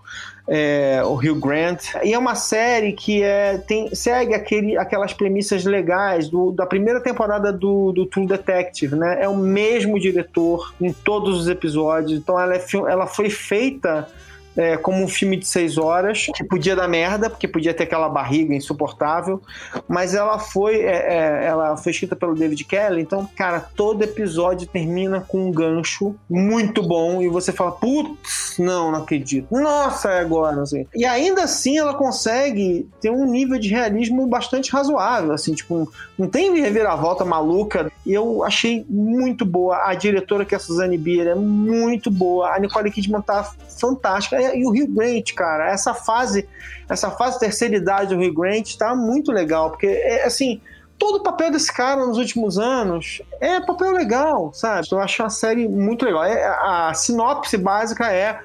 [0.48, 1.94] é, o Hugh Grant.
[2.06, 7.02] E é uma série que é, tem, segue aquele, aquelas premissas legais do, da primeira
[7.02, 9.18] temporada do, do True Detective, né?
[9.22, 14.08] É o mesmo diretor em todos os episódios, então ela, é, ela foi feita
[14.56, 18.10] é, como um filme de seis horas, que podia dar merda, porque podia ter aquela
[18.10, 19.42] barriga insuportável,
[19.88, 24.68] mas ela foi, é, é, ela foi escrita pelo David Kelly, então, cara, todo episódio
[24.68, 29.48] termina com um gancho muito bom e você fala, putz, não, não acredito.
[29.52, 30.86] Nossa, é agora, assim.
[30.96, 36.28] E ainda assim ela consegue ter um nível de realismo bastante razoável, assim, tipo, não
[36.28, 37.92] tem reviravolta maluca.
[38.06, 39.90] E eu achei muito boa.
[39.90, 42.54] A diretora, que é a Suzanne Bier, é muito boa.
[42.54, 44.42] A Nicole Kidman tá fantástica.
[44.56, 46.48] E o Rio Grant, cara, essa fase,
[46.90, 50.62] essa fase terceira idade do Rio Grant tá muito legal, porque é assim.
[50.96, 54.88] Todo o papel desse cara nos últimos anos é papel legal, sabe?
[54.90, 56.24] Eu acho a série muito legal.
[56.24, 58.40] É, a sinopse básica é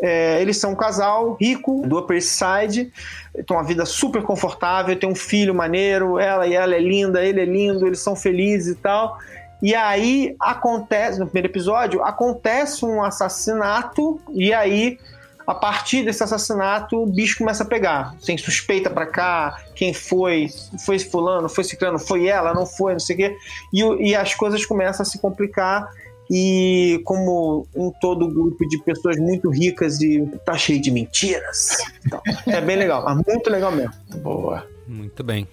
[0.00, 2.92] é, eles são um casal rico do Upper Side,
[3.34, 7.40] tem uma vida super confortável, tem um filho maneiro, ela e ela é linda, ele
[7.40, 9.18] é lindo, eles são felizes e tal.
[9.62, 14.98] E aí acontece, no primeiro episódio, acontece um assassinato, e aí,
[15.46, 18.16] a partir desse assassinato, o bicho começa a pegar.
[18.24, 20.48] Tem suspeita pra cá, quem foi,
[20.84, 23.36] foi fulano, foi ciclano, foi ela, não foi, não sei o quê.
[23.72, 25.90] E, e as coisas começam a se complicar
[26.30, 31.76] e como em todo grupo de pessoas muito ricas e tá cheio de mentiras.
[32.06, 33.92] Então, é bem legal, mas muito legal mesmo.
[34.22, 34.66] Boa.
[34.86, 35.46] Muito bem.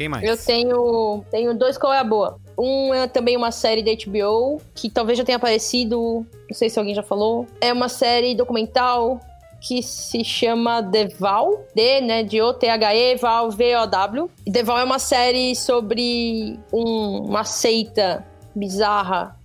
[0.00, 0.26] Quem mais?
[0.26, 2.38] Eu tenho, tenho dois qual é a boa.
[2.56, 6.78] Um é também uma série da HBO, que talvez já tenha aparecido, não sei se
[6.78, 7.46] alguém já falou.
[7.60, 9.20] É uma série documental
[9.60, 14.30] que se chama The Val, D, né, de O-T-H-E, Val, V-O-W.
[14.50, 18.24] The Val é uma série sobre um, uma seita
[18.56, 19.38] bizarra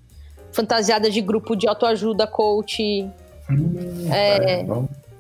[0.54, 3.06] fantasiada de grupo de autoajuda, coach.
[3.52, 4.66] Hum, É, é,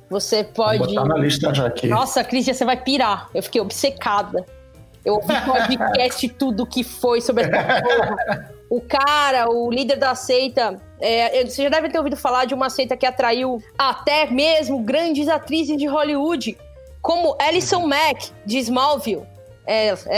[0.09, 0.77] Você pode.
[0.77, 1.87] botar na lista já aqui.
[1.87, 3.29] Nossa, Cris, você vai pirar.
[3.35, 4.45] Eu fiquei obcecada.
[5.05, 8.55] Eu ouvi podcast tudo que foi sobre essa porra.
[8.69, 12.69] O cara, o líder da seita, é, você já deve ter ouvido falar de uma
[12.69, 16.57] seita que atraiu até mesmo grandes atrizes de Hollywood,
[17.01, 19.35] como Alison Mack, de Smallville.
[19.67, 20.09] É, essa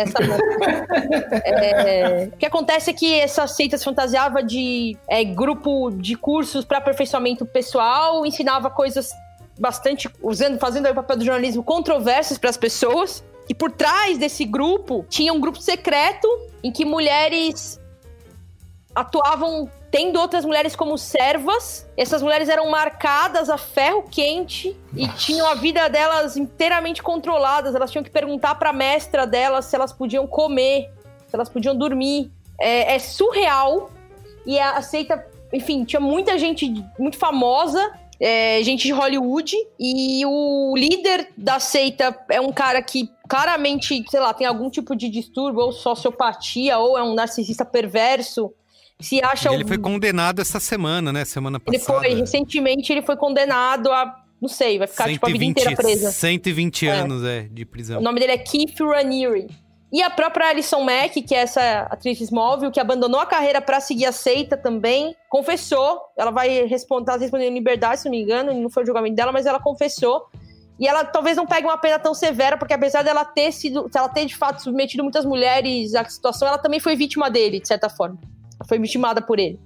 [1.45, 6.65] é, O que acontece é que essa seita se fantasiava de é, grupo de cursos
[6.65, 9.09] para aperfeiçoamento pessoal, ensinava coisas
[9.57, 13.23] bastante usando, fazendo o papel do jornalismo controversas para as pessoas.
[13.49, 16.27] E por trás desse grupo tinha um grupo secreto
[16.63, 17.79] em que mulheres
[18.93, 21.87] atuavam tendo outras mulheres como servas.
[21.95, 27.73] Essas mulheres eram marcadas a ferro quente e tinham a vida delas inteiramente controladas.
[27.73, 30.89] Elas tinham que perguntar para a mestra delas se elas podiam comer,
[31.27, 32.31] se elas podiam dormir.
[32.59, 33.91] É, é surreal.
[34.45, 40.73] E a seita, enfim, tinha muita gente muito famosa é, gente de Hollywood, e o
[40.75, 45.61] líder da seita é um cara que claramente, sei lá, tem algum tipo de distúrbio,
[45.61, 48.53] ou sociopatia, ou é um narcisista perverso.
[48.99, 49.51] Se acha.
[49.51, 51.23] E ele foi condenado essa semana, né?
[51.23, 51.77] Semana passada.
[52.05, 54.23] Ele foi, recentemente ele foi condenado a.
[54.41, 56.11] Não sei, vai ficar 120, tipo a vida inteira presa.
[56.11, 56.91] 120 é.
[56.91, 57.99] anos, é, de prisão.
[57.99, 59.47] O nome dele é Keith Raniere.
[59.91, 63.79] E a própria Alison Mack, que é essa atriz móvel, que abandonou a carreira para
[63.79, 66.01] seguir a seita também, confessou.
[66.17, 69.15] Ela vai responder, tá respondendo em liberdade, se não me engano, não foi o julgamento
[69.15, 70.27] dela, mas ela confessou.
[70.79, 74.09] E ela talvez não pegue uma pena tão severa, porque apesar dela ter sido, ela
[74.09, 77.89] ter de fato submetido muitas mulheres à situação, ela também foi vítima dele, de certa
[77.89, 78.17] forma.
[78.67, 79.59] foi vitimada por ele.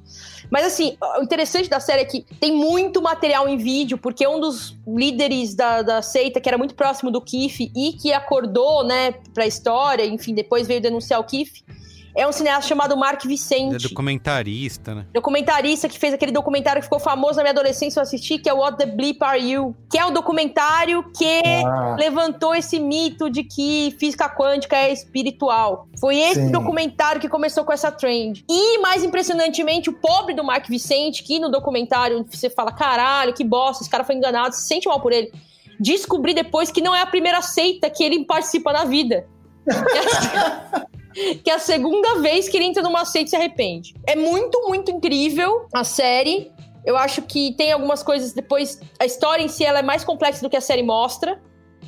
[0.50, 4.40] Mas assim, o interessante da série é que tem muito material em vídeo, porque um
[4.40, 9.14] dos líderes da, da seita, que era muito próximo do Kiff e que acordou, né,
[9.34, 11.64] pra história, enfim, depois veio denunciar o Kiff,
[12.16, 13.76] é um cineasta chamado Mark Vicente.
[13.76, 15.06] Ele é documentarista, né?
[15.14, 18.54] Documentarista que fez aquele documentário que ficou famoso na minha adolescência, eu assisti, que é
[18.54, 19.76] What the Bleep Are You?
[19.90, 21.96] Que é o documentário que ah.
[21.98, 25.88] levantou esse mito de que física quântica é espiritual.
[26.00, 26.52] Foi esse Sim.
[26.52, 28.44] documentário que começou com essa trend.
[28.50, 33.44] E, mais impressionantemente, o pobre do Mark Vicente, que no documentário você fala, caralho, que
[33.44, 35.32] bosta, esse cara foi enganado, se sente mal por ele.
[35.80, 39.26] Descobri depois que não é a primeira seita que ele participa na vida.
[41.14, 43.94] que é a segunda vez que ele entra numa seita e se arrepende.
[44.08, 46.52] É muito, muito incrível a série.
[46.86, 48.80] Eu acho que tem algumas coisas depois.
[49.00, 51.40] A história em si ela é mais complexa do que a série mostra.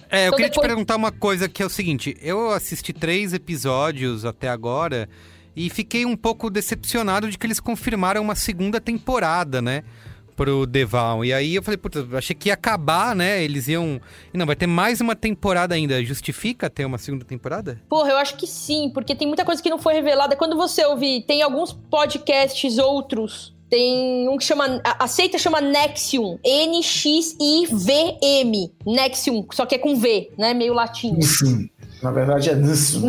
[0.10, 0.66] É, eu então, queria depois...
[0.66, 5.10] te perguntar uma coisa que é o seguinte: eu assisti três episódios até agora
[5.56, 9.84] e fiquei um pouco decepcionado de que eles confirmaram uma segunda temporada, né?
[10.36, 11.24] Pro Deval.
[11.24, 13.44] E aí eu falei, puta, achei que ia acabar, né?
[13.44, 14.02] Eles iam.
[14.34, 16.04] Não, vai ter mais uma temporada ainda.
[16.04, 17.82] Justifica ter uma segunda temporada?
[17.90, 20.36] Porra, eu acho que sim, porque tem muita coisa que não foi revelada.
[20.36, 23.54] Quando você ouvir, tem alguns podcasts outros.
[23.70, 24.82] Tem um que chama.
[24.84, 26.38] A, seita chama Nexium.
[26.44, 27.72] N-X-I-V-M.
[28.86, 30.54] Nexium, só que é com V, né?
[30.54, 31.20] Meio latim.
[31.22, 31.70] Sim.
[32.04, 33.02] Na verdade é Nisso.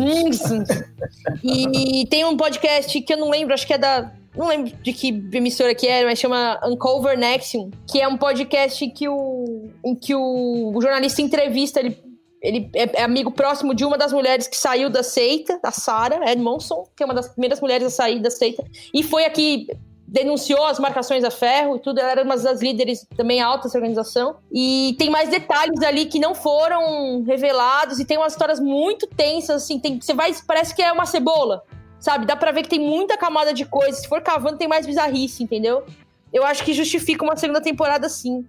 [1.43, 4.93] e tem um podcast que eu não lembro, acho que é da não lembro de
[4.93, 9.95] que emissora que era, mas chama Uncover Nexium, que é um podcast que o, em
[9.95, 11.97] que o, o jornalista entrevista, ele,
[12.41, 16.31] ele é, é, amigo próximo de uma das mulheres que saiu da seita, da Sarah
[16.31, 18.63] Edmondson, que é uma das primeiras mulheres a sair da seita,
[18.93, 19.67] e foi aqui
[20.07, 23.77] denunciou as marcações a ferro e tudo, ela era uma das líderes também altas dessa
[23.77, 24.37] organização.
[24.51, 29.63] E tem mais detalhes ali que não foram revelados e tem umas histórias muito tensas,
[29.63, 31.63] assim, tem, você vai, parece que é uma cebola.
[32.05, 32.27] Sabe?
[32.27, 33.97] Dá pra ver que tem muita camada de coisa.
[33.97, 35.83] Se for cavando, tem mais bizarrice, entendeu?
[36.31, 38.45] Eu acho que justifica uma segunda temporada sim.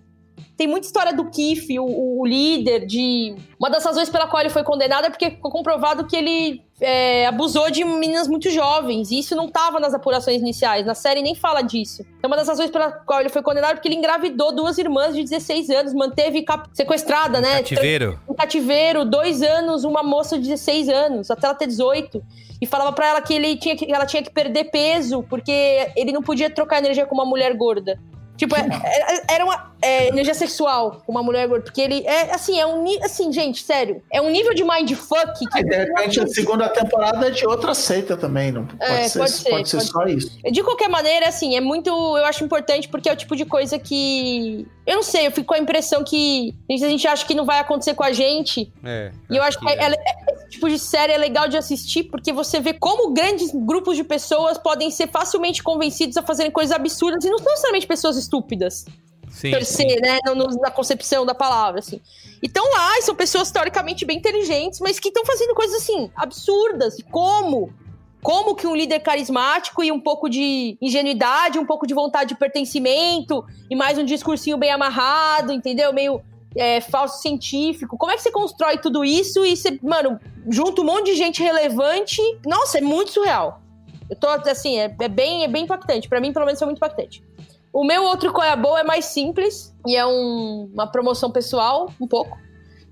[0.58, 3.34] Tem muita história do Kiff, o, o, líder, de.
[3.58, 7.26] Uma das razões pela qual ele foi condenado é porque ficou comprovado que ele é,
[7.26, 9.10] abusou de meninas muito jovens.
[9.10, 10.84] E isso não estava nas apurações iniciais.
[10.84, 12.04] Na série nem fala disso.
[12.18, 15.14] Então, uma das razões pela qual ele foi condenado é porque ele engravidou duas irmãs
[15.14, 17.62] de 16 anos, manteve sequestrada, né?
[17.62, 18.20] Cativeiro.
[18.28, 22.22] Um cativeiro, dois anos, uma moça de 16 anos, até ela ter 18
[22.60, 26.12] e falava para ela que ele tinha que ela tinha que perder peso porque ele
[26.12, 27.98] não podia trocar energia com uma mulher gorda.
[28.36, 31.64] Tipo, é, é, era uma é, energia sexual com uma mulher gorda.
[31.64, 34.02] Porque ele é assim, é um assim, gente, sério.
[34.12, 35.58] É um nível de mindfuck que.
[35.58, 39.18] É, de repente a segunda temporada é de outra seita também, não pode, é, ser,
[39.18, 40.16] pode ser, pode ser pode só ser.
[40.16, 40.30] isso.
[40.50, 41.90] De qualquer maneira, assim, é muito.
[41.90, 44.66] Eu acho importante porque é o tipo de coisa que.
[44.86, 47.58] Eu não sei, eu fico com a impressão que a gente acha que não vai
[47.58, 48.72] acontecer com a gente.
[48.84, 49.10] É.
[49.28, 49.88] E eu acho que, que é.
[49.88, 54.04] esse tipo de série é legal de assistir porque você vê como grandes grupos de
[54.04, 58.84] pessoas podem ser facilmente convencidos a fazerem coisas absurdas e não são necessariamente pessoas estúpidas.
[59.30, 60.00] Sim, per se, sim.
[60.00, 60.18] né?
[60.60, 62.00] Na concepção da palavra, assim.
[62.42, 66.96] Então lá, são pessoas teoricamente bem inteligentes, mas que estão fazendo coisas assim, absurdas.
[67.10, 67.72] Como?
[68.22, 72.34] Como que um líder carismático e um pouco de ingenuidade, um pouco de vontade de
[72.34, 75.92] pertencimento e mais um discursinho bem amarrado, entendeu?
[75.92, 76.20] Meio
[76.56, 77.96] é, falso científico.
[77.96, 81.42] Como é que você constrói tudo isso e você, mano, junta um monte de gente
[81.42, 82.20] relevante?
[82.44, 83.60] Nossa, é muito surreal.
[84.08, 86.08] Eu tô assim, é, é bem, é bem impactante.
[86.08, 87.22] Para mim, pelo menos, é muito impactante.
[87.76, 91.92] O meu outro Qual é Boa é mais simples e é um, uma promoção pessoal,
[92.00, 92.38] um pouco.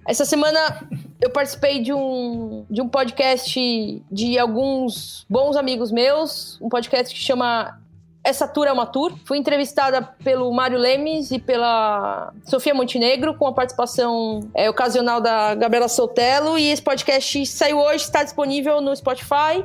[0.06, 0.86] Essa semana
[1.22, 7.18] eu participei de um, de um podcast de alguns bons amigos meus, um podcast que
[7.22, 7.80] chama
[8.22, 9.14] Essa Tour é uma Tour.
[9.24, 15.54] Fui entrevistada pelo Mário Lemes e pela Sofia Montenegro, com a participação é, ocasional da
[15.54, 16.58] Gabriela Sotelo.
[16.58, 19.64] E esse podcast saiu hoje, está disponível no Spotify.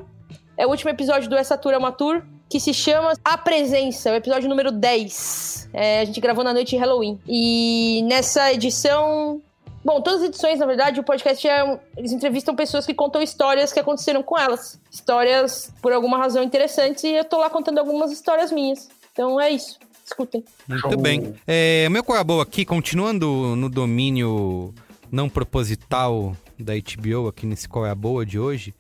[0.56, 2.24] É o último episódio do Essa Tour é uma Tour.
[2.50, 5.70] Que se chama A Presença, o episódio número 10.
[5.72, 7.20] É, a gente gravou na noite de Halloween.
[7.28, 9.42] E nessa edição.
[9.86, 11.64] Bom, todas as edições, na verdade, o podcast é.
[11.64, 14.80] um- Eles entrevistam pessoas que contam histórias que aconteceram com elas.
[14.92, 18.90] Histórias, por alguma razão, interessantes, e eu tô lá contando algumas histórias minhas.
[19.14, 19.78] Então é isso.
[20.06, 20.44] Escutem.
[20.68, 21.36] Muito bem.
[21.48, 24.74] É, o meu qual é a boa aqui, continuando no domínio
[25.12, 28.74] não proposital da HBO, aqui nesse qual é a boa de hoje,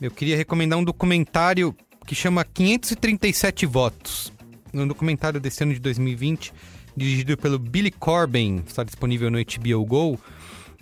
[0.00, 1.76] eu queria recomendar um documentário
[2.06, 4.32] que chama 537 Votos.
[4.74, 6.52] Um documentário desse ano de 2020,
[6.96, 10.18] dirigido pelo Billy Corbin, está disponível no HBO Go.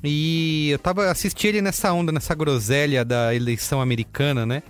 [0.02, 4.62] E eu tava assisti ele nessa onda, nessa groselha da eleição americana, né?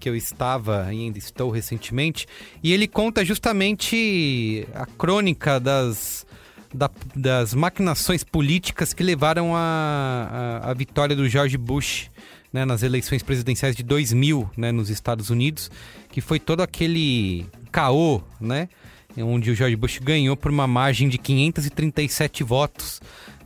[0.00, 2.26] que eu estava e ainda estou recentemente,
[2.62, 6.26] e ele conta justamente a crônica das,
[6.74, 12.10] da- das maquinações políticas que levaram à vitória do George Bush
[12.54, 15.70] né, nas eleições presidenciais de 2000 né, nos Estados Unidos,
[16.12, 18.68] que foi todo aquele caô, né?
[19.16, 23.00] Onde o George Bush ganhou por uma margem de 537 votos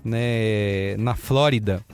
[0.05, 1.85] né, na Flórida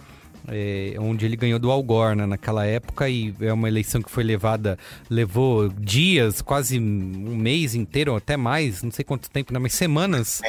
[0.48, 4.10] é, onde ele ganhou do Al Gore né, naquela época e é uma eleição que
[4.10, 4.78] foi levada,
[5.08, 10.42] levou dias, quase um mês inteiro, até mais, não sei quanto tempo, né, mas semanas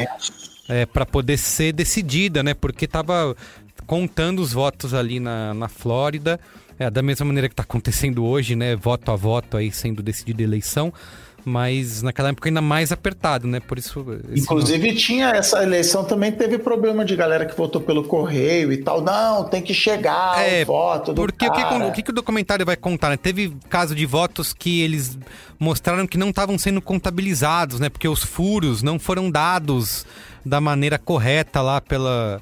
[0.68, 2.54] é, para poder ser decidida, né?
[2.54, 3.36] Porque tava
[3.86, 6.40] contando os votos ali na, na Flórida,
[6.78, 8.76] é, da mesma maneira que está acontecendo hoje, né?
[8.76, 10.94] Voto a voto aí sendo decidida a eleição.
[11.48, 13.60] Mas naquela época ainda mais apertado, né?
[13.60, 14.04] Por isso.
[14.36, 19.00] Inclusive tinha essa eleição também teve problema de galera que votou pelo correio e tal.
[19.00, 21.86] Não, tem que chegar É, o voto do Porque o que, cara.
[21.88, 23.10] o que que o documentário vai contar?
[23.12, 23.18] né?
[23.18, 25.20] Teve caso de votos que eles
[25.60, 27.90] mostraram que não estavam sendo contabilizados, né?
[27.90, 30.04] Porque os furos não foram dados
[30.44, 32.42] da maneira correta lá pela,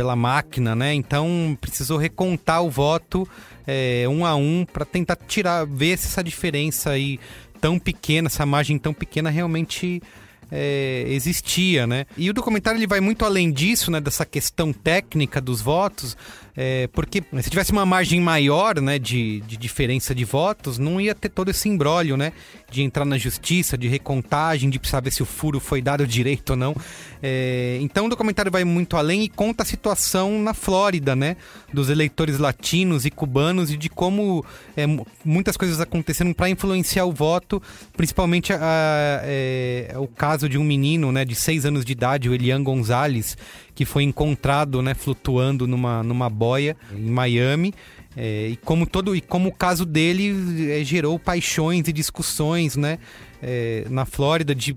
[0.00, 0.94] pela máquina, né?
[0.94, 3.28] Então precisou recontar o voto
[3.66, 7.20] é, um a um para tentar tirar, ver se essa diferença aí
[7.60, 10.02] tão pequena, essa margem tão pequena realmente
[10.50, 12.06] é, existia, né?
[12.16, 14.00] E o documentário ele vai muito além disso, né?
[14.00, 16.16] Dessa questão técnica dos votos,
[16.56, 18.98] é, porque se tivesse uma margem maior, né?
[18.98, 22.32] De, de diferença de votos, não ia ter todo esse imbróglio, né?
[22.70, 26.56] De entrar na justiça, de recontagem, de ver se o furo foi dado direito ou
[26.56, 26.74] não.
[27.22, 31.36] É, então o documentário vai muito além e conta a situação na Flórida, né?
[31.72, 34.44] Dos eleitores latinos e cubanos e de como
[34.76, 37.62] é, mu- muitas coisas aconteceram para influenciar o voto,
[37.96, 42.34] principalmente a- é, o caso de um menino, né, de seis anos de idade, o
[42.34, 43.36] Elian Gonzalez,
[43.80, 47.72] que foi encontrado, né, flutuando numa, numa boia em Miami.
[48.14, 52.98] É, e como todo e como o caso dele é, gerou paixões e discussões, né?
[53.42, 54.76] é, na Flórida de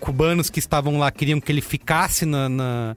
[0.00, 2.96] cubanos que estavam lá queriam que ele ficasse na, na-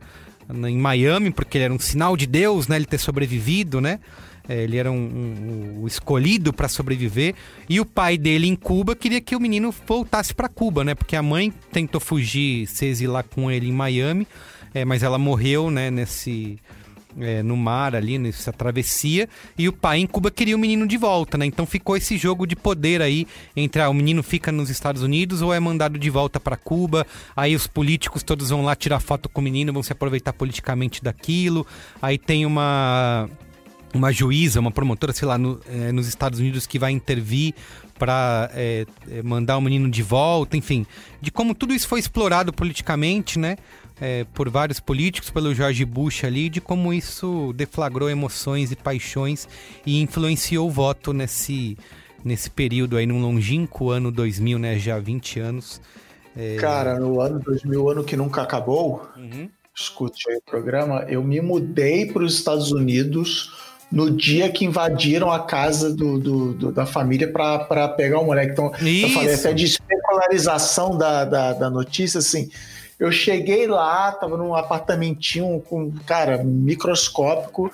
[0.50, 2.76] na- em Miami porque ele era um sinal de Deus, né?
[2.76, 4.02] Ele ter sobrevivido, né?
[4.50, 7.34] É, ele era um, um- o escolhido para sobreviver
[7.70, 10.96] e o pai dele em Cuba queria que o menino voltasse para Cuba, né?
[10.96, 14.28] Porque a mãe tentou fugir, se exilar com ele em Miami,
[14.74, 15.90] é, mas ela morreu, né?
[15.92, 16.58] Nesse
[17.20, 19.28] é, no mar ali, nessa travessia,
[19.58, 21.46] e o pai em Cuba queria o menino de volta, né?
[21.46, 23.26] Então ficou esse jogo de poder aí
[23.56, 27.06] entre ah, o menino fica nos Estados Unidos ou é mandado de volta para Cuba.
[27.36, 31.04] Aí os políticos todos vão lá tirar foto com o menino, vão se aproveitar politicamente
[31.04, 31.66] daquilo.
[32.02, 33.28] Aí tem uma
[33.92, 37.56] uma juíza, uma promotora, sei lá, no- eh, nos Estados Unidos que vai intervir
[37.98, 38.50] para
[39.24, 40.86] mandar o menino de volta, enfim,
[41.20, 43.58] de como tudo isso foi explorado politicamente, né?
[44.02, 49.48] Eh, por vários políticos, pelo George Bush ali, de como isso deflagrou emoções e paixões
[49.86, 51.78] e influenciou o voto nesse,
[52.24, 54.78] nesse período aí, num longínquo ano 2000, né?
[54.80, 55.82] Já há 20 anos.
[56.38, 59.50] Eh, Cara, no ano 2000, ano que nunca acabou, uhum.
[59.76, 63.52] escute aí o programa, eu me mudei para os Estados Unidos
[63.92, 68.52] no dia que invadiram a casa do, do- do- da família para pegar o moleque.
[68.52, 69.40] Então, eu falei Isso.
[69.48, 72.50] até de especularização da, da, da notícia, assim.
[73.00, 77.72] Eu cheguei lá, tava num apartamentinho com, cara, microscópico,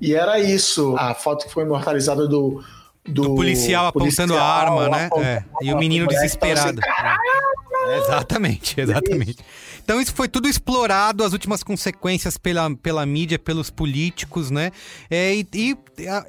[0.00, 0.96] e era isso.
[0.98, 2.62] A foto que foi imortalizada do.
[3.04, 5.06] Do, do policial apontando a arma, né?
[5.06, 6.80] apontando É, E o menino assim, desesperado.
[6.80, 9.38] É, Exatamente, exatamente.
[9.82, 14.72] Então isso foi tudo explorado, as últimas consequências pela, pela mídia, pelos políticos, né?
[15.08, 15.76] É, e e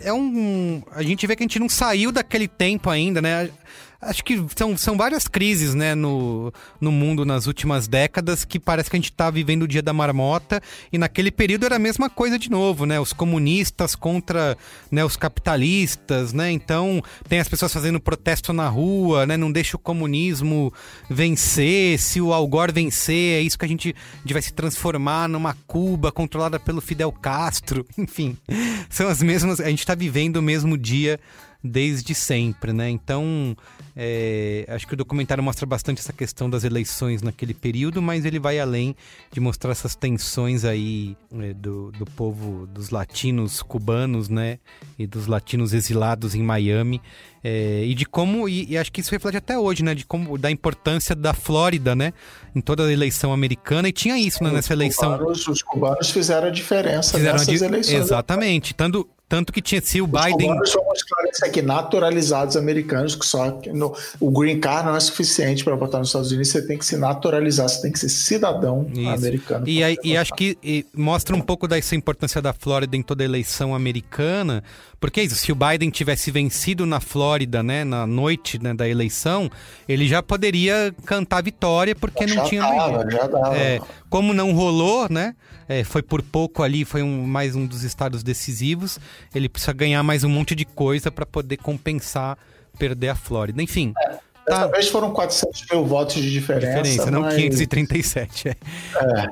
[0.01, 0.83] é um.
[0.91, 3.49] A gente vê que a gente não saiu daquele tempo ainda, né?
[3.99, 8.91] Acho que são, são várias crises, né, no, no mundo nas últimas décadas que parece
[8.91, 10.61] que a gente tá vivendo o dia da marmota
[10.93, 12.99] e naquele período era a mesma coisa de novo, né?
[12.99, 14.55] Os comunistas contra
[14.91, 16.51] né, os capitalistas, né?
[16.51, 19.35] Então tem as pessoas fazendo protesto na rua, né?
[19.35, 20.71] Não deixa o comunismo
[21.09, 24.53] vencer, se o Al Gore vencer, é isso que a gente, a gente vai se
[24.53, 28.37] transformar numa Cuba controlada pelo Fidel Castro, enfim.
[28.89, 31.19] São as mesmas, a gente tá vivendo o mesmo dia
[31.63, 32.89] desde sempre, né?
[32.89, 33.55] Então,
[33.95, 38.39] é, acho que o documentário mostra bastante essa questão das eleições naquele período, mas ele
[38.39, 38.95] vai além
[39.31, 44.59] de mostrar essas tensões aí é, do, do povo, dos latinos cubanos, né?
[44.97, 47.01] E dos latinos exilados em Miami.
[47.43, 49.95] É, e de como, e, e, acho que isso reflete até hoje, né?
[49.95, 52.13] De como, da importância da Flórida, né?
[52.55, 55.17] Em toda a eleição americana, e tinha isso né, nessa eleição.
[55.17, 57.95] Cubanos, os cubanos fizeram a diferença fizeram nessas eleições.
[57.95, 58.73] Exatamente.
[58.73, 60.31] Tanto, tanto que tinha se o Biden.
[60.47, 64.99] cubanos são esclarecer aqui, naturalizados americanos, que só que no, o green card não é
[64.99, 68.09] suficiente para votar nos Estados Unidos, você tem que se naturalizar, você tem que ser
[68.09, 69.09] cidadão Isso.
[69.09, 69.67] americano.
[69.67, 73.23] E, aí- e acho que e mostra um pouco dessa importância da Flórida em toda
[73.23, 74.63] a eleição americana,
[74.99, 78.87] porque é isso, se o Biden tivesse vencido na Flórida, né, na noite né, da
[78.87, 79.49] eleição,
[79.87, 83.13] ele já poderia cantar vitória, porque não já tinha dava, mais.
[83.13, 83.57] já dava.
[83.57, 83.79] É,
[84.09, 85.35] como não rolou, né?
[85.69, 88.97] é, foi por pouco ali, foi um- mais um dos estados decisivos.
[89.35, 92.37] Ele precisa ganhar mais um monte de coisa para poder compensar
[92.79, 93.61] perder a Flórida.
[93.61, 93.93] Enfim,
[94.47, 94.67] Dessa tá.
[94.67, 96.81] vez foram 400 mil votos de diferença.
[96.81, 98.47] diferença, não mas- 537.
[98.49, 98.55] é.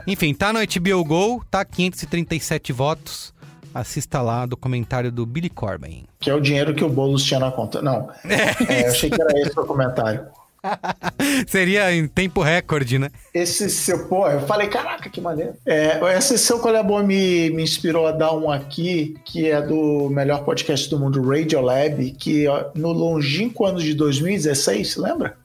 [0.08, 3.34] Enfim, tá no HBO Go, tá 537 votos.
[3.76, 6.06] Assista lá do comentário do Billy Corbin.
[6.18, 7.82] Que é o dinheiro que o Boulos tinha na conta.
[7.82, 10.26] Não, é, eu achei que era esse o comentário.
[11.46, 13.10] Seria em tempo recorde, né?
[13.34, 15.56] Esse seu, pô, eu falei, caraca, que maneiro.
[15.66, 19.62] É, esse seu Qual é Boa me, me inspirou a dar um aqui, que é
[19.62, 25.36] do melhor podcast do mundo, Radiolab, que ó, no longínquo ano de 2016, lembra?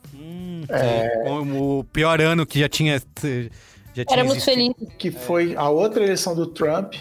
[1.26, 3.02] O, o pior ano que já tinha.
[3.92, 4.76] Já tinha Éramos felizes.
[4.96, 6.94] Que foi a outra eleição do Trump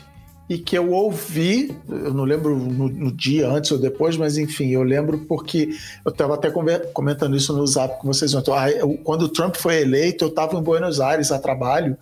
[0.50, 4.70] e que eu ouvi, eu não lembro no, no dia antes ou depois, mas enfim,
[4.72, 5.70] eu lembro porque
[6.04, 6.52] eu estava até
[6.92, 8.52] comentando isso no Zap com vocês ontem.
[8.52, 11.96] Ah, eu- Quando o Trump foi eleito, eu estava em Buenos Aires a trabalho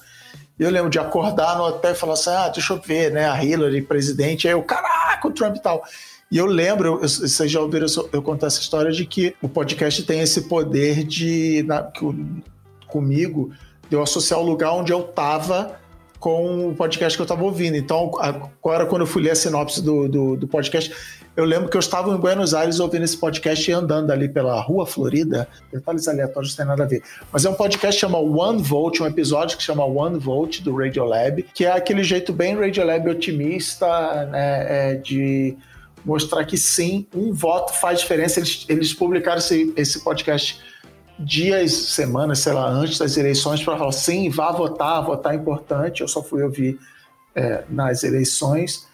[0.57, 3.27] e eu lembro de acordar no hotel e falar assim: ah, deixa eu ver, né?
[3.29, 5.83] A Hillary presidente, aí eu, caraca, o Trump e tal.
[6.31, 10.21] E eu lembro, vocês já ouviram eu, contar essa história de que o podcast tem
[10.21, 11.99] esse poder de, na- que
[12.87, 13.51] comigo,
[13.89, 15.77] de eu associar o lugar onde eu estava
[16.27, 17.77] com o podcast que eu estava ouvindo.
[17.77, 20.93] Então, agora, quando eu fui ler a sinopse do, do, do podcast,
[21.37, 24.59] eu lembro que eu estava em Buenos Aires ouvindo esse podcast e andando ali pela
[24.59, 25.47] Rua Florida.
[25.71, 27.01] Detalhes aleatórios não tem nada a ver.
[27.31, 30.75] Mas é um podcast que chama One Vote, um episódio que chama One Vote do
[30.75, 35.55] Radiolab, que é aquele jeito bem Radiolab otimista, né, é, de
[36.03, 38.41] mostrar que sim, um voto faz diferença.
[38.41, 40.59] Eles, eles publicaram esse, esse podcast
[41.19, 46.01] dias, semanas, sei lá, antes das eleições para falar sim, vá votar, votar é importante.
[46.01, 46.79] Eu só fui ouvir
[47.35, 48.87] é, nas eleições.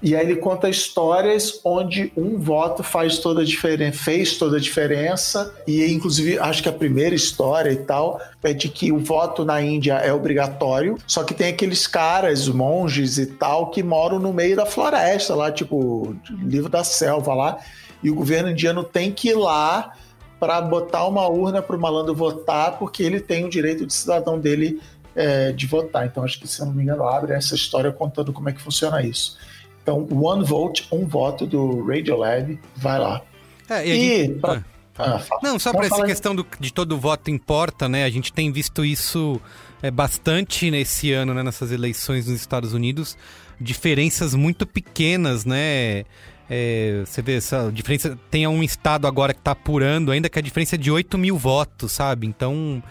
[0.00, 4.60] E aí ele conta histórias onde um voto faz toda a diferença, fez toda a
[4.60, 5.52] diferença.
[5.66, 9.60] E inclusive acho que a primeira história e tal é de que o voto na
[9.60, 14.54] Índia é obrigatório, só que tem aqueles caras, monges e tal, que moram no meio
[14.54, 17.58] da floresta lá, tipo, livro da selva lá,
[18.02, 19.94] e o governo indiano tem que ir lá
[20.40, 24.38] para botar uma urna para o malandro votar, porque ele tem o direito de cidadão
[24.38, 24.80] dele
[25.16, 26.06] é, de votar.
[26.06, 29.02] Então, acho que, se não me engano, abre essa história contando como é que funciona
[29.02, 29.36] isso.
[29.82, 33.22] Então, One Vote, um voto do Radiolab, vai lá.
[33.68, 34.62] É, e E, gente- pra-
[35.00, 35.20] Ah.
[35.30, 35.38] Ah.
[35.42, 38.04] Não, só para essa questão do- de todo voto importa, né?
[38.04, 39.40] A gente tem visto isso
[39.80, 41.40] é, bastante nesse ano, né?
[41.44, 43.16] Nessas eleições nos Estados Unidos.
[43.60, 46.04] Diferenças muito pequenas, né?
[46.50, 48.18] É, você vê essa diferença.
[48.30, 51.36] Tem um estado agora que tá apurando ainda que a diferença é de 8 mil
[51.36, 52.26] votos, sabe?
[52.26, 52.82] Então.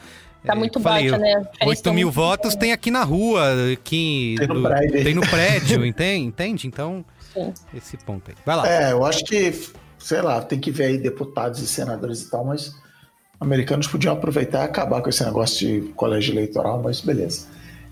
[0.46, 1.34] Tá é, muito falei, baixa, né?
[1.34, 3.44] A diferença 8 tá mil votos tem aqui na rua,
[3.74, 4.36] aqui.
[4.38, 5.04] Tem no prédio.
[5.04, 6.26] Tem no prédio, entende?
[6.26, 6.68] entende?
[6.68, 7.04] Então,
[7.34, 7.54] Sim.
[7.74, 8.38] esse ponto aí.
[8.46, 8.70] Vai lá.
[8.70, 9.54] É, eu acho que,
[9.98, 12.76] sei lá, tem que ver aí deputados e senadores e tal, mas
[13.40, 17.48] americanos podiam aproveitar e acabar com esse negócio de colégio eleitoral, mas beleza.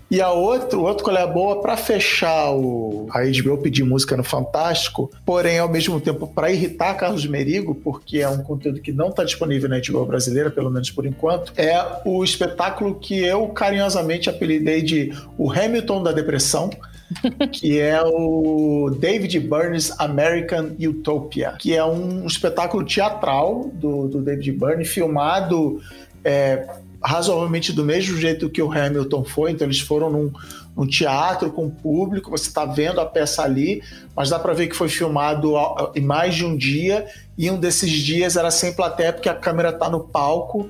[0.08, 4.16] E a outro, outro qual é a boa para fechar o a HBO pedir música
[4.16, 8.92] no Fantástico, porém ao mesmo tempo para irritar Carlos Merigo, porque é um conteúdo que
[8.92, 13.48] não está disponível na HBO brasileira, pelo menos por enquanto, é o espetáculo que eu
[13.48, 16.70] carinhosamente apelidei de o Hamilton da depressão,
[17.52, 24.52] que é o David Byrne's American Utopia, que é um espetáculo teatral do, do David
[24.52, 25.80] Byrne, filmado
[26.24, 26.66] é,
[27.06, 30.32] razoavelmente do mesmo jeito que o Hamilton foi, então eles foram num,
[30.76, 33.80] num teatro com público, você está vendo a peça ali,
[34.14, 35.54] mas dá para ver que foi filmado
[35.94, 37.06] em mais de um dia,
[37.38, 40.68] e um desses dias era sem plateia, porque a câmera está no palco,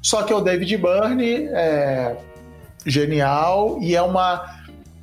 [0.00, 2.16] só que é o David Byrne, é,
[2.86, 4.61] genial, e é uma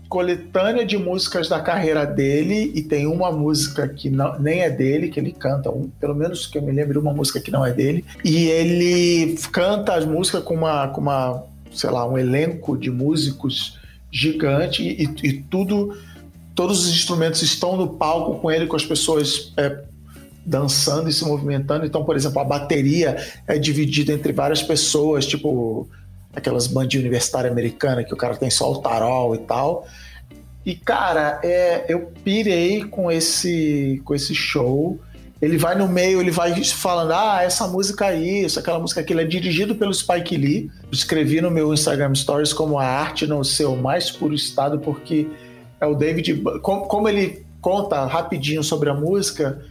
[0.09, 5.07] coletânea de músicas da carreira dele e tem uma música que não, nem é dele,
[5.07, 7.71] que ele canta, um, pelo menos que eu me lembro, uma música que não é
[7.71, 8.03] dele.
[8.25, 13.77] E ele canta as músicas com uma, com uma sei lá, um elenco de músicos
[14.11, 15.95] gigante e, e tudo,
[16.55, 19.83] todos os instrumentos estão no palco com ele, com as pessoas é,
[20.43, 21.85] dançando e se movimentando.
[21.85, 23.17] Então, por exemplo, a bateria
[23.47, 25.87] é dividida entre várias pessoas, tipo
[26.33, 29.87] aquelas bandinhas universitárias americanas que o cara tem só o tarol e tal.
[30.65, 34.99] E, cara, é, eu pirei com esse, com esse show.
[35.41, 39.13] Ele vai no meio, ele vai falando: ah, essa música aí, isso, aquela música aqui.
[39.13, 40.69] Ele é dirigido pelo Spike Lee.
[40.91, 45.27] Escrevi no meu Instagram Stories como a arte no seu mais puro estado, porque
[45.79, 46.41] é o David.
[46.61, 49.61] Como, como ele conta rapidinho sobre a música,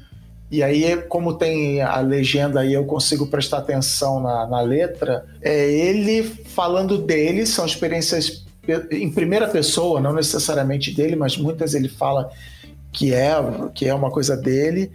[0.51, 5.27] e aí, como tem a legenda aí, eu consigo prestar atenção na, na letra.
[5.43, 8.47] É ele falando dele, são experiências
[8.91, 12.31] em primeira pessoa, não necessariamente dele, mas muitas ele fala
[12.93, 13.35] que é,
[13.75, 14.91] que é uma coisa dele,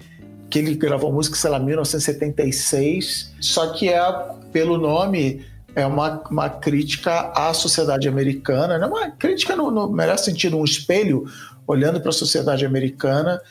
[0.50, 4.00] que ele gravou música, sei lá, 1976, só que é,
[4.52, 5.46] pelo nome,
[5.76, 10.58] é uma, uma crítica à sociedade americana, não é uma crítica no, no melhor sentido,
[10.58, 11.26] um espelho
[11.66, 13.42] olhando para a sociedade americana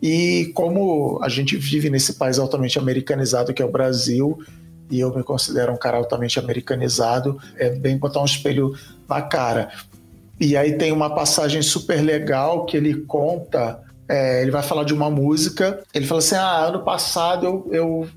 [0.00, 4.38] e como a gente vive nesse país altamente americanizado que é o Brasil,
[4.90, 8.74] e eu me considero um cara altamente americanizado, é bem botar um espelho
[9.08, 9.70] na cara.
[10.38, 14.94] E aí tem uma passagem super legal que ele conta, é, ele vai falar de
[14.94, 18.08] uma música, ele fala assim, ah, ano passado eu, eu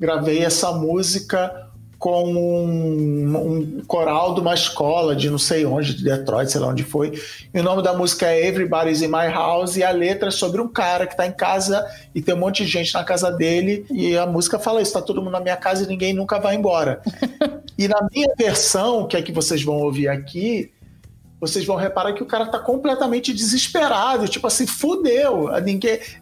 [0.00, 1.67] gravei essa música
[1.98, 6.68] com um, um, coral de uma escola de não sei onde, de Detroit, sei lá
[6.68, 7.20] onde foi.
[7.52, 10.60] E o nome da música é Everybody's in My House e a letra é sobre
[10.60, 11.84] um cara que está em casa
[12.14, 15.02] e tem um monte de gente na casa dele e a música fala isso, tá
[15.02, 17.02] todo mundo na minha casa e ninguém nunca vai embora.
[17.76, 20.70] e na minha versão, que é que vocês vão ouvir aqui,
[21.40, 25.48] vocês vão reparar que o cara tá completamente desesperado, tipo assim, fudeu,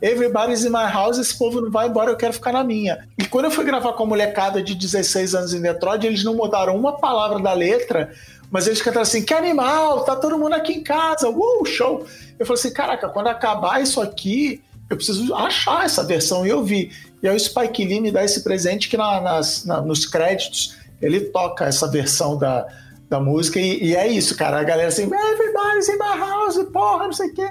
[0.03, 3.09] everybody's in my house, esse povo não vai embora, eu quero ficar na minha.
[3.19, 6.35] E quando eu fui gravar com a molecada de 16 anos em Detroit, eles não
[6.35, 8.13] mudaram uma palavra da letra,
[8.51, 12.07] mas eles cantaram assim, que animal, tá todo mundo aqui em casa, uh, show.
[12.39, 16.63] Eu falei assim, caraca, quando acabar isso aqui, eu preciso achar essa versão, e eu
[16.63, 16.93] vi.
[17.23, 20.77] E aí o Spike Lee me dá esse presente que na, nas, na, nos créditos
[21.01, 22.67] ele toca essa versão da
[23.09, 24.59] da música, e, e, é isso, cara.
[24.59, 27.51] A galera assim, everybody's in my house, porra, não sei o quê.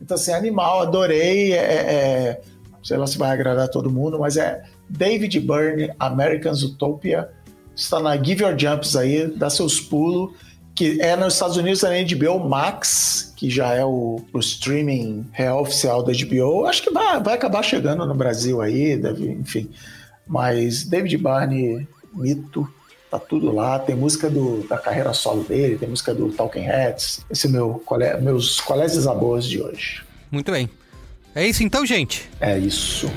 [0.00, 1.52] Então, assim, animal, adorei.
[1.52, 2.40] É, é, é,
[2.82, 7.30] sei lá se vai agradar todo mundo, mas é David Byrne, American's Utopia.
[7.74, 10.34] Está na Give Your Jumps aí, dá seus pulos.
[10.74, 15.26] Que é nos Estados Unidos, é na HBO Max, que já é o, o streaming
[15.32, 16.64] real oficial da HBO.
[16.66, 19.68] Acho que vai, vai acabar chegando no Brasil aí, deve, enfim.
[20.26, 22.66] Mas David Byrne, mito,
[23.12, 23.78] Tá tudo lá.
[23.78, 27.20] Tem música do, da carreira solo dele, tem música do Talking Heads.
[27.30, 27.84] Esse é meu,
[28.22, 30.02] meus colégios abos de hoje.
[30.30, 30.70] Muito bem.
[31.34, 32.26] É isso então, gente?
[32.40, 33.12] É isso.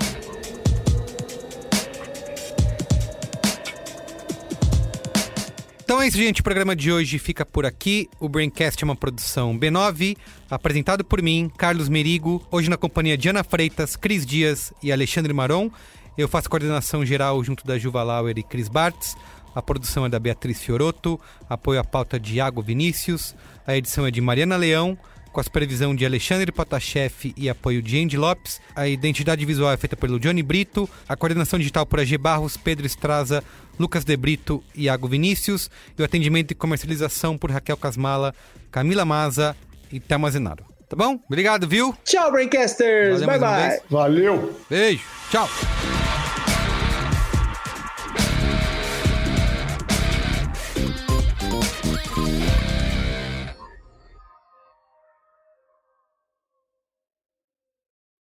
[5.85, 6.41] Então é isso, gente.
[6.41, 8.09] O programa de hoje fica por aqui.
[8.19, 10.17] O Braincast é uma produção B9,
[10.51, 15.31] apresentado por mim, Carlos Merigo, hoje na companhia de Ana Freitas, Cris Dias e Alexandre
[15.31, 15.71] Maron.
[16.17, 19.15] Eu faço coordenação geral junto da Juva Lauer e Cris Bartz.
[19.55, 21.19] A produção é da Beatriz Fioroto,
[21.49, 23.33] apoio à pauta de Iago Vinícius,
[23.65, 24.97] a edição é de Mariana Leão,
[25.31, 28.61] com a supervisão de Alexandre Potashev e apoio de Andy Lopes.
[28.73, 32.85] A identidade visual é feita pelo Johnny Brito, a coordenação digital por AG Barros, Pedro
[32.85, 33.43] Estraza,
[33.77, 38.33] Lucas De Brito e Iago Vinícius, e o atendimento e comercialização por Raquel Casmala,
[38.71, 39.55] Camila Maza
[39.91, 40.65] e Thelma Zenaro.
[40.87, 41.19] Tá bom?
[41.27, 41.93] Obrigado, viu?
[42.05, 43.23] Tchau, Braincasters!
[43.23, 43.79] Bye, bye!
[43.89, 44.57] Valeu!
[44.69, 45.03] Beijo!
[45.29, 45.49] Tchau!